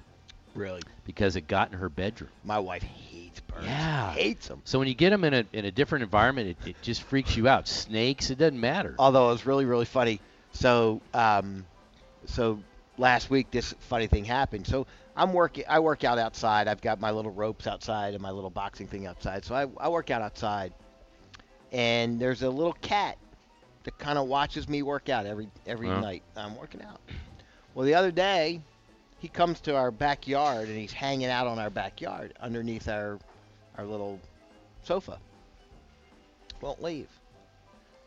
[0.54, 0.82] Really?
[1.04, 2.30] because it got in her bedroom.
[2.44, 3.64] My wife hates birds.
[3.66, 4.10] Yeah.
[4.12, 4.60] Hates them.
[4.64, 7.36] So when you get them in a in a different environment, it, it just freaks
[7.36, 7.66] you out.
[7.66, 8.94] Snakes, it doesn't matter.
[8.98, 10.20] Although it was really really funny.
[10.52, 11.66] So um,
[12.26, 12.60] so
[12.98, 14.66] last week this funny thing happened.
[14.66, 15.64] So I'm working.
[15.68, 16.68] I work out outside.
[16.68, 19.44] I've got my little ropes outside and my little boxing thing outside.
[19.44, 20.72] So I, I work out outside,
[21.72, 23.18] and there's a little cat
[23.84, 26.00] that kind of watches me work out every every Huh.
[26.00, 27.00] night I'm working out.
[27.74, 28.60] Well, the other day,
[29.22, 33.20] he comes to our backyard and he's hanging out on our backyard underneath our
[33.78, 34.18] our little
[34.82, 35.16] sofa.
[36.60, 37.08] Won't leave.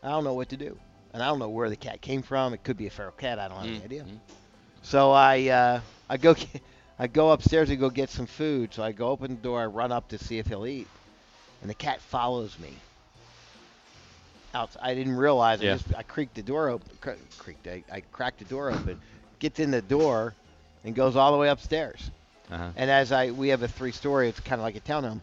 [0.02, 0.78] I don't know what to do,
[1.14, 2.52] and I don't know where the cat came from.
[2.52, 3.38] It could be a feral cat.
[3.38, 4.04] I don't have any idea.
[4.82, 5.80] So I uh,
[6.10, 6.60] I go get,
[6.98, 8.74] I go upstairs to go get some food.
[8.74, 9.62] So I go open the door.
[9.62, 10.86] I run up to see if he'll eat,
[11.62, 12.74] and the cat follows me.
[14.52, 14.76] Out.
[14.82, 15.62] I didn't realize.
[15.62, 15.72] Yeah.
[15.72, 16.90] I just I creaked the door open.
[17.00, 17.66] Cr- creaked.
[17.66, 19.00] I, I cracked the door open.
[19.38, 20.34] Gets in the door,
[20.86, 22.10] and goes all the way upstairs.
[22.50, 22.70] Uh-huh.
[22.76, 25.20] And as I we have a three story, it's kind of like a townhome.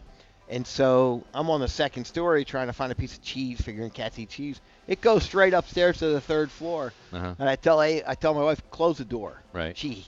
[0.48, 3.90] And so I'm on the second story trying to find a piece of cheese, figuring
[3.90, 4.60] cats eat cheese.
[4.86, 6.92] It goes straight upstairs to the third floor.
[7.12, 7.34] Uh-huh.
[7.38, 9.40] And I tell I, I tell my wife close the door.
[9.54, 9.76] Right.
[9.76, 10.06] She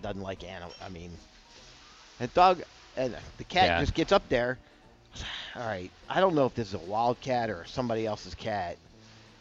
[0.00, 0.72] doesn't like animal.
[0.84, 1.10] I mean,
[2.20, 2.62] and dog
[2.96, 3.80] and the cat Cat.
[3.80, 4.58] just gets up there.
[5.56, 5.90] All right.
[6.08, 8.76] I don't know if this is a wild cat or somebody else's cat.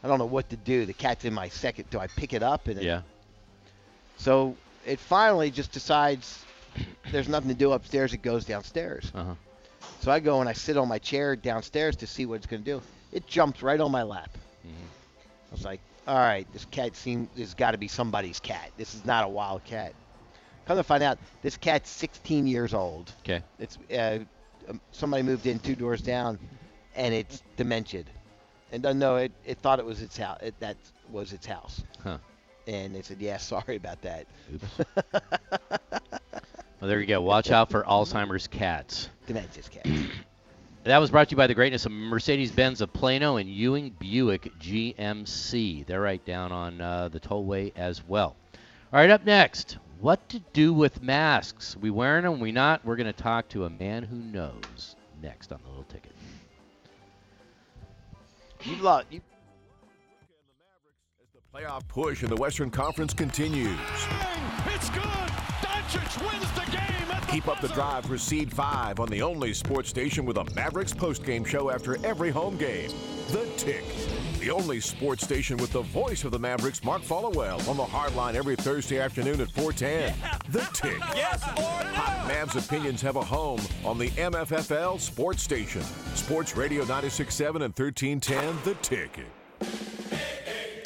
[0.03, 0.85] I don't know what to do.
[0.88, 1.89] The cat's in my second.
[1.91, 2.67] Do I pick it up?
[2.67, 3.01] And it- Yeah.
[4.17, 4.55] so
[4.85, 6.43] it finally just decides
[7.11, 8.14] there's nothing to do upstairs.
[8.14, 9.11] It goes downstairs.
[9.14, 9.35] Uh-huh.
[10.01, 12.64] So I go and I sit on my chair downstairs to see what it's going
[12.64, 12.81] to do.
[13.11, 14.30] It jumps right on my lap.
[14.65, 14.85] Mm-hmm.
[15.51, 18.72] I was like, all right, this cat seems this got to be somebody's cat.
[18.77, 19.93] This is not a wild cat.
[20.65, 23.11] Come to find out, this cat's 16 years old.
[23.22, 23.43] Okay.
[23.60, 24.19] It's uh,
[24.69, 26.39] um, somebody moved in two doors down,
[26.95, 28.10] and it's demented,
[28.72, 29.31] and doesn't know it.
[29.45, 30.39] It thought it was its house.
[30.41, 30.77] It, that
[31.11, 31.84] was its house.
[32.01, 32.18] Huh.
[32.68, 34.27] And they said, yeah, sorry about that.
[36.84, 37.22] Well, there you go.
[37.22, 39.10] Watch out for Alzheimer's cats.
[39.26, 39.88] Dementia's cat.
[40.84, 44.52] That was brought to you by the greatness of Mercedes-Benz of Plano and Ewing Buick
[44.60, 45.85] GMC.
[45.85, 48.35] They're right down on uh, the tollway as well.
[48.91, 51.77] All right, up next, what to do with masks?
[51.77, 52.41] We wearing them?
[52.41, 52.84] We not?
[52.84, 54.98] We're going to talk to a man who knows.
[55.22, 56.11] Next on the little ticket.
[58.65, 59.06] You lost.
[59.10, 59.22] You
[61.53, 63.77] Playoff push in the Western Conference continues.
[64.65, 65.03] It's good.
[65.03, 69.21] Doncic wins the game at the Keep up the drive for Seed 5 on the
[69.21, 72.89] only sports station with a Mavericks postgame show after every home game.
[73.27, 73.84] The Tick.
[74.39, 78.15] The only sports station with the voice of the Mavericks, Mark Followill, on the hard
[78.15, 80.15] line every Thursday afternoon at 410.
[80.49, 80.97] The Tick.
[81.15, 85.84] Yes, or Hot Mavs opinions have a home on the MFFL sports station.
[86.15, 89.27] Sports Radio 96.7 and 1310, The Ticket.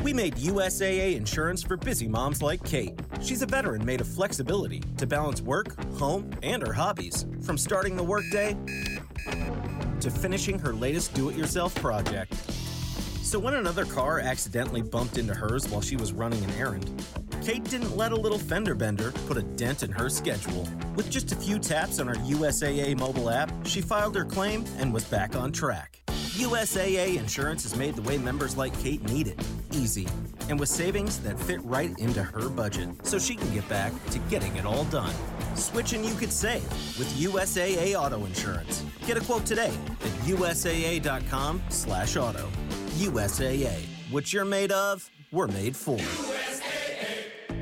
[0.08, 2.98] We made USAA insurance for busy moms like Kate.
[3.22, 7.26] She's a veteran made of flexibility to balance work, home, and her hobbies.
[7.42, 8.56] From starting the workday
[10.00, 12.36] to finishing her latest do it yourself project.
[13.22, 16.90] So when another car accidentally bumped into hers while she was running an errand,
[17.44, 20.70] Kate didn't let a little fender bender put a dent in her schedule.
[20.96, 24.94] With just a few taps on her USAA mobile app, she filed her claim and
[24.94, 26.07] was back on track.
[26.38, 30.08] USAA insurance is made the way members like Kate need it easy,
[30.50, 34.20] and with savings that fit right into her budget, so she can get back to
[34.30, 35.16] getting it all done.
[35.56, 36.62] Switching you could save
[37.00, 38.86] with USAA Auto Insurance.
[39.08, 42.48] Get a quote today at USAA.com/auto.
[42.98, 43.88] USAA.
[44.12, 45.98] What you're made of, we're made for.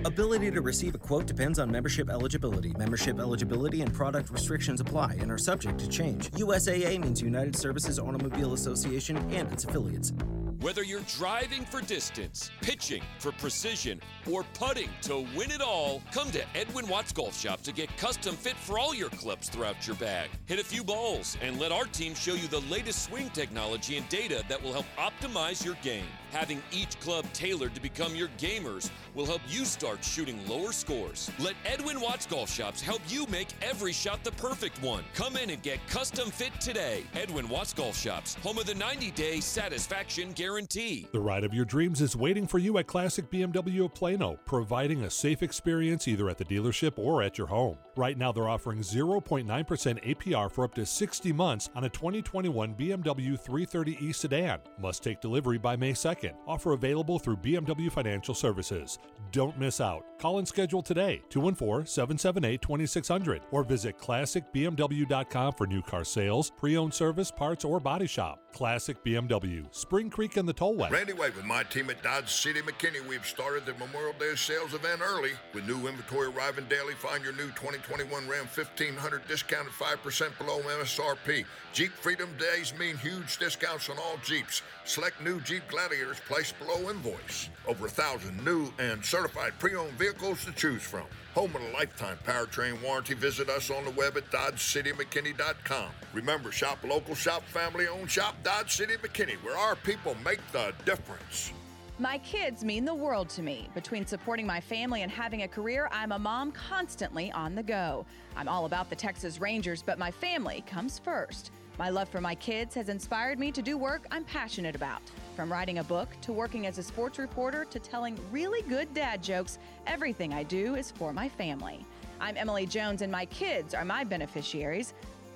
[0.05, 2.71] Ability to receive a quote depends on membership eligibility.
[2.77, 6.29] Membership eligibility and product restrictions apply and are subject to change.
[6.33, 10.13] USAA means United Services Automobile Association and its affiliates.
[10.61, 13.99] Whether you're driving for distance, pitching for precision,
[14.31, 18.35] or putting to win it all, come to Edwin Watts Golf Shop to get custom
[18.35, 20.29] fit for all your clubs throughout your bag.
[20.45, 24.07] Hit a few balls and let our team show you the latest swing technology and
[24.07, 26.05] data that will help optimize your game.
[26.31, 31.29] Having each club tailored to become your gamers will help you start shooting lower scores.
[31.39, 35.03] Let Edwin Watts Golf Shops help you make every shot the perfect one.
[35.13, 37.03] Come in and get custom fit today.
[37.13, 41.07] Edwin Watts Golf Shops, home of the 90 day satisfaction guarantee.
[41.11, 45.03] The ride of your dreams is waiting for you at Classic BMW of Plano, providing
[45.03, 47.77] a safe experience either at the dealership or at your home.
[47.95, 53.41] Right now, they're offering 0.9% APR for up to 60 months on a 2021 BMW
[53.41, 54.59] 330e sedan.
[54.79, 56.33] Must take delivery by May 2nd.
[56.45, 58.99] Offer available through BMW Financial Services.
[59.31, 60.05] Don't miss out.
[60.19, 66.77] Call and schedule today, 214 778 2600, or visit classicbmw.com for new car sales, pre
[66.77, 68.41] owned service, parts, or body shop.
[68.53, 70.89] Classic BMW, Spring Creek and the Tollway.
[70.89, 73.05] Randy White with my team at Dodge City McKinney.
[73.05, 75.31] We've started the Memorial Day sales event early.
[75.53, 81.43] With new inventory arriving daily, find your new 2021 Ram 1500 discounted 5% below MSRP.
[81.75, 84.61] Jeep Freedom Days mean huge discounts on all Jeeps.
[84.85, 87.49] Select new Jeep Gladiators placed below invoice.
[87.67, 91.03] Over a thousand new and certified pre-owned vehicles to choose from.
[91.33, 93.13] Home of a lifetime powertrain warranty.
[93.13, 95.89] Visit us on the web at DodgeCityMcKinney.com.
[96.13, 100.73] Remember, shop local, shop family owned, shop Dodge City McKinney, where our people make the
[100.85, 101.51] difference.
[101.99, 103.67] My kids mean the world to me.
[103.73, 108.05] Between supporting my family and having a career, I'm a mom constantly on the go.
[108.37, 111.51] I'm all about the Texas Rangers, but my family comes first.
[111.77, 115.01] My love for my kids has inspired me to do work I'm passionate about.
[115.35, 119.21] From writing a book to working as a sports reporter to telling really good dad
[119.21, 121.85] jokes, everything I do is for my family.
[122.21, 124.93] I'm Emily Jones, and my kids are my beneficiaries.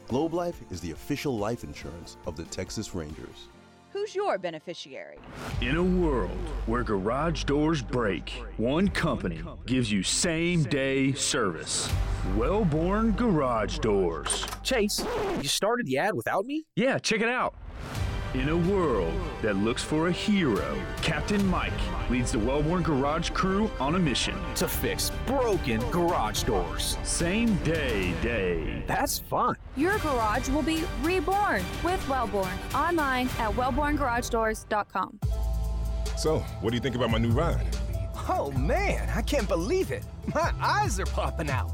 [0.07, 3.49] Globe Life is the official life insurance of the Texas Rangers.
[3.99, 5.17] Who's your beneficiary?
[5.59, 11.91] In a world where garage doors break, one company gives you same day service.
[12.37, 14.47] Wellborn Garage Doors.
[14.63, 15.05] Chase,
[15.41, 16.63] you started the ad without me?
[16.77, 17.55] Yeah, check it out.
[18.35, 21.73] In a world that looks for a hero, Captain Mike
[22.11, 26.95] leads the Wellborn Garage crew on a mission to fix broken garage doors.
[27.01, 28.83] Same day, day.
[28.85, 29.55] That's fun.
[29.75, 32.55] Your garage will be reborn with Wellborn.
[32.75, 35.19] Online at wellborngaragedoors.com.
[36.15, 37.65] So, what do you think about my new ride?
[38.27, 40.03] Oh man, I can't believe it.
[40.35, 41.71] My eyes are popping out.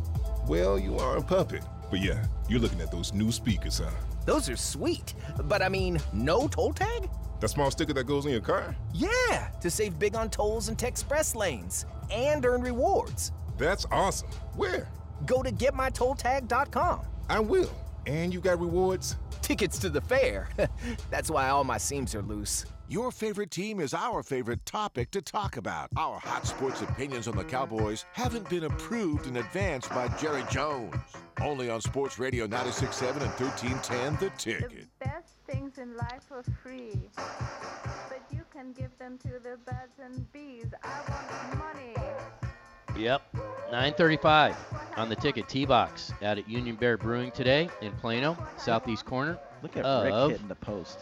[0.47, 1.63] Well, you are a puppet.
[1.89, 3.91] But yeah, you're looking at those new speakers, huh?
[4.25, 5.13] Those are sweet.
[5.43, 7.09] But I mean, no toll tag?
[7.39, 8.75] That small sticker that goes in your car?
[8.93, 13.31] Yeah, to save big on tolls and express lanes and earn rewards.
[13.57, 14.29] That's awesome.
[14.55, 14.89] Where?
[15.25, 17.01] Go to getmytolltag.com.
[17.29, 17.71] I will.
[18.05, 19.17] And you got rewards?
[19.41, 20.49] Tickets to the fair.
[21.09, 22.65] That's why all my seams are loose.
[22.87, 25.89] Your favorite team is our favorite topic to talk about.
[25.97, 30.95] Our hot sports opinions on the Cowboys haven't been approved in advance by Jerry Jones.
[31.41, 34.69] Only on Sports Radio 96.7 and 1310 The Ticket.
[34.99, 39.97] The best things in life are free, but you can give them to the birds
[40.03, 40.67] and bees.
[40.83, 43.01] I want money.
[43.01, 43.23] Yep.
[43.71, 44.55] 935
[44.95, 49.39] on the ticket T-Box out at Union Bear Brewing today in Plano, southeast corner.
[49.63, 50.99] Look at of Rick hitting the post.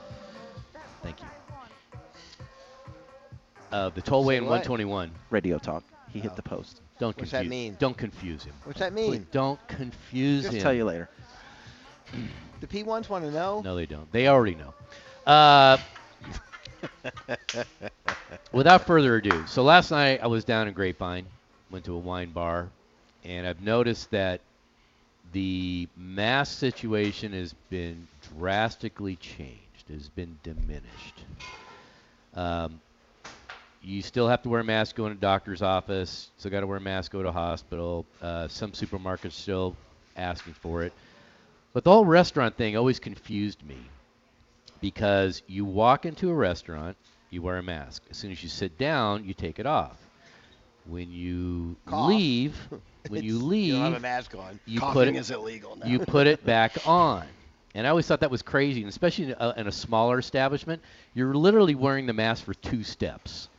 [1.03, 1.27] Thank you.
[3.73, 4.51] Of the tollway Say in what?
[4.51, 5.11] 121.
[5.31, 5.83] Radio talk.
[6.11, 6.79] He hit the post.
[6.99, 7.31] Don't What's confuse.
[7.31, 7.75] that mean?
[7.79, 8.53] Don't confuse him.
[8.63, 9.27] What's that Please mean?
[9.31, 10.51] don't confuse him.
[10.51, 10.61] Just him.
[10.61, 11.09] tell you later.
[12.61, 13.59] The P1s want to know.
[13.61, 14.09] No, they don't.
[14.13, 14.73] They already know.
[15.29, 15.77] Uh,
[18.53, 21.25] without further ado, so last night I was down in Grapevine,
[21.69, 22.69] went to a wine bar,
[23.25, 24.39] and I've noticed that
[25.33, 31.25] the mask situation has been drastically changed, has been diminished.
[32.33, 32.79] Um,
[33.83, 36.29] you still have to wear a mask going to a doctor's office.
[36.37, 38.05] Still got to wear a mask go to hospital.
[38.21, 39.75] Uh, some supermarkets still
[40.15, 40.93] asking for it.
[41.73, 43.77] But the whole restaurant thing always confused me
[44.79, 46.95] because you walk into a restaurant,
[47.29, 48.03] you wear a mask.
[48.09, 49.97] As soon as you sit down, you take it off.
[50.85, 52.09] When you Cough.
[52.09, 52.55] leave,
[53.07, 54.59] when you leave, you have a mask on.
[54.65, 55.87] You put Coughing it, is illegal now.
[55.87, 57.25] You put it back on.
[57.75, 60.81] And I always thought that was crazy, and especially in a, in a smaller establishment,
[61.15, 63.49] you're literally wearing the mask for two steps.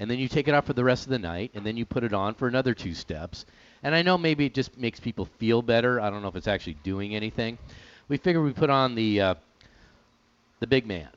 [0.00, 1.84] And then you take it off for the rest of the night, and then you
[1.84, 3.44] put it on for another two steps.
[3.82, 6.00] And I know maybe it just makes people feel better.
[6.00, 7.58] I don't know if it's actually doing anything.
[8.08, 9.34] We figured we put on the uh,
[10.60, 11.08] the big man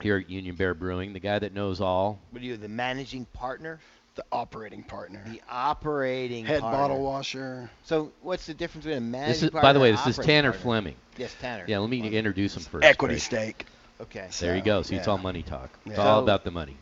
[0.00, 2.18] here at Union Bear Brewing, the guy that knows all.
[2.30, 3.80] What are you, the managing partner?
[4.14, 5.22] The operating partner.
[5.26, 6.78] The operating Head partner.
[6.78, 7.70] bottle washer.
[7.84, 10.16] So what's the difference between a managing This is, partner by the way, this is
[10.16, 10.62] Tanner partner?
[10.62, 10.94] Fleming.
[11.18, 11.64] Yes, Tanner.
[11.68, 12.84] Yeah, let me introduce him first.
[12.84, 13.20] Equity Craig.
[13.22, 13.66] stake.
[14.00, 14.28] Okay.
[14.40, 14.82] There you So, go.
[14.82, 15.70] See, it's all money talk.
[15.84, 16.02] It's Yeah.
[16.02, 16.76] all So- about the money.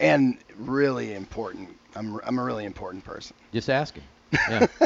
[0.00, 1.76] And really important.
[1.96, 3.34] I'm, I'm a really important person.
[3.52, 4.04] Just asking.
[4.32, 4.66] Yeah.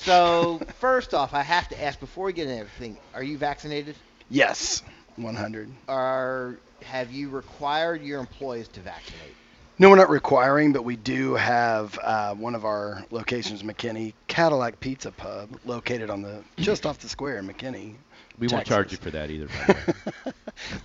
[0.00, 3.96] So first off, I have to ask before we get into everything: Are you vaccinated?
[4.30, 4.82] Yes,
[5.16, 5.70] 100.
[5.88, 9.34] Or have you required your employees to vaccinate?
[9.78, 14.80] No, we're not requiring, but we do have uh, one of our locations, McKinney Cadillac
[14.80, 17.94] Pizza Pub, located on the just off the square in McKinney.
[18.38, 19.48] We won't charge you for that either.
[19.48, 19.94] By the
[20.24, 20.32] way.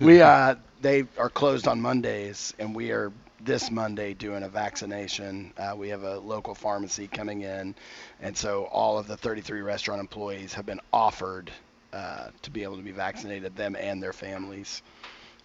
[0.00, 5.52] we uh, they are closed on Mondays, and we are this Monday doing a vaccination.
[5.56, 7.74] Uh, we have a local pharmacy coming in,
[8.20, 11.50] and so all of the 33 restaurant employees have been offered
[11.92, 14.82] uh, to be able to be vaccinated, them and their families.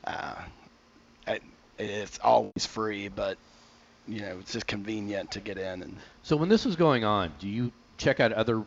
[0.03, 0.35] Uh,
[1.27, 1.43] it,
[1.77, 3.38] it's always free, but
[4.07, 5.97] you know it's just convenient to get in and.
[6.23, 8.63] So when this was going on, do you check out other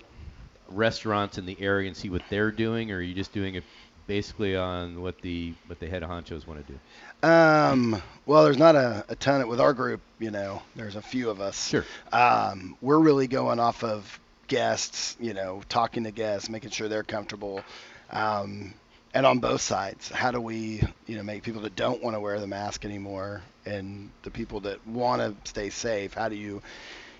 [0.69, 3.65] restaurants in the area and see what they're doing, or are you just doing it
[4.07, 6.79] basically on what the what the head of honchos want to do?
[7.25, 10.01] Um, well, there's not a, a ton with our group.
[10.19, 11.69] You know, there's a few of us.
[11.69, 11.85] Sure.
[12.13, 15.17] Um, we're really going off of guests.
[15.19, 17.63] You know, talking to guests, making sure they're comfortable.
[18.11, 18.75] Um,
[19.15, 22.21] and on both sides, how do we, you know, make people that don't want to
[22.21, 26.15] wear the mask anymore, and the people that want to stay safe?
[26.15, 26.63] How do you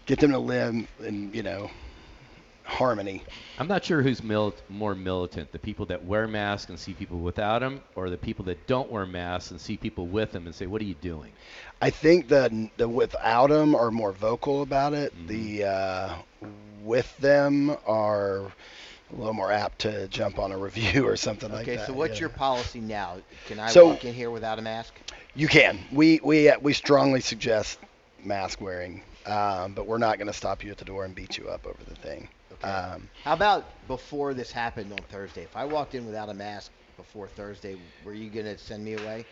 [0.07, 1.71] get them to live and you know,
[2.65, 3.23] harmony?
[3.59, 7.19] I'm not sure who's mil- more militant: the people that wear masks and see people
[7.19, 10.55] without them, or the people that don't wear masks and see people with them and
[10.55, 11.33] say, "What are you doing?"
[11.81, 15.15] I think the the without them are more vocal about it.
[15.15, 15.27] Mm-hmm.
[15.27, 16.15] The uh,
[16.83, 18.53] with them are
[19.13, 21.73] a little more apt to jump on a review or something like that.
[21.73, 22.21] Okay, so what's yeah.
[22.21, 23.19] your policy now?
[23.47, 24.95] Can I So- walk in here without a mask?
[25.37, 25.79] You can.
[25.93, 27.79] We we uh, we strongly suggest
[28.25, 31.37] mask wearing, um, but we're not going to stop you at the door and beat
[31.37, 32.29] you up over the thing.
[32.63, 35.43] Um, How about before this happened on Thursday?
[35.43, 38.95] If I walked in without a mask before Thursday, were you going to send me
[38.95, 39.27] away?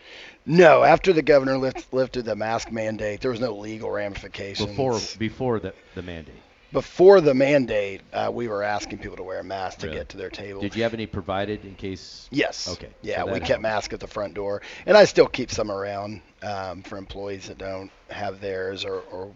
[0.45, 4.69] no, after the governor lift, lifted the mask mandate, there was no legal ramifications.
[4.69, 6.35] Before before the the mandate.
[6.73, 9.99] before the mandate, uh, we were asking people to wear a mask to Really?
[9.99, 10.59] get to their table.
[10.59, 12.27] Did you have any provided in case?
[12.31, 12.67] Yes.
[12.67, 12.89] Okay.
[13.01, 15.71] Yeah, so we that kept masks at the front door, and I still keep some
[15.71, 19.31] around um, for employees that don't have theirs or, or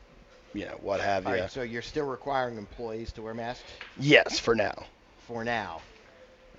[0.57, 1.41] you know, what have All you.
[1.41, 4.85] right, so you're still requiring employees to wear masks Yes, for now.
[5.17, 5.83] for now.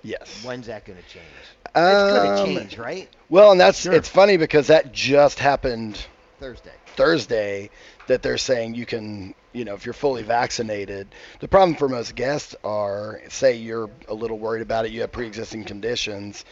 [0.01, 0.45] Yes.
[0.45, 1.57] When's that going to change?
[1.75, 3.09] it's going to Um, change, right?
[3.29, 5.99] Well, and that's it's funny because that just happened
[6.39, 6.75] Thursday.
[6.95, 7.69] Thursday
[8.07, 11.13] that they're saying you can, you know, if you're fully vaccinated.
[11.39, 15.11] The problem for most guests are, say you're a little worried about it, you have
[15.11, 16.45] pre-existing conditions,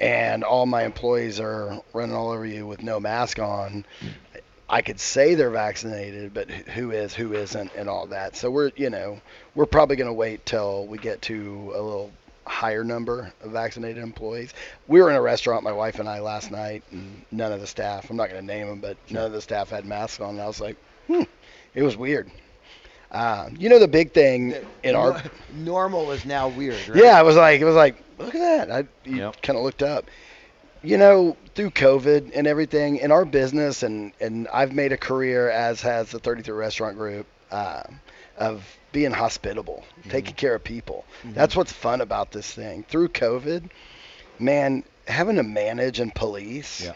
[0.00, 3.84] and all my employees are running all over you with no mask on.
[4.72, 8.36] I could say they're vaccinated, but who is, who isn't, and all that.
[8.36, 9.20] So we're, you know,
[9.54, 12.10] we're probably going to wait till we get to a little
[12.46, 14.54] higher number of vaccinated employees.
[14.88, 17.66] We were in a restaurant, my wife and I, last night, and none of the
[17.66, 20.30] staff, I'm not going to name them, but none of the staff had masks on.
[20.30, 21.24] And I was like, hmm,
[21.74, 22.30] it was weird.
[23.10, 25.22] Uh, you know, the big thing in our
[25.54, 27.04] Normal is now weird, right?
[27.04, 28.70] yeah, it was like it was like look at that.
[28.70, 30.06] I you kind of looked up.
[30.82, 35.48] You know, through COVID and everything in our business, and and I've made a career,
[35.48, 37.82] as has the 33 Restaurant Group, uh,
[38.36, 41.04] of being hospitable, taking care of people.
[41.24, 42.84] That's what's fun about this thing.
[42.88, 43.70] Through COVID,
[44.38, 46.92] man, having to manage and police, Yeah.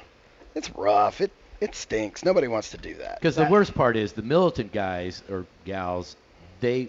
[0.54, 1.20] it's rough.
[1.20, 2.22] It It stinks.
[2.22, 3.18] Nobody wants to do that.
[3.20, 6.16] Because the worst part is the militant guys or gals,
[6.60, 6.88] they,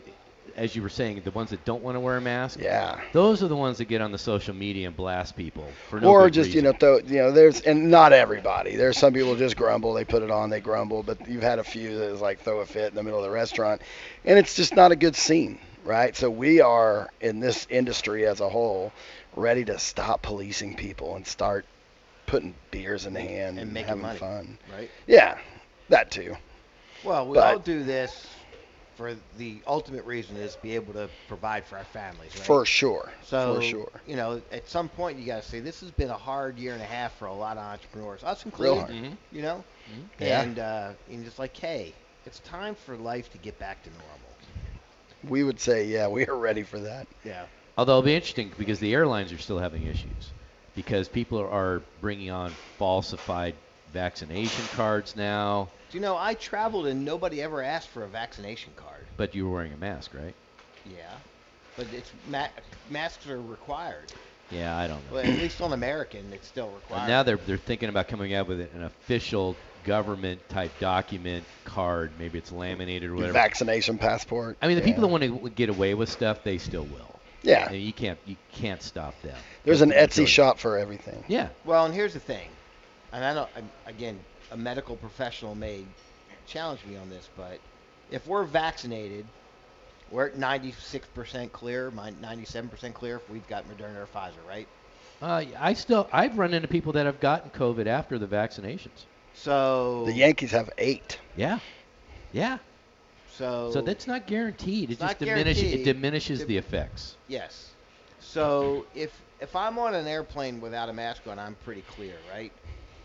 [0.58, 2.60] as you were saying, the ones that don't want to wear a mask.
[2.60, 3.00] Yeah.
[3.14, 6.10] Those are the ones that get on the social media and blast people for no
[6.10, 6.64] or good just reason.
[6.66, 10.04] you know throw, you know there's and not everybody there's some people just grumble they
[10.04, 12.66] put it on they grumble but you've had a few that is like throw a
[12.66, 13.82] fit in the middle of the restaurant
[14.26, 18.42] and it's just not a good scene right so we are in this industry as
[18.42, 18.92] a whole
[19.36, 21.66] ready to stop policing people and start
[22.26, 24.90] putting beers in the hand and, and making having money, fun right?
[25.06, 25.38] yeah
[25.90, 26.36] that too
[27.04, 28.28] Well, we But- all do this
[28.98, 32.46] for the ultimate reason is to be able to provide for our families, right?
[32.46, 33.14] For sure.
[33.22, 34.02] So, For sure.
[34.06, 36.74] you know, at some point you got to say this has been a hard year
[36.74, 38.80] and a half for a lot of entrepreneurs, us Real included.
[38.80, 38.92] hard.
[38.92, 39.06] Mm-hmm.
[39.14, 39.18] Mhm.
[39.32, 39.66] You know,
[40.20, 40.48] Yeah.
[40.50, 44.38] and uh, and just like, hey, it's time for life to get back to normal.
[45.24, 47.48] we would say yeah we are ready for that Yeah.
[47.78, 50.34] Although it'll be interesting because the airlines are still having issues
[50.74, 53.56] because people are, are bringing on falsified
[53.92, 58.74] vaccination cards now, Do you know I traveled and nobody ever asked for a vaccination
[58.76, 59.06] card.
[59.16, 60.34] but you were wearing a mask, right?
[60.86, 61.12] Yeah,
[61.76, 62.48] but it's ma-
[62.90, 64.12] masks are required.
[64.52, 65.16] Yeah, I don't know.
[65.16, 67.02] Well, at least on American, it's still required.
[67.02, 72.12] And now they're they're thinking about coming out with an official government type document card.
[72.20, 73.34] Maybe it's laminated or whatever.
[73.34, 74.86] vaccination passport I mean, the yeah.
[74.86, 77.20] people that want to get away with stuff, they still will.
[77.44, 77.70] Yeah.
[77.70, 79.38] And you can't you can't stop them.
[79.64, 81.50] there's That's an Etsy shop for everything Yeah.
[81.66, 82.50] Well, and here's the thing,
[83.14, 84.20] and I know I'm- again,
[84.52, 85.86] a medical professional may
[86.46, 87.60] challenge me on this, but
[88.12, 89.26] if we're vaccinated,
[90.12, 94.68] we're at 96% clear, my 97% clear if we've got Moderna or Pfizer, right?
[95.22, 99.06] Uh, I still I've run into people that have gotten COVID after the vaccinations.
[99.34, 101.60] So the Yankees have eight Yeah.
[102.32, 102.60] Yeah.
[103.26, 104.92] So So that's not guaranteed.
[104.92, 107.18] It just diminishes it diminishes Dim- the effects.
[107.28, 107.74] Yes.
[108.20, 112.52] So if if I'm on an airplane without a mask on, I'm pretty clear, right?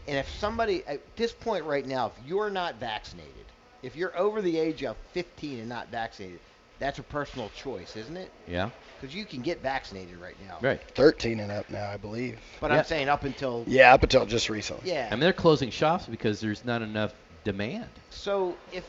[0.07, 3.47] And if somebody at this point right now, if you're not vaccinated,
[3.83, 6.41] if you're over the age of 15 and not vaccinated,
[6.79, 8.31] that's a personal choice, isn't it?
[8.47, 8.71] Yeah.
[9.01, 10.59] Because you can get vaccinated right now.
[10.61, 10.81] Right.
[10.95, 12.79] 13 and up now i believe But Yeah.
[12.79, 15.09] I'm saying up until yeah up until just recently Yeah.
[15.11, 17.13] I mean, they're closing shops because there's not enough
[17.45, 17.91] demand.
[18.11, 18.85] So if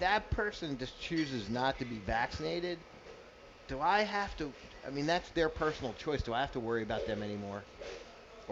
[0.00, 2.78] that person just chooses not to be vaccinated,
[3.68, 4.52] do I have to?
[4.86, 6.22] I mean, that's their personal choice.
[6.22, 7.62] Do I have to worry about them anymore?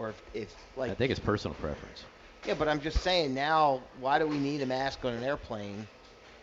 [0.01, 2.05] Or if, if like I think it's personal preference.
[2.47, 5.87] Yeah, but I'm just saying now, why do we need a mask on an airplane?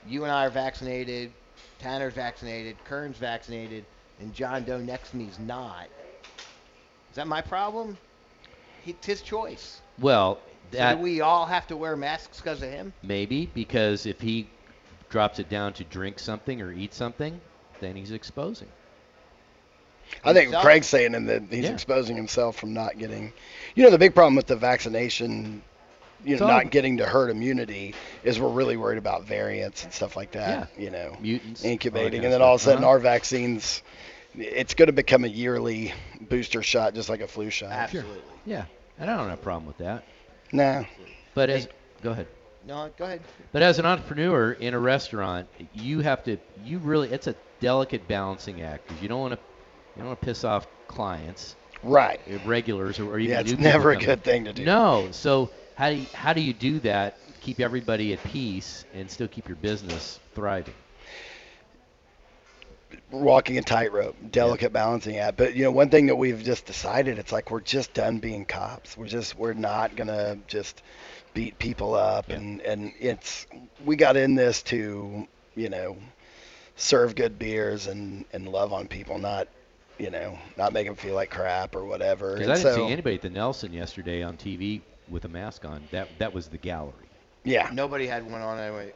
[0.06, 1.32] You and I are vaccinated,
[1.80, 3.85] Tanner's vaccinated, Kern's vaccinated,
[4.20, 5.89] and John Doe next to me is not.
[7.10, 7.98] Is that my problem?
[8.86, 9.80] It's his choice.
[9.98, 10.39] Well,
[10.70, 12.93] So that do we all have to wear masks because of him?
[13.02, 14.48] maybe because if he
[15.10, 17.40] drops it down to drink something or eat something,
[17.80, 18.68] then he's exposing.
[20.24, 20.64] I think Himself.
[20.64, 21.72] Craig's saying and that he's Yeah.
[21.72, 23.32] exposing himself from not getting.
[23.74, 25.62] You know, the big problem with the vaccination,
[26.24, 27.94] you know, So- not getting to herd immunity
[28.24, 30.68] is we're really worried about variants and stuff like that.
[30.76, 30.85] Yeah.
[30.85, 32.90] You know, mutants, incubating, and then all of a sudden Uh-huh.
[32.93, 33.82] our vaccines,
[34.36, 37.70] it's going to become a yearly booster shot, just like a flu shot.
[37.72, 38.20] Absolutely.
[38.47, 38.64] Yeah,
[38.98, 40.05] and I don't have a problem with that.
[40.52, 40.85] Nah.
[41.35, 41.68] But as
[42.02, 42.26] go ahead.
[42.66, 43.20] No, go ahead.
[43.52, 48.06] But as an entrepreneur in a restaurant, you have to you really it's a delicate
[48.09, 49.39] balancing act because you don't want to
[49.99, 52.20] you don't want to piss off clients, Right.
[52.45, 54.65] regulars, or, even Yeah, it's never a good thing to do.
[54.65, 55.09] No.
[55.11, 57.19] So how do you, how do you do that?
[57.41, 60.75] Keep everybody at peace and still keep your business thriving.
[63.11, 65.37] Walking a tightrope, delicate balancing act.
[65.37, 68.45] But you know, one thing that we've just decided, it's like we're just done being
[68.45, 68.97] cops.
[68.97, 70.83] We're just we're not gonna just
[71.35, 73.47] beat people up, and and it's
[73.85, 75.97] we got in this to you know
[76.77, 79.49] serve good beers and and love on people, not
[79.99, 82.35] you know not make them feel like crap or whatever.
[82.35, 85.65] Because I didn't so, see anybody at the Nelson yesterday on TV with a mask
[85.65, 85.83] on.
[85.91, 86.95] That that was the gallery.
[87.45, 87.70] Yeah.
[87.73, 88.93] Nobody had one on anyway.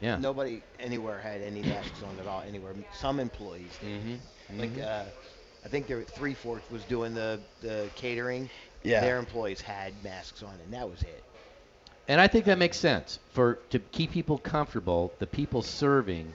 [0.00, 0.16] Yeah.
[0.16, 2.42] Nobody anywhere had any masks on at all.
[2.46, 2.74] Anywhere.
[2.94, 4.00] Some employees did.
[4.00, 4.60] Mm-hmm.
[4.60, 5.04] Like uh,
[5.64, 8.48] I think there were Three Forks was doing the the catering.
[8.82, 9.00] Yeah.
[9.00, 11.22] Their employees had masks on, and that was it.
[12.08, 15.12] And I think that makes sense for to keep people comfortable.
[15.18, 16.34] The people serving,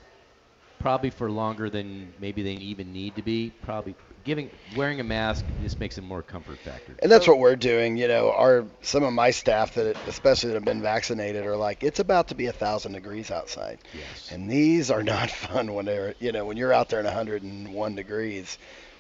[0.80, 3.52] probably for longer than maybe they even need to be.
[3.64, 6.96] Probably giving wearing a mask just makes it more comfort factor.
[7.02, 7.98] And that's what we're doing.
[7.98, 11.84] You know, our some of my staff that, especially that have been vaccinated, are like,
[11.84, 13.80] it's about to be a thousand degrees outside.
[13.94, 14.32] Yes.
[14.32, 17.96] And these are not fun when they're, you know, when you're out there in 101
[17.96, 18.58] degrees.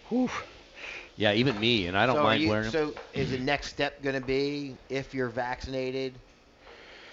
[0.09, 0.29] Whew.
[1.17, 2.93] Yeah, even me, and I don't so mind you- wearing them.
[2.93, 6.13] So is the next step going to be if you're vaccinated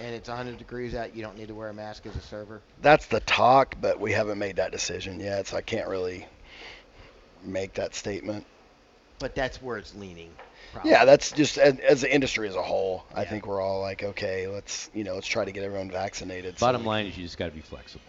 [0.00, 2.60] and it's 100 degrees out, you don't need to wear a mask as a server?
[2.82, 6.26] That's the talk, but we haven't made that decision yet, so I can't really
[7.42, 8.46] make that statement.
[9.18, 10.30] But that's where it's leaning.
[10.72, 10.92] problem.
[10.92, 13.04] Yeah, that's just as, as the industry as a whole.
[13.14, 16.58] I think we're all like, okay, let's you know, let's try to get everyone vaccinated.
[16.58, 18.04] Bottom we line is you just got to be flexible.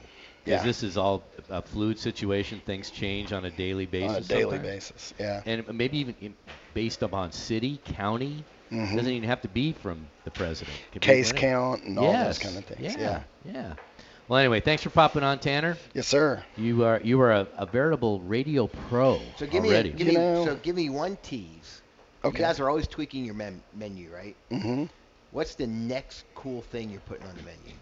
[0.46, 0.58] Yeah.
[0.58, 2.62] Because this is all a fluid situation.
[2.66, 4.10] Things change on a daily basis.
[4.10, 4.64] On a daily sometimes.
[4.64, 5.42] basis, yeah.
[5.46, 6.36] And maybe even
[6.74, 8.44] based upon city, county.
[8.72, 8.96] Mhm.
[8.96, 10.76] Doesn't even have to be from the president.
[10.92, 11.48] Could Case whatever.
[11.48, 13.54] count and all those kind of things, Yeah, yeah.
[13.54, 13.74] yeah.
[14.28, 15.78] Well, anyway, thanks for popping on, Tanner.
[15.94, 16.44] Yes, sir.
[16.58, 19.90] You are you are a, a veritable radio pro So give me, already.
[19.92, 21.84] a, give me so give me one tease.
[22.24, 22.40] Okay.
[22.40, 24.36] You guys are always tweaking your men- menu, right?
[24.52, 24.86] Mm-hmm.
[25.30, 27.76] What's the next cool thing you're putting on the menu?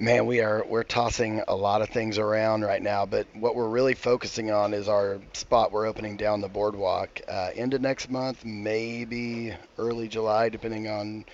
[0.00, 3.68] Man, we are we're tossing a lot of things around right now, but what we're
[3.68, 8.44] really focusing on is our spot we're opening down the boardwalk uh, into next month,
[8.44, 11.24] maybe early July, depending on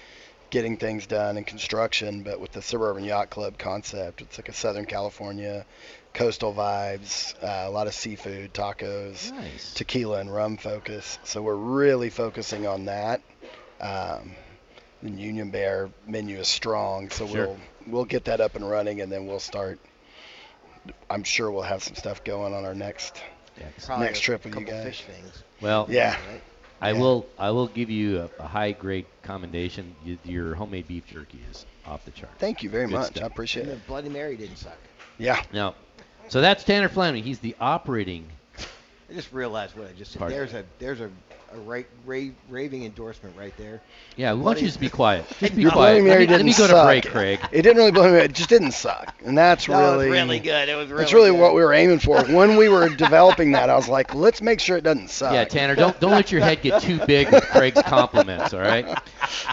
[0.48, 2.22] getting things done and construction.
[2.22, 5.66] But with the Suburban Yacht Club concept, it's like a Southern California
[6.14, 9.74] coastal vibes, uh, a lot of seafood, tacos, Nice.
[9.74, 11.18] tequila, and rum focus.
[11.24, 13.20] So we're really focusing on that.
[13.78, 14.36] Um,
[15.04, 17.46] the Union Bear menu is strong, so Sure.
[17.46, 17.56] we'll
[17.86, 19.78] we'll get that up and running, and then we'll start.
[21.08, 23.22] I'm sure we'll have some stuff going on our next
[23.86, 24.84] Probably next trip with you couple guys.
[24.84, 25.42] fish things.
[25.60, 26.16] Well, yeah.
[26.80, 26.98] I Yeah.
[27.00, 29.94] will I will give you a, a high grade commendation.
[30.04, 32.32] Y- Your homemade beef jerky is off the chart.
[32.38, 33.06] Thank you very Good much.
[33.12, 33.22] stuff.
[33.22, 33.86] I appreciate And it.
[33.86, 34.76] Bloody Mary didn't suck.
[35.18, 35.42] Yeah.
[35.52, 35.74] Now,
[36.28, 37.22] so that's Tanner Fleming.
[37.22, 38.26] He's the operating.
[38.58, 40.18] I just realized what I just said.
[40.18, 40.36] Pardon?
[40.38, 41.10] There's a there's a,
[41.54, 43.82] a ra- ra- raving endorsement right there.
[44.16, 45.26] Yeah, we want you just be quiet.
[45.38, 45.98] Just be Your quiet.
[45.98, 46.68] Bloody Let me, let didn't me go suck.
[46.68, 47.40] to break, Craig.
[47.52, 48.18] It didn't really blow me.
[48.18, 50.68] It just didn't suck, and that's That was really really good.
[50.68, 52.22] It was That's really really what we were aiming for.
[52.24, 55.32] When we were developing that, I was like, let's make sure it doesn't suck.
[55.32, 58.52] Yeah, Tanner, don't don't let your head get too big with Craig's compliments.
[58.54, 58.86] All right.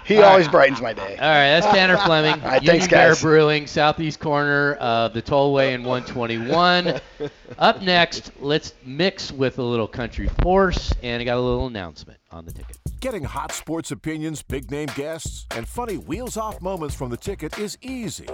[0.05, 0.51] He All always right.
[0.51, 1.15] brightens my day.
[1.17, 2.41] All right, that's Tanner Fleming.
[2.43, 3.15] All right, Union thanks, Bear guys.
[3.15, 6.99] Brewing, southeast corner of the Tollway and 121.
[7.57, 11.90] Up next, let's mix with a little country force, and I got a little announcement
[12.31, 12.80] on the ticket.
[13.01, 17.57] Getting hot sports opinions, big name guests, and funny wheels off moments from the ticket
[17.57, 18.27] is easy.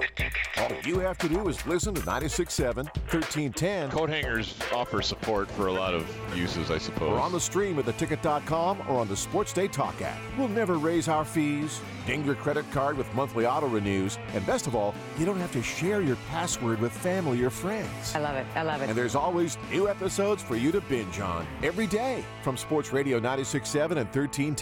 [0.57, 3.89] All you have to do is listen to 96.7, 1310.
[3.91, 7.13] Coat hangers offer support for a lot of uses, I suppose.
[7.13, 10.17] Or on the stream at theticket.com or on the Sports Day Talk app.
[10.37, 14.67] We'll never raise our fees, ding your credit card with monthly auto renews, and best
[14.67, 18.13] of all, you don't have to share your password with family or friends.
[18.13, 18.45] I love it.
[18.53, 18.89] I love it.
[18.89, 23.17] And there's always new episodes for you to binge on every day from Sports Radio
[23.17, 24.56] 96.7 and 1310.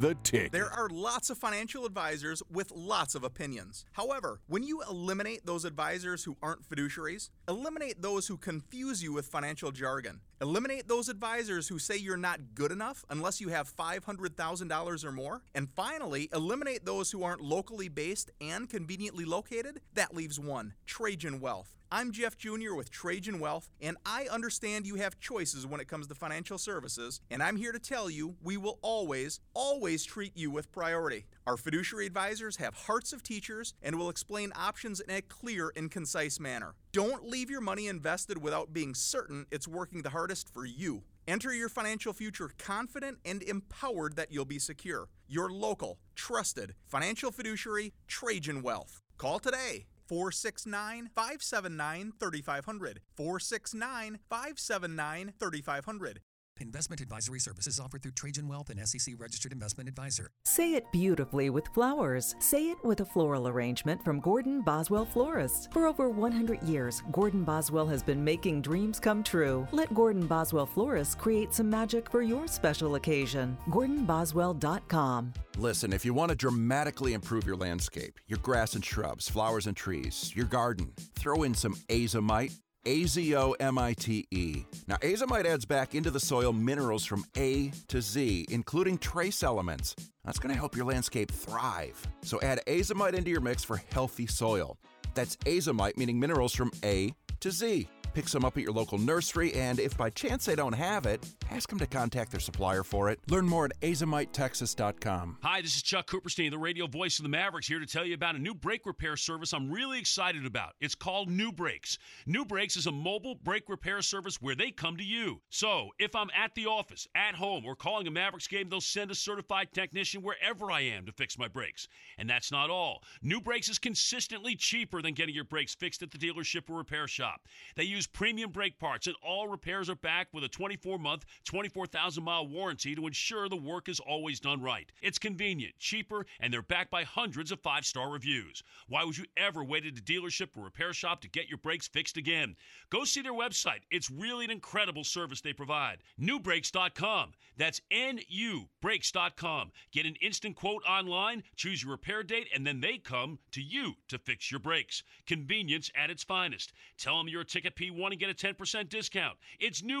[0.00, 0.50] The Tick.
[0.50, 3.84] There are lots of financial advisors with lots of opinions.
[3.92, 9.26] However, when you eliminate those advisors who aren't fiduciaries, eliminate those who confuse you with
[9.26, 15.04] financial jargon, eliminate those advisors who say you're not good enough unless you have $500,000
[15.04, 20.40] or more, and finally, eliminate those who aren't locally based and conveniently located, that leaves
[20.40, 21.79] one Trajan Wealth.
[21.92, 22.74] I'm Jeff Jr.
[22.76, 27.20] with Trajan Wealth, and I understand you have choices when it comes to financial services,
[27.32, 31.24] and I'm here to tell you we will always, always treat you with priority.
[31.48, 35.90] Our fiduciary advisors have hearts of teachers and will explain options in a clear and
[35.90, 36.76] concise manner.
[36.92, 41.02] Don't leave your money invested without being certain it's working the hardest for you.
[41.26, 45.08] Enter your financial future confident and empowered that you'll be secure.
[45.26, 49.00] Your local, trusted financial fiduciary, Trajan Wealth.
[49.18, 53.00] Call today 469 579 3500.
[53.16, 56.20] 469 579 3500.
[56.60, 60.30] Investment advisory services offered through Trajan Wealth and SEC registered investment advisor.
[60.44, 62.34] Say it beautifully with flowers.
[62.38, 65.68] Say it with a floral arrangement from Gordon Boswell Florists.
[65.72, 69.66] For over 100 years, Gordon Boswell has been making dreams come true.
[69.72, 73.56] Let Gordon Boswell Florists create some magic for your special occasion.
[73.70, 75.32] GordonBoswell.com.
[75.56, 79.76] Listen, if you want to dramatically improve your landscape, your grass and shrubs, flowers and
[79.76, 82.52] trees, your garden, throw in some azomite.
[82.86, 84.64] A Z O M I T E.
[84.86, 89.94] Now, azomite adds back into the soil minerals from A to Z, including trace elements.
[90.24, 92.00] That's going to help your landscape thrive.
[92.22, 94.78] So, add azomite into your mix for healthy soil.
[95.14, 97.88] That's azomite, meaning minerals from A to Z.
[98.12, 101.24] Pick some up at your local nursery, and if by chance they don't have it,
[101.50, 103.20] ask them to contact their supplier for it.
[103.28, 105.38] Learn more at azomitetexas.com.
[105.42, 108.14] Hi, this is Chuck Cooperstein, the radio voice of the Mavericks, here to tell you
[108.14, 110.74] about a new brake repair service I'm really excited about.
[110.80, 111.98] It's called NuBrakes.
[112.26, 115.40] New Brakes is a mobile brake repair service where they come to you.
[115.50, 119.12] So, if I'm at the office, at home, or calling a Mavericks game, they'll send
[119.12, 121.86] a certified technician wherever I am to fix my brakes.
[122.18, 123.04] And that's not all.
[123.24, 127.42] NuBrakes is consistently cheaper than getting your brakes fixed at the dealership or repair shop.
[127.76, 131.26] They use used premium brake parts, and all repairs are backed with a 24 month,
[131.44, 134.90] 24,000 mile warranty to ensure the work is always done right.
[135.02, 138.62] It's convenient, cheaper, and they're backed by hundreds of five star reviews.
[138.88, 141.88] Why would you ever wait at a dealership or repair shop to get your brakes
[141.88, 142.56] fixed again?
[142.88, 143.80] Go see their website.
[143.90, 145.98] It's really an incredible service they provide.
[146.18, 147.32] NuBrakes.com.
[147.58, 149.72] That's N-U Brakes.com.
[149.92, 153.96] Get an instant quote online, choose your repair date, and then they come to you
[154.08, 155.02] to fix your brakes.
[155.26, 156.72] Convenience at its finest.
[156.96, 159.36] Tell them you're a Ticket P1 and get a 10% discount.
[159.58, 160.00] It's New.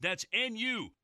[0.00, 1.00] That's N-U-B-R-A-K-E-S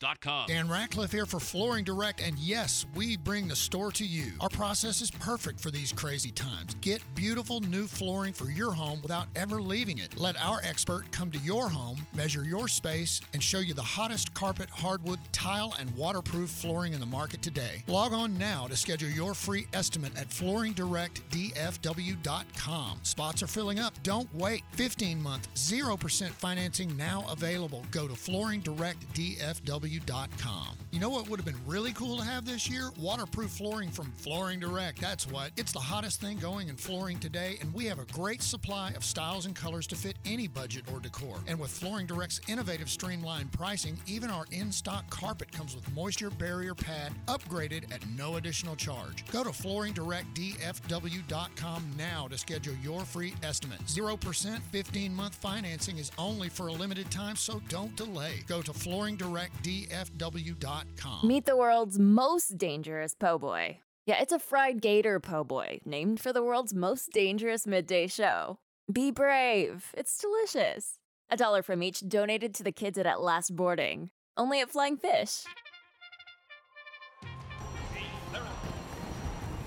[0.00, 0.48] dot com.
[0.48, 4.32] Dan Ratcliffe here for Flooring Direct, and yes, we bring the store to you.
[4.40, 6.74] Our process is perfect for these crazy times.
[6.80, 10.18] Get beautiful new flooring for your home without ever leaving it.
[10.18, 14.34] Let our expert come to your home, measure your space, and show you the hottest
[14.34, 17.84] carpet, hardwood, tile, and waterproof flooring in the market today.
[17.86, 22.98] Log on now to schedule your free estimate at flooringdirectdfw.com.
[23.02, 23.94] Spots are filling up.
[24.02, 24.51] Don't wait.
[24.72, 27.84] 15 month, 0% financing now available.
[27.90, 30.68] Go to flooringdirectdfw.com.
[30.90, 32.90] You know what would have been really cool to have this year?
[32.98, 35.00] Waterproof flooring from Flooring Direct.
[35.00, 35.52] That's what.
[35.56, 39.02] It's the hottest thing going in flooring today, and we have a great supply of
[39.04, 41.38] styles and colors to fit any budget or decor.
[41.46, 46.28] And with Flooring Direct's innovative streamlined pricing, even our in stock carpet comes with moisture
[46.30, 49.24] barrier pad upgraded at no additional charge.
[49.30, 53.82] Go to flooringdirectdfw.com now to schedule your free estimate.
[53.86, 58.42] 0% 15 month financing is only for a limited time, so don't delay.
[58.46, 61.28] Go to flooringdirectdfw.com.
[61.28, 63.78] Meet the world's most dangerous po' boy.
[64.06, 68.58] Yeah, it's a fried gator po' boy, named for the world's most dangerous midday show.
[68.92, 70.98] Be brave, it's delicious.
[71.30, 74.10] A dollar from each donated to the kids at At Last Boarding.
[74.36, 75.44] Only at Flying Fish.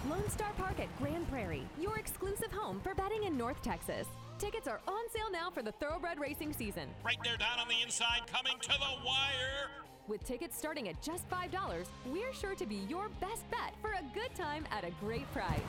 [0.10, 4.07] Lone Star Park at Grand Prairie, your exclusive home for betting in North Texas.
[4.38, 6.90] Tickets are on sale now for the Thoroughbred racing season.
[7.06, 9.70] Right there down on the inside, coming to the wire.
[10.07, 14.03] With tickets starting at just $5, we're sure to be your best bet for a
[14.14, 15.60] good time at a great price.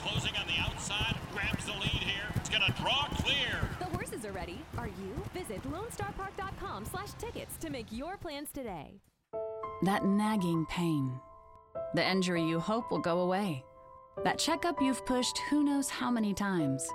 [0.00, 2.24] Closing on the outside, grabs the lead here.
[2.34, 3.68] It's gonna draw clear.
[3.78, 4.58] The horses are ready.
[4.76, 5.14] Are you?
[5.32, 9.00] Visit LoneStarPark.com slash tickets to make your plans today.
[9.82, 11.18] That nagging pain.
[11.94, 13.64] The injury you hope will go away.
[14.24, 16.86] That checkup you've pushed who knows how many times.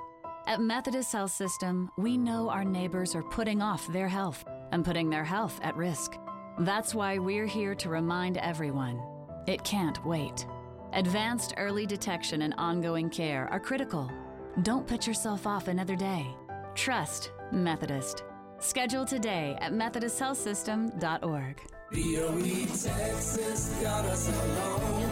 [0.45, 4.43] At Methodist Health System, we know our neighbors are putting off their health
[4.73, 6.17] and putting their health at risk.
[6.59, 9.01] That's why we're here to remind everyone
[9.47, 10.45] it can't wait.
[10.91, 14.11] Advanced early detection and ongoing care are critical.
[14.63, 16.27] Don't put yourself off another day.
[16.75, 18.25] Trust Methodist.
[18.59, 21.61] Schedule today at MethodistHealthSystem.org.
[21.91, 25.09] BOE Texas got us alone.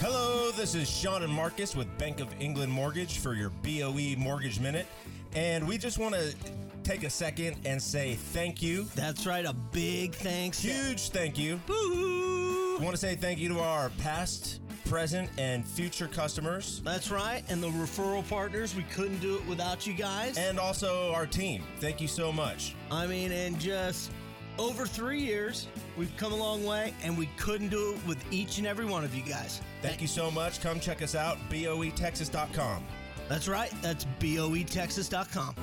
[0.00, 4.60] Hello, this is Sean and Marcus with Bank of England Mortgage for your BOE Mortgage
[4.60, 4.86] Minute.
[5.34, 6.34] And we just want to
[6.82, 8.86] take a second and say thank you.
[8.94, 10.60] That's right, a big thanks.
[10.60, 11.58] Huge thank you.
[11.68, 16.82] We want to say thank you to our past, present, and future customers.
[16.84, 18.76] That's right, and the referral partners.
[18.76, 20.36] We couldn't do it without you guys.
[20.36, 21.62] And also our team.
[21.78, 22.74] Thank you so much.
[22.90, 24.10] I mean, and just
[24.58, 28.58] over three years, we've come a long way, and we couldn't do it with each
[28.58, 29.60] and every one of you guys.
[29.82, 30.60] Thank you so much.
[30.60, 32.84] Come check us out, boetexas.com.
[33.28, 35.54] That's right, that's boetexas.com.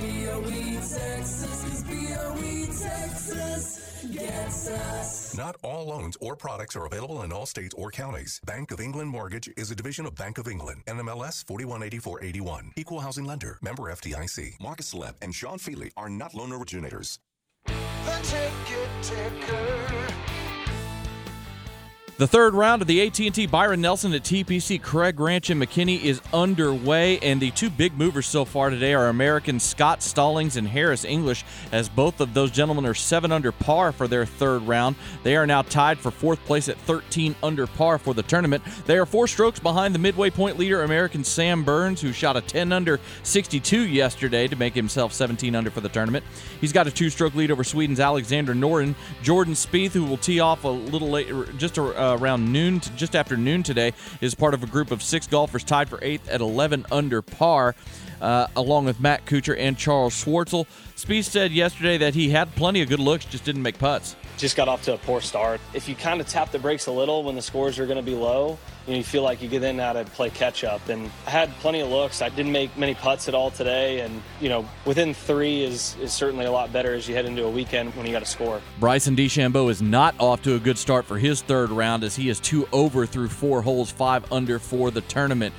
[0.00, 5.34] BOE Texas, 'cause BOE Texas gets us.
[5.34, 8.40] Not all loans or products are available in all states or counties.
[8.44, 10.82] Bank of England Mortgage is a division of Bank of England.
[10.86, 12.72] NMLS 418481.
[12.76, 13.58] Equal housing lender.
[13.62, 14.56] Member FDIC.
[14.60, 17.18] Marcus Celeb and Sean Feely are not loan originators.
[18.04, 20.43] The ticket ticker.
[22.16, 26.20] The third round of the AT&T Byron Nelson at TPC Craig Ranch in McKinney is
[26.32, 31.04] underway, and the two big movers so far today are American Scott Stallings and Harris
[31.04, 34.94] English, as both of those gentlemen are seven under par for their third round.
[35.24, 38.62] They are now tied for fourth place at 13 under par for the tournament.
[38.86, 42.40] They are four strokes behind the midway point leader American Sam Burns, who shot a
[42.40, 46.24] 10 under 62 yesterday to make himself 17 under for the tournament.
[46.60, 48.94] He's got a two-stroke lead over Sweden's Alexander Norén.
[49.24, 52.90] Jordan Spieth, who will tee off a little later, just a uh, around noon, to
[52.92, 56.28] just after noon today, is part of a group of six golfers tied for eighth
[56.28, 57.74] at 11 under par,
[58.20, 60.66] uh, along with Matt Kuchar and Charl Schwartzel.
[60.96, 64.16] Spieth said yesterday that he had plenty of good looks, just didn't make putts.
[64.36, 65.60] Just got off to a poor start.
[65.72, 68.02] If you kind of tap the brakes a little when the scores are going to
[68.02, 70.88] be low, you, know, you feel like you get in now to play catch up.
[70.88, 72.20] And I had plenty of looks.
[72.20, 74.00] I didn't make many putts at all today.
[74.00, 77.44] And, you know, within three is, is certainly a lot better as you head into
[77.44, 78.60] a weekend when you got to score.
[78.80, 82.28] Bryson DeChambeau is not off to a good start for his third round as he
[82.28, 85.54] is two over through four holes, five under for the tournament.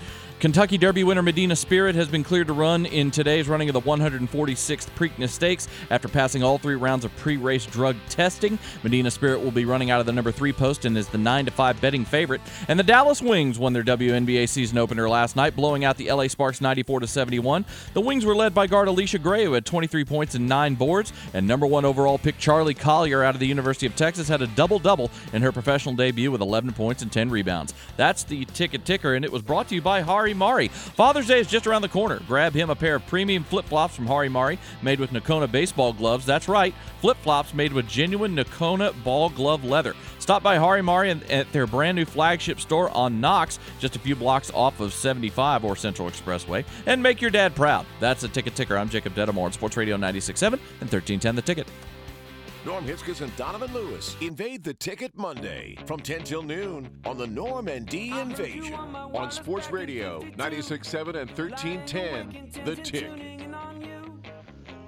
[0.45, 3.81] Kentucky Derby winner Medina Spirit has been cleared to run in today's running of the
[3.81, 8.59] 146th Preakness Stakes after passing all three rounds of pre-race drug testing.
[8.83, 11.45] Medina Spirit will be running out of the number three post and is the nine
[11.45, 12.41] to five betting favorite.
[12.67, 16.27] And the Dallas Wings won their WNBA season opener last night, blowing out the LA
[16.27, 17.65] Sparks 94 to 71.
[17.95, 21.11] The Wings were led by guard Allisha Gray, who had 23 points and nine boards,
[21.33, 24.47] and number one overall pick Charli Collier out of the University of Texas had a
[24.47, 27.73] double double in her professional debut with 11 points and 10 rebounds.
[27.97, 30.67] That's the ticket ticker, and it was brought to you by Hari Mari.
[30.67, 32.21] Father's Day is just around the corner.
[32.27, 35.93] Grab him a pair of premium flip flops from Hari Mari, made with Nokona baseball
[35.93, 36.25] gloves.
[36.25, 39.95] That's right, flip flops made with genuine Nokona ball glove leather.
[40.19, 44.15] Stop by Hari Mari at their brand new flagship store on Knox, just a few
[44.15, 47.85] blocks off of 75 or Central Expressway, and make your dad proud.
[47.99, 48.77] That's a ticket ticker.
[48.77, 51.67] I'm Jacob Dedamore on Sports Radio 96.7 and 1310 The Ticket.
[52.65, 57.27] Norm Hitzges and Donovan Lewis invade the ticket Monday from 10 till noon on the
[57.27, 63.47] Norm and D Invasion on Sports Radio 96.7 and 1310 The Ticket.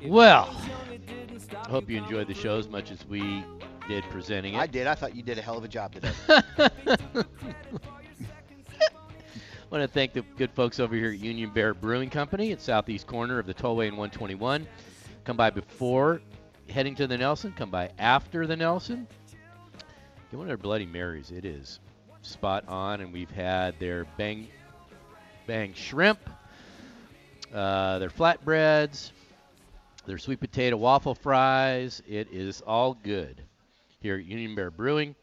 [0.08, 0.50] Well,
[1.56, 3.46] I hope you enjoyed the show as much as we
[3.88, 4.60] did presenting it.
[4.60, 4.88] I did.
[4.88, 6.12] I thought you did a hell of a job today.
[6.28, 6.42] I
[9.70, 13.06] want to thank the good folks over here at Union Bear Brewing Company at southeast
[13.06, 14.66] corner of the Tollway and 121.
[15.26, 16.22] Come by before
[16.70, 17.54] heading to the Nelson.
[17.56, 19.08] Come by after the Nelson.
[20.30, 21.32] Get one of their Bloody Marys.
[21.32, 21.80] It is
[22.22, 24.48] spot on, and we've had their bang
[25.46, 26.20] bang shrimp,
[27.54, 29.12] uh, their flatbreads,
[30.06, 32.02] their sweet potato waffle fries.
[32.08, 33.42] It is all good
[34.02, 35.16] here at Union Bear Brewing.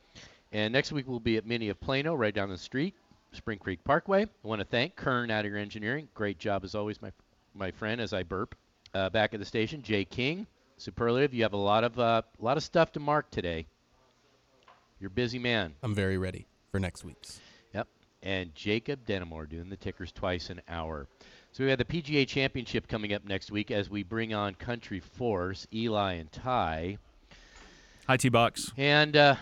[0.52, 2.94] And next week we'll be at Mini of Plano, right down the street,
[3.32, 4.22] Spring Creek Parkway.
[4.22, 6.08] I want to thank Kern out of your engineering.
[6.14, 7.12] Great job as always, my
[7.54, 8.00] my friend.
[8.00, 8.54] As I burp,
[8.94, 11.34] uh, back at the station, Jay King, superlative.
[11.34, 13.66] You have a lot of uh, a lot of stuff to mark today.
[15.00, 15.74] You're a busy man.
[15.82, 17.40] I'm very ready for next week's.
[17.74, 17.88] Yep.
[18.22, 21.06] And Jacob Denimore doing the tickers twice an hour.
[21.52, 25.00] So we have the PGA Championship coming up next week as we bring on Country
[25.00, 26.98] Force, Eli and Ty.
[28.06, 28.72] Hi, T Box.
[28.76, 29.36] And uh,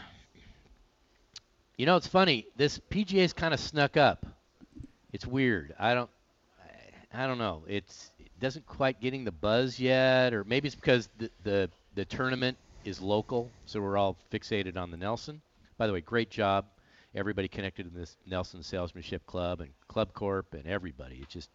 [1.76, 2.46] you know, it's funny.
[2.56, 4.24] This PGA's kind of snuck up.
[5.12, 5.74] It's weird.
[5.78, 6.10] I don't.
[7.12, 7.64] I, don't know.
[7.66, 8.11] It's it
[8.42, 13.00] doesn't quite getting the buzz yet, or maybe it's because the, the the tournament is
[13.00, 15.40] local, so we're all fixated on the Nelson.
[15.78, 16.66] By the way, great job,
[17.14, 21.16] everybody connected in this Nelson Salesmanship Club and Club Corp and everybody.
[21.22, 21.48] It just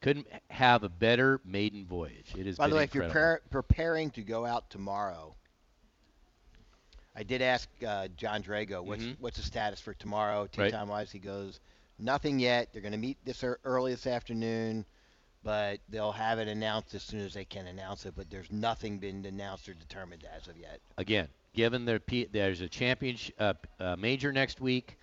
[0.00, 2.34] couldn't have a better maiden voyage.
[2.36, 2.56] It is.
[2.58, 5.36] By the way, if you're pre- preparing to go out tomorrow,
[7.14, 9.16] I did ask uh, Jon Drago what's Mhm.
[9.20, 10.72] what's the status for tomorrow, tee Right.
[10.72, 11.12] time wise.
[11.12, 11.60] He goes,
[11.98, 12.72] nothing yet.
[12.72, 14.84] They're going to meet this ear- early this afternoon,
[15.44, 18.14] but they'll have it announced as soon as they can announce it.
[18.16, 20.80] But there's nothing been announced or determined as of yet.
[20.98, 24.98] again, given there P- there's a championship uh, uh, major next week,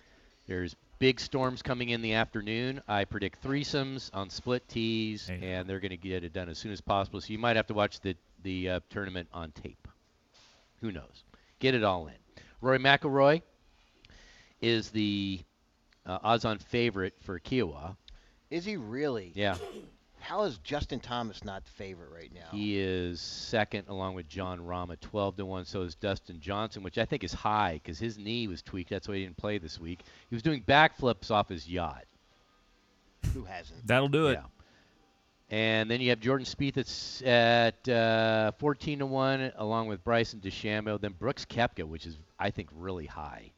[0.46, 2.82] there's big storms coming in the afternoon.
[2.88, 6.72] I predict threesomes on split tees, and they're going to get it done as soon
[6.72, 7.20] as possible.
[7.20, 9.86] So you might have to watch the the uh, tournament on tape.
[10.80, 11.24] Who knows?
[11.58, 12.14] Get it all in.
[12.62, 13.42] Rory McIlroy
[14.62, 15.40] is the
[16.06, 17.96] uh, odds-on favorite for Kiawah.
[18.50, 19.32] Is he really?
[19.34, 19.56] Yeah.
[20.30, 22.46] How is Justin Thomas not the favorite right now?
[22.52, 25.64] He is second along with Jon Rahm at 12 to 1.
[25.64, 28.90] So is Dustin Johnson, which I think is high because his knee was tweaked.
[28.90, 30.02] That's why he didn't play this week.
[30.28, 32.04] He was doing backflips off his yacht.
[33.34, 33.84] Who hasn't?
[33.84, 34.34] That'll do it.
[34.34, 34.44] Yeah.
[35.50, 40.38] And then you have Jordan Spieth that's at uh, 14 to 1 along with Bryson
[40.38, 41.00] DeChambeau.
[41.00, 43.50] Then Brooks Koepka, which is, I think, really high.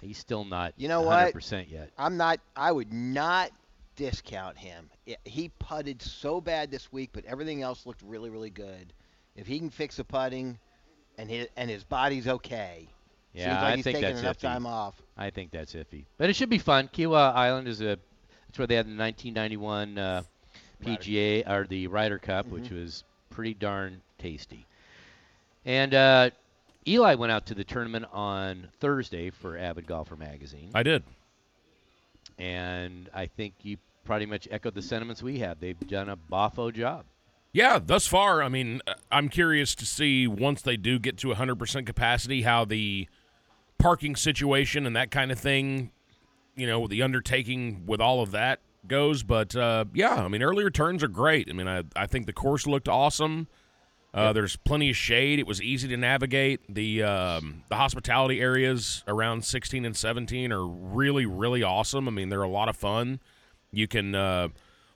[0.00, 1.68] He's still not You know 100% what?
[1.68, 1.90] yet.
[1.98, 2.40] I'm not.
[2.56, 3.50] I would not
[4.04, 4.88] discount him.
[5.06, 8.92] I- he putted so bad this week, but everything else looked really, really good.
[9.36, 10.58] If he can fix the putting,
[11.18, 12.88] and his and his body's okay,
[13.34, 14.40] Yeah, seems like I he's think taking that's enough iffy.
[14.42, 14.94] time off.
[15.18, 16.88] I think that's iffy, but it should be fun.
[16.88, 17.98] Kiawah Island is a
[18.46, 20.22] that's where they had the 1991 uh,
[20.82, 22.82] PGA or the Ryder Cup, which Mhm.
[22.82, 24.66] was pretty darn tasty.
[25.66, 26.30] And uh,
[26.88, 31.02] Eli went out to the tournament on Thursday for Avid Golfer magazine, I did.
[32.38, 35.60] and I think you pretty much echoed the sentiments we had.
[35.60, 37.04] They've done a boffo job.
[37.52, 41.28] Yeah, thus far, I mean, uh, I'm curious to see once they do get to
[41.28, 43.08] 100% capacity how the
[43.78, 45.90] parking situation and that kind of thing,
[46.54, 49.22] you know, the undertaking with all of that goes.
[49.24, 51.48] But uh, yeah, I mean, early returns are great.
[51.50, 53.48] I mean, I, I think the course looked awesome.
[54.12, 55.38] Uh, There's plenty of shade.
[55.38, 56.60] It was easy to navigate.
[56.68, 62.08] The um, the hospitality areas around 16 and 17 are really really awesome.
[62.08, 63.20] I mean, they're a lot of fun.
[63.72, 64.48] You can uh,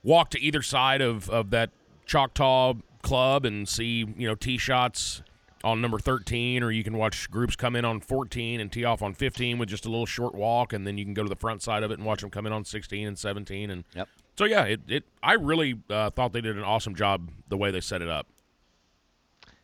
[0.03, 1.71] walk to either side of, of that
[2.07, 5.23] Choctaw Club and see you know tee shots
[5.63, 9.01] on number 13, or you can watch groups come in on 14 and tee off
[9.01, 11.37] on 15 with just a little short walk, and then you can go to the
[11.37, 13.71] front side of it and watch them come in on 16 and 17.
[13.71, 14.09] And Yep.
[14.37, 17.71] so yeah, it, it I really uh, thought they did an awesome job the way
[17.71, 18.27] they set it up.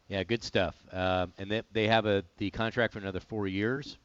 [0.09, 0.75] Yeah, good stuff.
[0.91, 3.99] Um, and they, they have a the contract for another four years.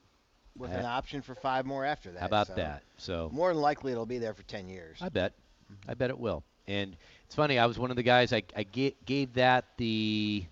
[0.58, 2.20] With an option for five more after that.
[2.20, 2.84] How about so that?
[2.98, 4.98] So More than likely, it'll be there for 10 years.
[5.02, 5.34] I bet.
[5.88, 6.44] I bet it will.
[6.68, 6.96] And
[7.26, 7.60] it's funny.
[7.60, 8.32] I was one of the guys.
[8.34, 10.46] I, I ga- gave that the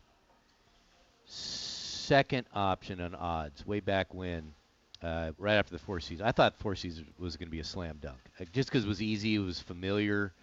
[1.26, 4.54] second option on odds way back when,
[5.02, 6.28] uh, right after the Four Seasons.
[6.28, 8.88] I thought Four Seasons was going to be a slam dunk, uh, just because it
[8.88, 10.34] was easy, it was familiar,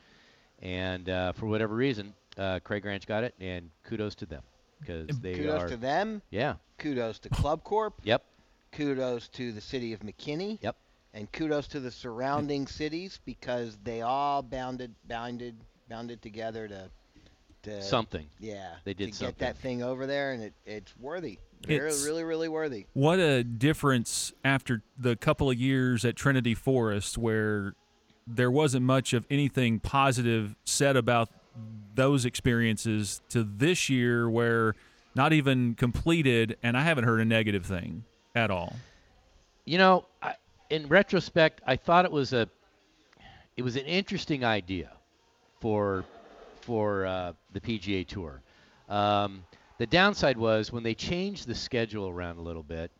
[0.63, 4.43] and uh, for whatever reason, uh, Craig Ranch got it, and kudos to them
[4.81, 5.69] because they kudos are.
[5.69, 6.23] to them.
[6.31, 6.55] Yeah.
[6.79, 7.95] Kudos to Club Corp.
[8.03, 8.25] Yep.
[8.73, 10.59] Kudos to the city of McKinney.
[10.63, 10.77] Yep.
[11.13, 15.57] And kudos to the surrounding cities because they all bounded, bounded,
[15.89, 16.91] bounded together to,
[17.65, 18.27] to Something.
[18.39, 18.75] Yeah.
[18.85, 19.35] They did to something.
[19.39, 21.39] get that thing over there, and it, it's worthy.
[21.67, 22.87] Very, It's- really, really worthy.
[22.93, 27.75] What a difference after the couple of years at Trinity Forest where
[28.27, 31.29] there wasn't much of anything positive said about
[31.97, 34.75] those experiences to this year where
[35.17, 38.75] not even completed and I haven't heard a negative thing at all.
[39.65, 40.35] You know, I,
[40.71, 42.49] in retrospect, I thought it was a
[43.57, 44.91] it was an interesting idea
[45.61, 46.05] for
[46.63, 48.41] for uh, the PGA Tour.
[48.89, 49.45] Um,
[49.79, 52.91] the downside was when they changed the schedule around a little bit,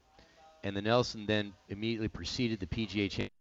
[0.65, 3.33] and the Nelson then immediately preceded the PGA Championship.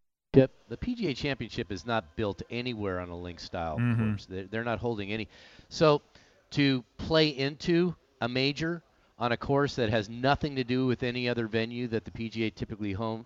[0.67, 3.97] The PGA Championship is not built anywhere on a link style Mhm.
[3.97, 4.25] course.
[4.25, 5.27] They're, they're not holding any.
[5.69, 6.01] So
[6.51, 8.83] to play into a major
[9.19, 12.53] on a course that has nothing to do with any other venue that the PGA
[12.53, 13.25] typically home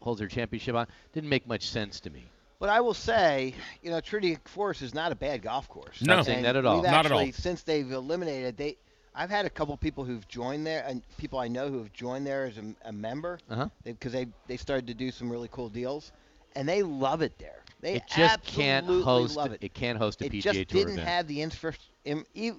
[0.00, 2.24] holds their championship on didn't make much sense to me.
[2.58, 6.00] But I will say, you know, Trinity Forest is not a bad golf course.
[6.00, 6.14] No.
[6.14, 6.76] Not And saying that at all.
[6.76, 7.32] We've Not at actually, all.
[7.32, 8.76] Since they've eliminated, they,
[9.14, 12.26] I've had a couple people who've joined there, and people I know who have joined
[12.26, 13.68] there as a, a member, Uh-huh.
[13.84, 16.12] because they, they started to do some really cool deals,
[16.56, 17.62] and they love it there.
[17.80, 19.54] They It just can't host love it.
[19.62, 19.66] it.
[19.66, 21.74] It can't host a it PGA just didn't have the infra-
[22.04, 22.52] im, e-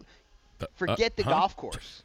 [0.61, 1.31] uh, forget the huh?
[1.31, 2.03] golf course.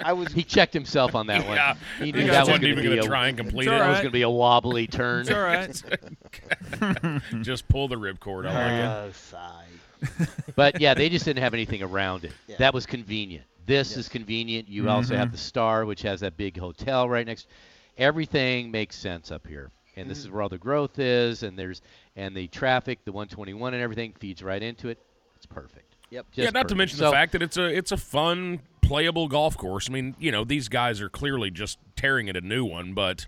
[0.00, 0.32] I was.
[0.36, 1.56] He checked himself on that one.
[1.56, 1.76] Yeah.
[1.98, 3.80] He knew that was wasn't going even to be gonna a, try and complete that
[3.80, 3.88] it.
[3.88, 5.22] was going to be a wobbly turn.
[5.22, 7.22] It's all right.
[7.42, 8.46] Just pull the ripcord.
[8.46, 9.08] I like it.
[9.08, 10.26] Oh, sigh.
[10.56, 12.32] but yeah, they just didn't have anything around it.
[12.46, 12.56] Yeah.
[12.58, 13.44] That was convenient.
[13.64, 14.68] This is convenient.
[14.68, 15.32] You also have mm-hmm.
[15.32, 17.48] the Star, which has that big hotel right next.
[17.96, 20.34] Everything makes sense up here, and this is mm-hmm.
[20.34, 21.80] where all the growth is, and there's
[22.14, 24.98] and the traffic, the 121 and everything feeds right into it.
[25.36, 25.95] It's perfect.
[26.10, 26.26] Yep.
[26.34, 29.56] yeah, not to mention So- the fact that it's a it's a fun, playable golf
[29.56, 29.88] course.
[29.90, 33.26] I mean, you know, these guys are clearly just tearing at a new one, but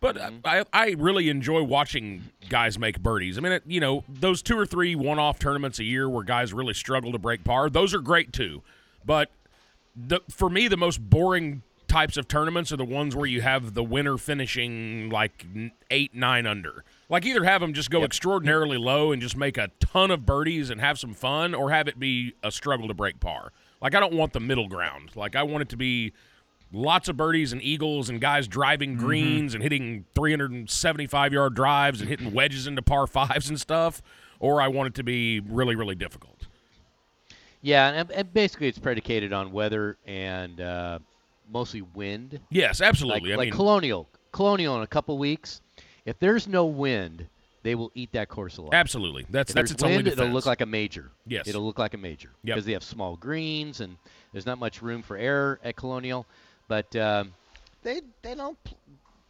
[0.00, 0.36] but Mm-hmm.
[0.44, 3.36] I I really enjoy watching guys make birdies.
[3.38, 6.52] I mean, it, you know, those two or three one-off tournaments a year where guys
[6.52, 8.62] really struggle to break par, those are great too.
[9.04, 9.30] But
[9.94, 13.74] the for me, the most boring types of tournaments are the ones where you have
[13.74, 15.46] the winner finishing like
[15.90, 16.84] eight, nine under.
[17.08, 20.70] Like either have them just go extraordinarily low and just make a ton of birdies
[20.70, 23.52] and have some fun, or have it be a struggle to break par.
[23.80, 25.10] Like I don't want the middle ground.
[25.14, 26.12] Like I want it to be
[26.72, 32.08] lots of birdies and eagles and guys driving greens and hitting 375 yard drives and
[32.10, 34.02] hitting wedges into par fives and stuff.
[34.40, 36.46] Or I want it to be really, really difficult.
[37.62, 40.98] Yeah, and, and basically it's predicated on weather and uh,
[41.50, 42.40] mostly wind.
[42.50, 43.30] Yes, absolutely.
[43.30, 45.62] Like, I like mean- Colonial, Colonial in a couple weeks.
[46.06, 47.26] If there's no wind,
[47.62, 48.72] they will eat that course alive.
[48.72, 49.26] Absolutely.
[49.28, 51.10] That's- if that's there's its only wind, It'll look like a major.
[51.26, 51.46] Yes.
[51.48, 52.54] It'll look like a major Yep.
[52.54, 53.96] because they have small greens and
[54.32, 56.24] there's not much room for error at Colonial.
[56.68, 57.34] But um,
[57.82, 58.56] They they don't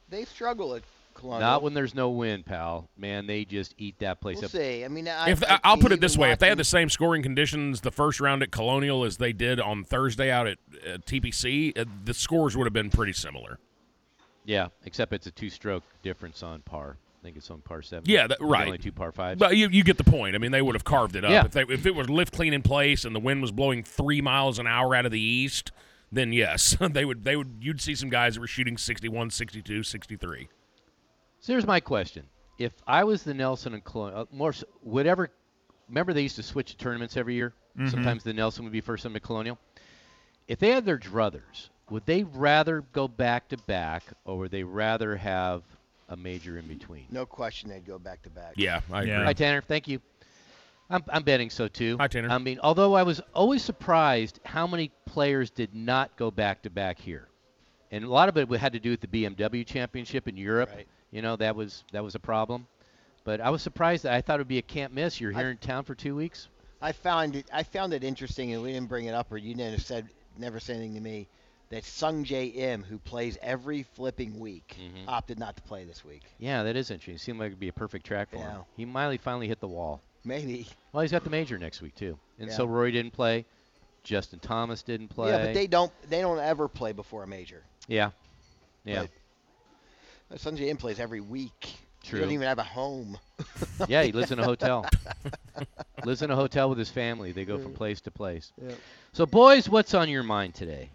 [0.08, 0.82] they struggle at
[1.14, 1.40] Colonial.
[1.40, 2.88] not when there's no wind, pal.
[2.98, 4.50] Man, they just eat that place We'll up.
[4.50, 4.84] see.
[4.84, 6.90] I mean, I, if I, I'll put it this way, if they had the same
[6.90, 10.98] scoring conditions the first round at Colonial as they did on Thursday out at uh,
[11.06, 13.58] TPC, uh, the scores would have been pretty similar.
[14.46, 16.96] Yeah, except it's a two-stroke difference on par.
[17.20, 18.04] I think it's on par seven.
[18.08, 18.66] Yeah, that, right.
[18.66, 19.38] Only two par fives.
[19.40, 20.36] But you, you get the point.
[20.36, 21.44] I mean, they would have carved it up Yeah.
[21.44, 24.20] if they if it was lift clean in place and the wind was blowing three
[24.22, 25.72] miles an hour out of the east.
[26.12, 29.82] Then yes, they would they would you'd see some guys that were shooting 61, 62,
[29.82, 30.48] 63.
[31.40, 32.26] So here's my question:
[32.58, 35.30] If I was the Nelson and Colonial, uh, more s- whatever,
[35.88, 37.52] remember they used to switch tournaments every year.
[37.76, 37.90] Mhm.
[37.90, 39.58] Sometimes the Nelson would be first on the Colonial.
[40.46, 44.62] If they had their druthers, would they rather go back to back, or would they
[44.62, 45.62] rather have
[46.08, 47.04] a major in between?
[47.10, 48.54] no question they'd go back to back.
[48.56, 49.12] Yeah, I agree.
[49.12, 50.00] Hi Tanner, thank you.
[50.88, 51.96] I'm, I'm betting so too.
[51.98, 52.30] Hi, Tanner.
[52.30, 56.70] I mean, although I was always surprised how many players did not go back to
[56.70, 57.26] back here,
[57.90, 60.70] and a lot of it had to do with the BMW Championship in Europe.
[60.72, 60.86] Right.
[61.10, 62.66] You know, that was that was a problem.
[63.24, 65.20] But I was surprised that I thought it would be a can't miss.
[65.20, 66.46] You're here in town for two weeks.
[66.80, 67.46] I found it.
[67.52, 70.08] I found it interesting, and we didn't bring it up, or you didn't said
[70.38, 71.26] never say anything to me.
[71.70, 75.04] That Sungjae Im, who plays every flipping week, Mhm.
[75.08, 76.22] opted not to play this week.
[76.38, 77.18] Yeah, that is interesting.
[77.18, 78.62] Seemed like it'd be a perfect track for him.
[78.76, 80.00] He might finally hit the wall.
[80.24, 80.68] Maybe.
[80.92, 82.56] Well, he's got the major next week too, and Yeah.
[82.56, 83.46] so Rory didn't play.
[84.04, 85.30] Justin Thomas didn't play.
[85.30, 87.64] Yeah, but they don't they don't ever play before a major.
[87.88, 88.12] Yeah.
[88.84, 89.06] Yeah.
[90.30, 91.74] Uh, Sungjae Im plays every week.
[92.04, 92.18] True.
[92.18, 93.18] He doesn't even have a home.
[93.88, 94.86] yeah, he lives in a hotel.
[96.04, 97.32] lives in a hotel with his family.
[97.32, 98.52] They go from place to place.
[98.62, 98.74] Yeah.
[99.12, 100.90] So, boys, what's on your mind today?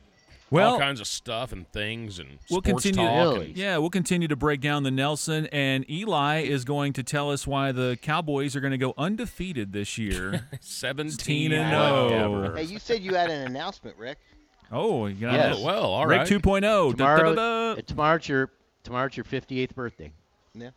[0.52, 3.08] Well- all kinds of stuff and things and We'll sports continue.
[3.08, 3.38] talk.
[3.46, 7.32] and- Yeah, we'll continue to break down the Nelson, and Eli is going to tell
[7.32, 10.50] us why the Cowboys are going to go undefeated this year.
[10.62, 12.04] 17 and oh.
[12.06, 12.46] Whatever.
[12.48, 12.56] 0.
[12.58, 14.18] Hey, you said you had an announcement, Rick.
[14.74, 15.58] Oh, you got Yes.
[15.58, 15.64] it.
[15.64, 16.28] well, all Rick right.
[16.30, 16.62] 2.0.
[16.62, 17.82] Da, Tomorrow, da, da, da.
[17.82, 18.50] tomorrow's your
[18.84, 20.12] tomorrow's your 58th birthday.
[20.54, 20.70] Yeah.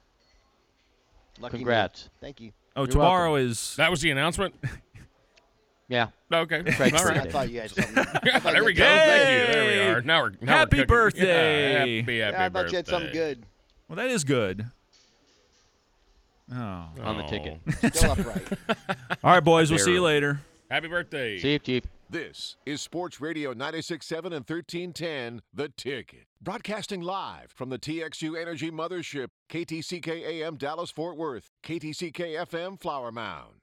[1.41, 1.59] Lucky me.
[1.61, 2.11] Congrats.
[2.21, 2.53] Thank you.
[2.77, 3.51] Oh, You're tomorrow welcome.
[3.51, 3.75] is.
[3.77, 4.55] That was the announcement?
[5.89, 6.09] Yeah.
[6.33, 6.63] Okay.
[6.63, 7.95] Craig's all I thought you had something.
[8.53, 8.85] There we go.
[8.85, 9.53] something- Thank you.
[9.53, 10.03] There we are.
[10.03, 11.73] Now we're now Happy we're birthday.
[11.73, 13.43] Yeah, happy, happy Yeah, I thought you had something good.
[13.89, 14.65] Well, that is good.
[16.53, 16.57] Oh.
[17.03, 17.59] On the ticket.
[17.67, 17.89] Oh.
[17.93, 18.43] Still upright.
[19.25, 19.71] All right, boys.
[19.71, 20.41] We'll see you later.
[20.71, 21.39] Happy birthday.
[21.39, 21.85] See you, Chief.
[22.11, 26.27] This is Sports Radio 96.7 and 1310, The Ticket.
[26.41, 33.11] Broadcasting live from the TXU Energy Mothership, KTCK AM Dallas Fort Worth, KTCK FM Flower
[33.11, 33.55] Mound.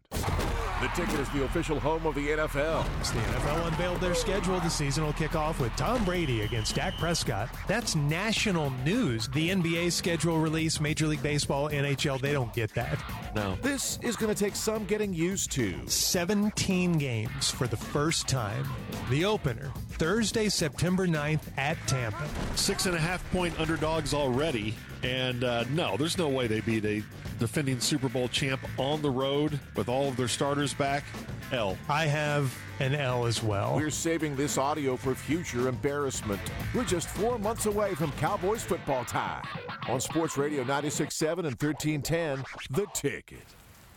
[0.81, 2.83] The Ticket is the official home of the NFL.
[3.01, 6.73] As the NFL unveiled their schedule, the season will kick off with Tom Brady against
[6.73, 7.49] Dak Prescott.
[7.67, 9.27] That's national news.
[9.27, 12.97] The NBA schedule release, Major League Baseball, NHL, they don't get that.
[13.35, 13.55] No.
[13.61, 15.87] This is going to take some getting used to.
[15.87, 18.67] 17 games for the first time.
[19.11, 22.27] The opener, Thursday, September 9th at Tampa.
[22.55, 24.73] Six and a half point underdogs already.
[25.03, 27.03] And uh, no, there's no way they beat a
[27.39, 31.03] defending Super Bowl champ on the road with all of their starters back.
[31.51, 31.77] L.
[31.89, 33.75] I have an L as well.
[33.75, 36.39] We're saving this audio for future embarrassment.
[36.73, 39.43] We're just four months away from Cowboys football time.
[39.89, 43.43] On Sports Radio 96.7 and 1310, The Ticket.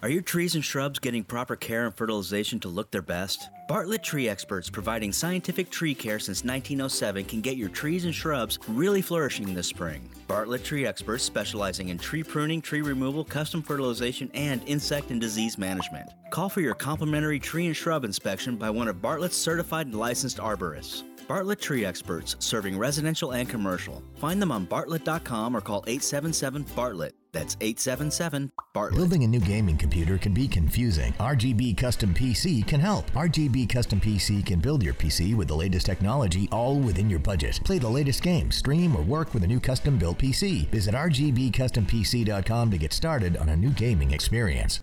[0.04, 3.48] Are your trees and shrubs getting proper care and fertilization to look their best?
[3.66, 8.58] Bartlett Tree Experts, providing scientific tree care since 1907, can get your trees and shrubs
[8.68, 10.06] really flourishing this spring.
[10.28, 15.56] Bartlett Tree Experts, specializing in tree pruning, tree removal, custom fertilization, and insect and disease
[15.56, 16.10] management.
[16.28, 20.36] Call for your complimentary tree and shrub inspection by one of Bartlett's certified and licensed
[20.36, 21.02] arborists.
[21.26, 24.02] Bartlett Tree Experts, serving residential and commercial.
[24.16, 27.14] Find them on bartlett.com or call 877 Bartlett.
[27.34, 28.96] That's 877 Bartlett.
[28.96, 31.12] Building a new gaming computer can be confusing.
[31.14, 33.10] RGB Custom PC can help.
[33.10, 37.60] RGB Custom PC can build your PC with the latest technology all within your budget.
[37.64, 40.68] Play the latest games, stream, or work with a new custom built PC.
[40.68, 44.82] Visit RGBCustomPC.com to get started on a new gaming experience.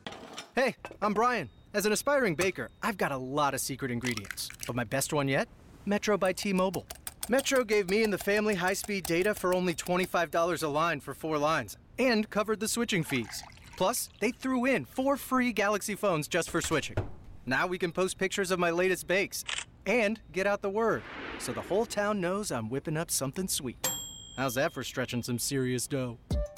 [0.53, 1.49] Hey, I'm Brian.
[1.73, 4.49] As an aspiring baker, I've got a lot of secret ingredients.
[4.67, 5.47] But my best one yet?
[5.85, 6.85] Metro by T Mobile.
[7.29, 11.13] Metro gave me and the family high speed data for only $25 a line for
[11.13, 13.43] four lines and covered the switching fees.
[13.77, 16.97] Plus, they threw in four free Galaxy phones just for switching.
[17.45, 19.43] Now we can post pictures of my latest bakes
[19.85, 21.03] and get out the word
[21.39, 23.89] so the whole town knows I'm whipping up something sweet.
[24.41, 26.17] How's that for stretching some serious dough?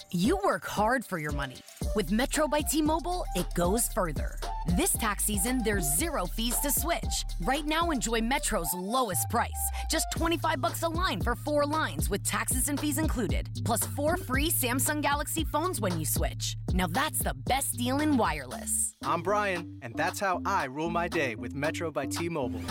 [0.10, 1.58] You work hard for your money.
[1.98, 4.40] With Metro by T Mobile, it goes further.
[4.78, 7.26] This tax season, there's zero fees to switch.
[7.42, 9.52] Right now, enjoy Metro's lowest price
[9.92, 14.16] just 25 bucks a line for four lines with taxes and fees included, plus four
[14.16, 16.56] free Samsung Galaxy phones when you switch.
[16.74, 18.96] Now that's the best deal in wireless.
[19.04, 22.62] I'm Brian, and that's how I rule my day with Metro by T Mobile.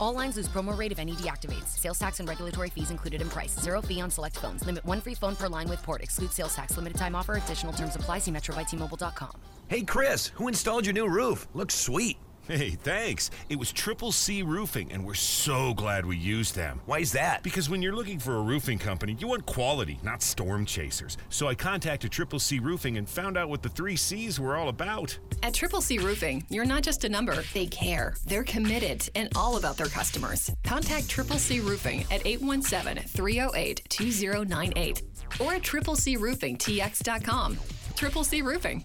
[0.00, 1.78] All lines lose promo rate if any deactivates.
[1.78, 3.58] Sales tax and regulatory fees included in price.
[3.58, 4.64] Zero fee on select phones.
[4.64, 6.02] Limit one free phone per line with port.
[6.02, 6.76] Exclude sales tax.
[6.76, 7.34] Limited time offer.
[7.36, 8.18] Additional terms apply.
[8.18, 9.40] See metrobytmobile.com.
[9.68, 11.46] Hey, Chris, who installed your new roof?
[11.54, 12.18] Looks sweet.
[12.48, 13.30] Hey, thanks.
[13.48, 16.80] It was Triple C Roofing, and we're so glad we used them.
[16.86, 17.44] Why is that?
[17.44, 21.16] Because when you're looking for a roofing company, you want quality, not storm chasers.
[21.28, 24.68] So I contacted Triple C Roofing and found out what the three C's were all
[24.70, 25.16] about.
[25.44, 28.14] At Triple C Roofing, you're not just a number, they care.
[28.26, 30.50] They're committed and all about their customers.
[30.64, 35.02] Contact Triple C Roofing at 817 308 2098
[35.40, 37.58] or at triplecroofingtx.com.
[37.94, 38.84] Triple C Roofing.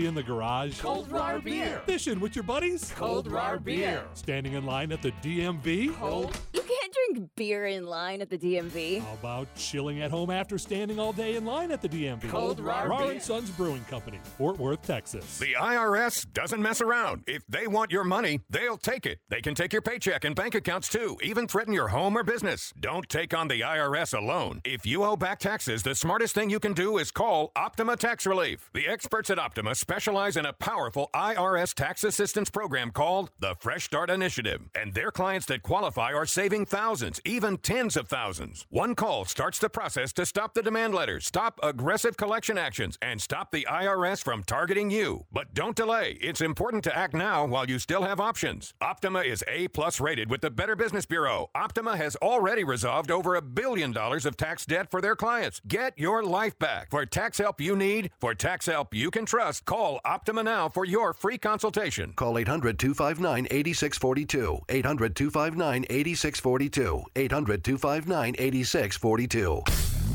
[0.00, 0.80] party in the garage?
[0.80, 1.82] Cold Rahr beer.
[1.86, 2.92] Fishing with your buddies?
[2.96, 4.04] Cold Rahr beer.
[4.14, 5.94] Standing in line at the DMV?
[5.98, 6.38] Cold.
[6.52, 9.00] You can't drink beer in line at the DMV.
[9.00, 12.28] How about chilling at home after standing all day in line at the DMV?
[12.28, 13.10] Cold Rahr Rahr beer.
[13.12, 15.38] and Sons Brewing Company, Fort Worth, Texas.
[15.38, 17.24] The IRS doesn't mess around.
[17.26, 19.18] If they want your money, they'll take it.
[19.28, 22.72] They can take your paycheck and bank accounts too, even threaten your home or business.
[22.80, 24.60] Don't take on the IRS alone.
[24.64, 28.26] If you owe back taxes, the smartest thing you can do is call Optima Tax
[28.26, 28.70] Relief.
[28.74, 33.86] The experts at Optima specialize in a powerful IRS tax assistance program called the Fresh
[33.86, 34.60] Start Initiative.
[34.72, 38.66] And their clients that qualify are saving thousands, even tens of thousands.
[38.70, 43.20] One call starts the process to stop the demand letters, stop aggressive collection actions, and
[43.20, 45.24] stop the IRS from targeting you.
[45.32, 46.18] But don't delay.
[46.20, 48.74] It's important to act now while you still have options.
[48.80, 51.50] Optima is A plus rated with the Better Business Bureau.
[51.56, 55.60] Optima has already resolved over a billion dollars of tax debt for their clients.
[55.66, 56.92] Get your life back.
[56.92, 60.84] For tax help you need, for tax help you can trust, call Optima now for
[60.84, 62.12] your free consultation.
[62.14, 64.60] Call 800 259 8642.
[64.68, 67.02] 800 259 8642.
[67.16, 69.62] 800 259 8642.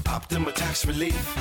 [0.07, 1.35] Optima Tax Relief.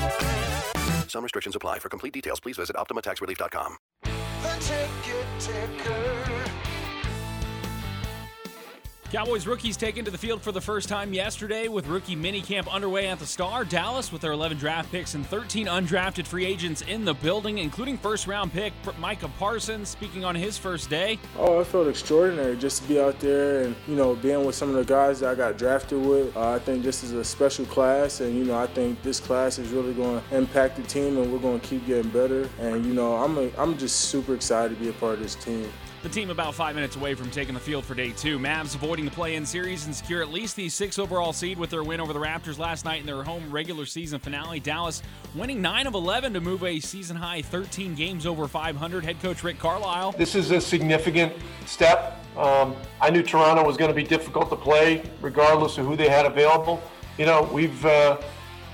[1.09, 1.79] Some restrictions apply.
[1.81, 3.77] For complete details, please visit OptimaTaxRelief.com.
[4.03, 6.74] The ticket ticker.
[9.15, 13.07] Cowboys rookies taken to the field for the first time yesterday with rookie minicamp underway
[13.07, 13.65] at the Star.
[13.65, 17.97] Dallas with their 11 draft picks and 13 undrafted free agents in the building, including
[17.97, 21.21] first round pick Micah Parsons speaking on his first day.
[21.39, 24.69] Oh, it felt extraordinary just to be out there and, you know, being with some
[24.69, 26.37] of the guys that I got drafted with.
[26.37, 29.61] Uh, I think this is a special class, and, you know, I think this class
[29.61, 32.51] is really going to impact the team, and we're going to keep getting better.
[32.59, 35.37] And, you know, I'm, a, I'm just super excited to be a part of this
[35.37, 35.71] team.
[36.05, 38.39] The team about five minutes away from taking the field for day two.
[38.39, 41.83] Mavs avoiding the play-in series and secure at least the six overall seed with their
[41.83, 44.61] win over the Raptors last night in their home regular season finale.
[44.61, 45.03] Dallas
[45.35, 49.03] winning 9 of 11 to move a season-high 13 games over 500.
[49.03, 50.13] Head coach Rick Carlisle.
[50.13, 51.33] This is a significant
[51.65, 52.23] step.
[52.37, 56.11] Um, I knew Toronto was going to be difficult to play, regardless of who they
[56.11, 56.83] had available.
[57.17, 58.21] You know, we've uh,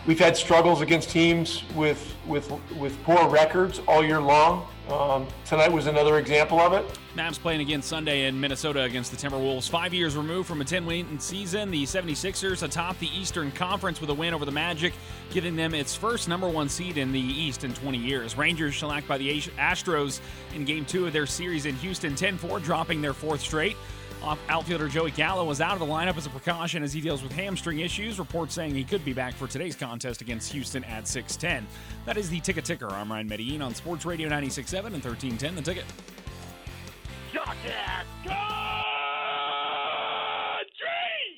[0.05, 4.67] we've had struggles against teams with with with poor records all year long.
[4.91, 6.85] Um, tonight was another example of it.
[7.17, 9.69] Mavs playing again Sunday in Minnesota against the Timberwolves.
[9.69, 14.11] Five years removed from a 10 win season, the 76ers atop the Eastern Conference with
[14.11, 14.93] a win over the Magic,
[15.31, 18.37] giving them its first number one seed in the East in 20 years.
[18.37, 20.21] Rangers shellacked by the Astros
[20.55, 23.77] in game two of their series in Houston, 10 4, dropping their fourth straight.
[24.23, 27.23] Off outfielder Joey Gallo was out of the lineup as a precaution as he deals
[27.23, 28.19] with hamstring issues.
[28.19, 31.65] Reports saying he could be back for today's contest against Houston at 6:10.
[32.05, 32.91] That is the Ticket Ticker.
[32.91, 35.55] I'm Ryan Medellin on Sports Radio 96.7 and 1310.
[35.55, 35.85] The Ticket.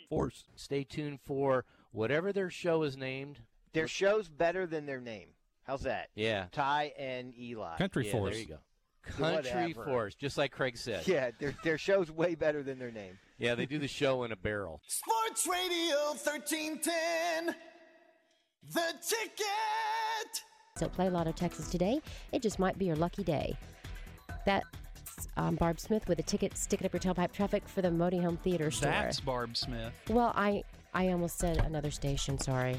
[0.09, 0.45] Force.
[0.57, 3.39] Stay tuned for whatever their show is named.
[3.73, 5.29] Their show's better than their name.
[5.63, 6.11] How's that?
[6.15, 6.47] Yeah.
[6.53, 7.79] Ty and Eli.
[7.79, 8.35] Country yeah, Force.
[8.35, 8.59] There you go.
[9.03, 9.85] Country Whatever.
[9.85, 11.07] Force, just like Craig said.
[11.07, 13.19] Yeah, their their show's way better than their name.
[13.39, 14.81] Yeah, they do the show in a barrel.
[14.87, 17.55] Sports Radio 1310.
[18.73, 20.43] The ticket.
[20.79, 22.01] So play Lotto Texas today.
[22.33, 23.57] It just might be your lucky day.
[24.47, 24.65] That's
[25.37, 26.57] um, Barb Smith with a ticket.
[26.57, 28.91] Stick it up your tailpipe traffic for the Modi Home Theater store.
[28.91, 29.93] That's Barb Smith.
[30.09, 30.63] Well, I
[30.95, 32.39] I almost said another station.
[32.39, 32.77] Sorry.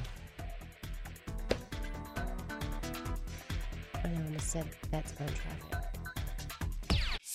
[4.03, 5.92] I almost said that's phone traffic.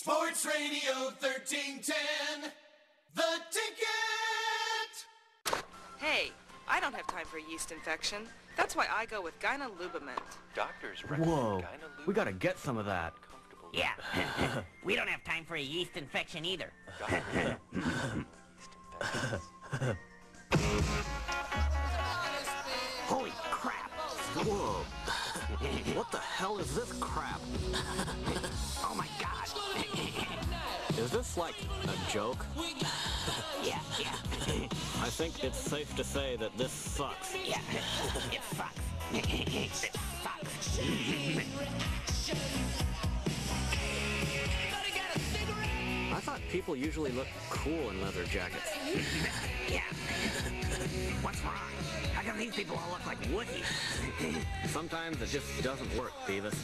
[0.09, 2.49] Sports Radio 1310.
[3.13, 3.21] The
[3.51, 5.05] ticket.
[5.99, 6.31] Hey,
[6.67, 8.27] I don't have time for a yeast infection.
[8.57, 10.17] That's why I go with Gyna Lubament.
[10.55, 11.63] Doctors Whoa,
[12.07, 13.13] we gotta get some of that.
[13.71, 13.91] Yeah,
[14.83, 16.71] we don't have time for a yeast infection either.
[23.05, 23.91] Holy crap!
[23.91, 24.83] Whoa!
[25.93, 27.41] what the hell is this crap?
[30.99, 31.55] Is this like
[31.85, 32.45] a joke?
[33.61, 34.15] Yeah, yeah.
[35.01, 37.35] I think it's safe to say that this sucks.
[37.35, 37.59] Yeah,
[38.31, 38.79] it sucks.
[39.11, 39.71] it
[40.23, 40.79] sucks.
[46.13, 48.71] I thought people usually look cool in leather jackets.
[49.69, 49.81] yeah.
[51.21, 51.53] What's wrong?
[52.13, 53.65] How come these people all look like Woodies?
[54.67, 56.55] Sometimes it just doesn't work, Beavis.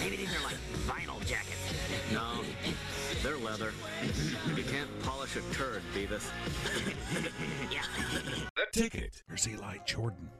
[0.00, 1.72] Maybe these are like vinyl jackets.
[2.12, 2.42] No,
[3.22, 3.72] they're leather.
[4.56, 6.28] You can't polish a turd, Beavis.
[7.70, 7.82] yeah.
[8.56, 9.22] The ticket.
[9.28, 10.30] Here's Eli Jordan.